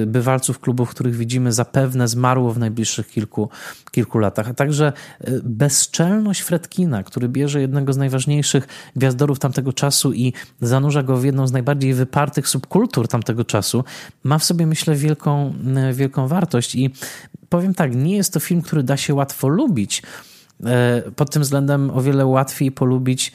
bywalców 0.07 0.61
klubów, 0.61 0.91
których 0.91 1.17
widzimy, 1.17 1.53
zapewne 1.53 2.09
zmarło 2.09 2.53
w 2.53 2.59
najbliższych 2.59 3.09
kilku, 3.09 3.49
kilku 3.91 4.19
latach, 4.19 4.49
a 4.49 4.55
także 4.55 4.93
e, 5.21 5.31
bezczelność 5.45 6.41
Fredkina, 6.41 7.03
który 7.03 7.29
bierze 7.29 7.61
jednego 7.61 7.93
z 7.93 7.97
najważniejszych 7.97 8.69
gwiazdorów 8.97 9.39
tamtego 9.39 9.73
czasu 9.73 10.13
i 10.13 10.33
zanurza 10.61 11.03
go 11.03 11.17
w 11.17 11.25
jedną 11.25 11.47
z 11.47 11.53
najbardziej 11.53 11.95
wypartych 11.95 12.49
subkultur 12.49 13.09
tamtego 13.09 13.45
czasu, 13.45 13.85
ma 14.25 14.39
w 14.39 14.45
sobie, 14.45 14.67
myślę, 14.67 14.95
wielką, 14.95 15.55
e, 15.77 15.93
wielką 15.93 16.29
wartość 16.29 16.75
i 16.75 16.91
powiem 17.49 17.75
tak, 17.75 17.95
nie 17.95 18.17
jest 18.17 18.33
to 18.33 18.41
film, 18.41 18.63
który 18.63 18.83
da 18.83 18.97
się 18.97 19.15
łatwo 19.15 19.49
lubić. 19.49 20.03
E, 20.65 21.03
pod 21.17 21.31
tym 21.31 21.43
względem 21.43 21.91
o 21.91 22.03
wiele 22.03 22.27
łatwiej 22.27 22.73
polubić 22.73 23.33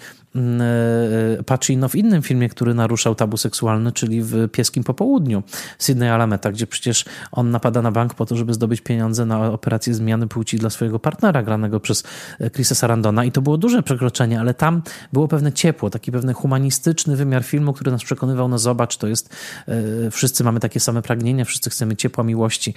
Pacino 1.46 1.90
w 1.90 1.96
innym 1.96 2.22
filmie, 2.22 2.50
który 2.50 2.74
naruszał 2.74 3.16
tabu 3.16 3.38
seksualny, 3.38 3.92
czyli 3.92 4.22
w 4.22 4.50
Pieskim 4.50 4.84
Popołudniu 4.84 5.44
Sydney 5.78 6.10
Alameta, 6.10 6.52
gdzie 6.52 6.68
przecież 6.68 7.06
on 7.32 7.52
napada 7.52 7.82
na 7.82 7.92
bank 7.92 8.14
po 8.14 8.26
to, 8.26 8.36
żeby 8.36 8.54
zdobyć 8.54 8.82
pieniądze 8.82 9.26
na 9.26 9.52
operację 9.52 9.94
zmiany 9.94 10.28
płci 10.28 10.58
dla 10.58 10.70
swojego 10.70 11.00
partnera, 11.00 11.44
granego 11.44 11.80
przez 11.80 12.04
e, 12.40 12.50
Chrisa 12.50 12.76
Sarandona 12.76 13.26
i 13.26 13.32
to 13.32 13.42
było 13.42 13.58
duże 13.58 13.84
przekroczenie, 13.84 14.40
ale 14.40 14.54
tam 14.54 14.82
było 15.14 15.28
pewne 15.28 15.54
ciepło, 15.54 15.90
taki 15.90 16.12
pewny 16.12 16.34
humanistyczny 16.34 17.16
wymiar 17.16 17.44
filmu, 17.44 17.74
który 17.74 17.92
nas 17.92 18.04
przekonywał, 18.04 18.48
no 18.48 18.58
zobacz, 18.58 18.98
to 18.98 19.08
jest, 19.08 19.36
e, 19.68 20.12
wszyscy 20.12 20.44
mamy 20.44 20.60
takie 20.60 20.80
same 20.80 21.02
pragnienia, 21.02 21.46
wszyscy 21.46 21.70
chcemy 21.70 21.96
ciepła, 21.96 22.24
miłości. 22.24 22.74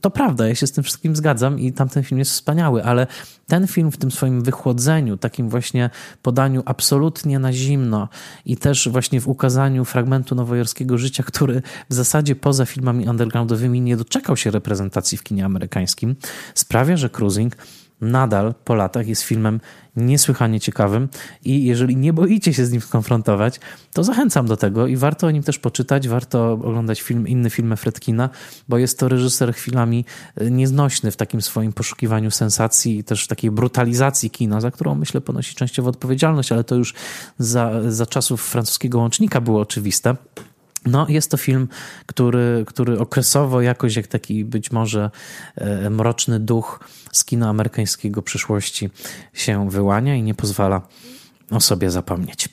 To 0.00 0.10
prawda, 0.10 0.48
ja 0.48 0.54
się 0.54 0.66
z 0.66 0.72
tym 0.72 0.84
wszystkim 0.84 1.16
zgadzam 1.16 1.60
i 1.60 1.72
tamten 1.72 2.02
film 2.02 2.18
jest 2.18 2.30
wspaniały, 2.30 2.84
ale 2.84 3.06
ten 3.46 3.66
film 3.66 3.90
w 3.90 3.96
tym 3.96 4.10
swoim 4.10 4.42
wychłodzeniu, 4.42 5.16
takim 5.16 5.48
właśnie 5.48 5.90
podaniu 6.22 6.62
absolutnie 6.96 7.38
na 7.38 7.52
zimno 7.52 8.08
i 8.44 8.56
też 8.56 8.88
właśnie 8.88 9.20
w 9.20 9.28
ukazaniu 9.28 9.84
fragmentu 9.84 10.34
nowojorskiego 10.34 10.98
życia, 10.98 11.22
który 11.22 11.62
w 11.90 11.94
zasadzie 11.94 12.36
poza 12.36 12.66
filmami 12.66 13.08
undergroundowymi 13.08 13.80
nie 13.80 13.96
doczekał 13.96 14.36
się 14.36 14.50
reprezentacji 14.50 15.18
w 15.18 15.22
kinie 15.22 15.44
amerykańskim, 15.44 16.16
sprawia, 16.54 16.96
że 16.96 17.10
Cruising 17.10 17.56
nadal 18.00 18.54
po 18.64 18.74
latach 18.74 19.08
jest 19.08 19.22
filmem 19.22 19.60
niesłychanie 19.96 20.60
ciekawym 20.60 21.08
i 21.44 21.64
jeżeli 21.64 21.96
nie 21.96 22.12
boicie 22.12 22.54
się 22.54 22.66
z 22.66 22.72
nim 22.72 22.80
skonfrontować, 22.80 23.60
to 23.92 24.04
zachęcam 24.04 24.46
do 24.46 24.56
tego 24.56 24.86
i 24.86 24.96
warto 24.96 25.26
o 25.26 25.30
nim 25.30 25.42
też 25.42 25.58
poczytać, 25.58 26.08
warto 26.08 26.52
oglądać 26.52 27.02
film, 27.02 27.28
inne 27.28 27.50
filmy 27.50 27.76
Fredkina, 27.76 28.30
bo 28.68 28.78
jest 28.78 28.98
to 28.98 29.08
reżyser 29.08 29.54
chwilami 29.54 30.04
e, 30.36 30.50
nieznośny 30.50 31.10
w 31.10 31.16
takim 31.16 31.42
swoim 31.42 31.72
poszukiwaniu 31.72 32.30
sensacji 32.30 32.98
i 32.98 33.04
też 33.04 33.24
w 33.24 33.28
takiej 33.28 33.50
brutalizacji 33.50 34.30
kina, 34.30 34.60
za 34.60 34.70
którą 34.70 34.94
myślę 34.94 35.20
ponosi 35.20 35.54
częściowo 35.54 35.90
odpowiedzialność, 35.90 36.52
ale 36.52 36.64
to 36.64 36.74
już 36.74 36.94
za, 37.38 37.92
za 37.92 38.06
czasów 38.06 38.42
francuskiego 38.42 38.98
łącznika 38.98 39.40
było 39.40 39.60
oczywiste. 39.60 40.16
No, 40.86 41.06
jest 41.08 41.30
to 41.30 41.36
film, 41.36 41.68
który, 42.06 42.64
który 42.66 42.98
okresowo 42.98 43.60
jakoś 43.60 43.96
jak 43.96 44.06
taki 44.06 44.44
być 44.44 44.72
może 44.72 45.10
e, 45.56 45.90
mroczny 45.90 46.40
duch 46.40 46.80
z 47.12 47.24
kina 47.24 47.48
amerykańskiego 47.48 48.22
przyszłości 48.22 48.90
się 49.32 49.70
wyłania 49.70 50.14
i 50.14 50.22
nie 50.22 50.34
pozwala 50.34 50.88
o 51.50 51.60
sobie 51.60 51.90
zapomnieć. 51.90 52.48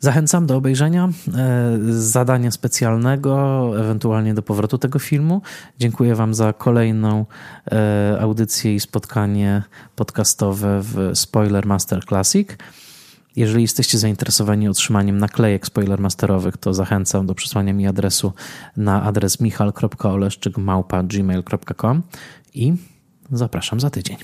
Zachęcam 0.00 0.46
do 0.46 0.56
obejrzenia 0.56 1.08
e, 1.08 1.78
zadania 1.88 2.50
specjalnego, 2.50 3.72
ewentualnie 3.80 4.34
do 4.34 4.42
powrotu 4.42 4.78
tego 4.78 4.98
filmu. 4.98 5.42
Dziękuję 5.78 6.14
Wam 6.14 6.34
za 6.34 6.52
kolejną 6.52 7.26
e, 7.72 8.18
audycję 8.20 8.74
i 8.74 8.80
spotkanie 8.80 9.62
podcastowe 9.96 10.80
w 10.82 11.10
Spoiler 11.14 11.66
Master 11.66 12.04
Classic. 12.04 12.48
Jeżeli 13.36 13.62
jesteście 13.62 13.98
zainteresowani 13.98 14.68
otrzymaniem 14.68 15.18
naklejek 15.18 15.66
spoilermasterowych, 15.66 16.56
to 16.56 16.74
zachęcam 16.74 17.26
do 17.26 17.34
przesłania 17.34 17.72
mi 17.72 17.86
adresu 17.86 18.32
na 18.76 19.02
adres 19.02 19.40
michal.oleszczykmałpa.gmail.com 19.40 22.02
i 22.54 22.72
zapraszam 23.32 23.80
za 23.80 23.90
tydzień. 23.90 24.16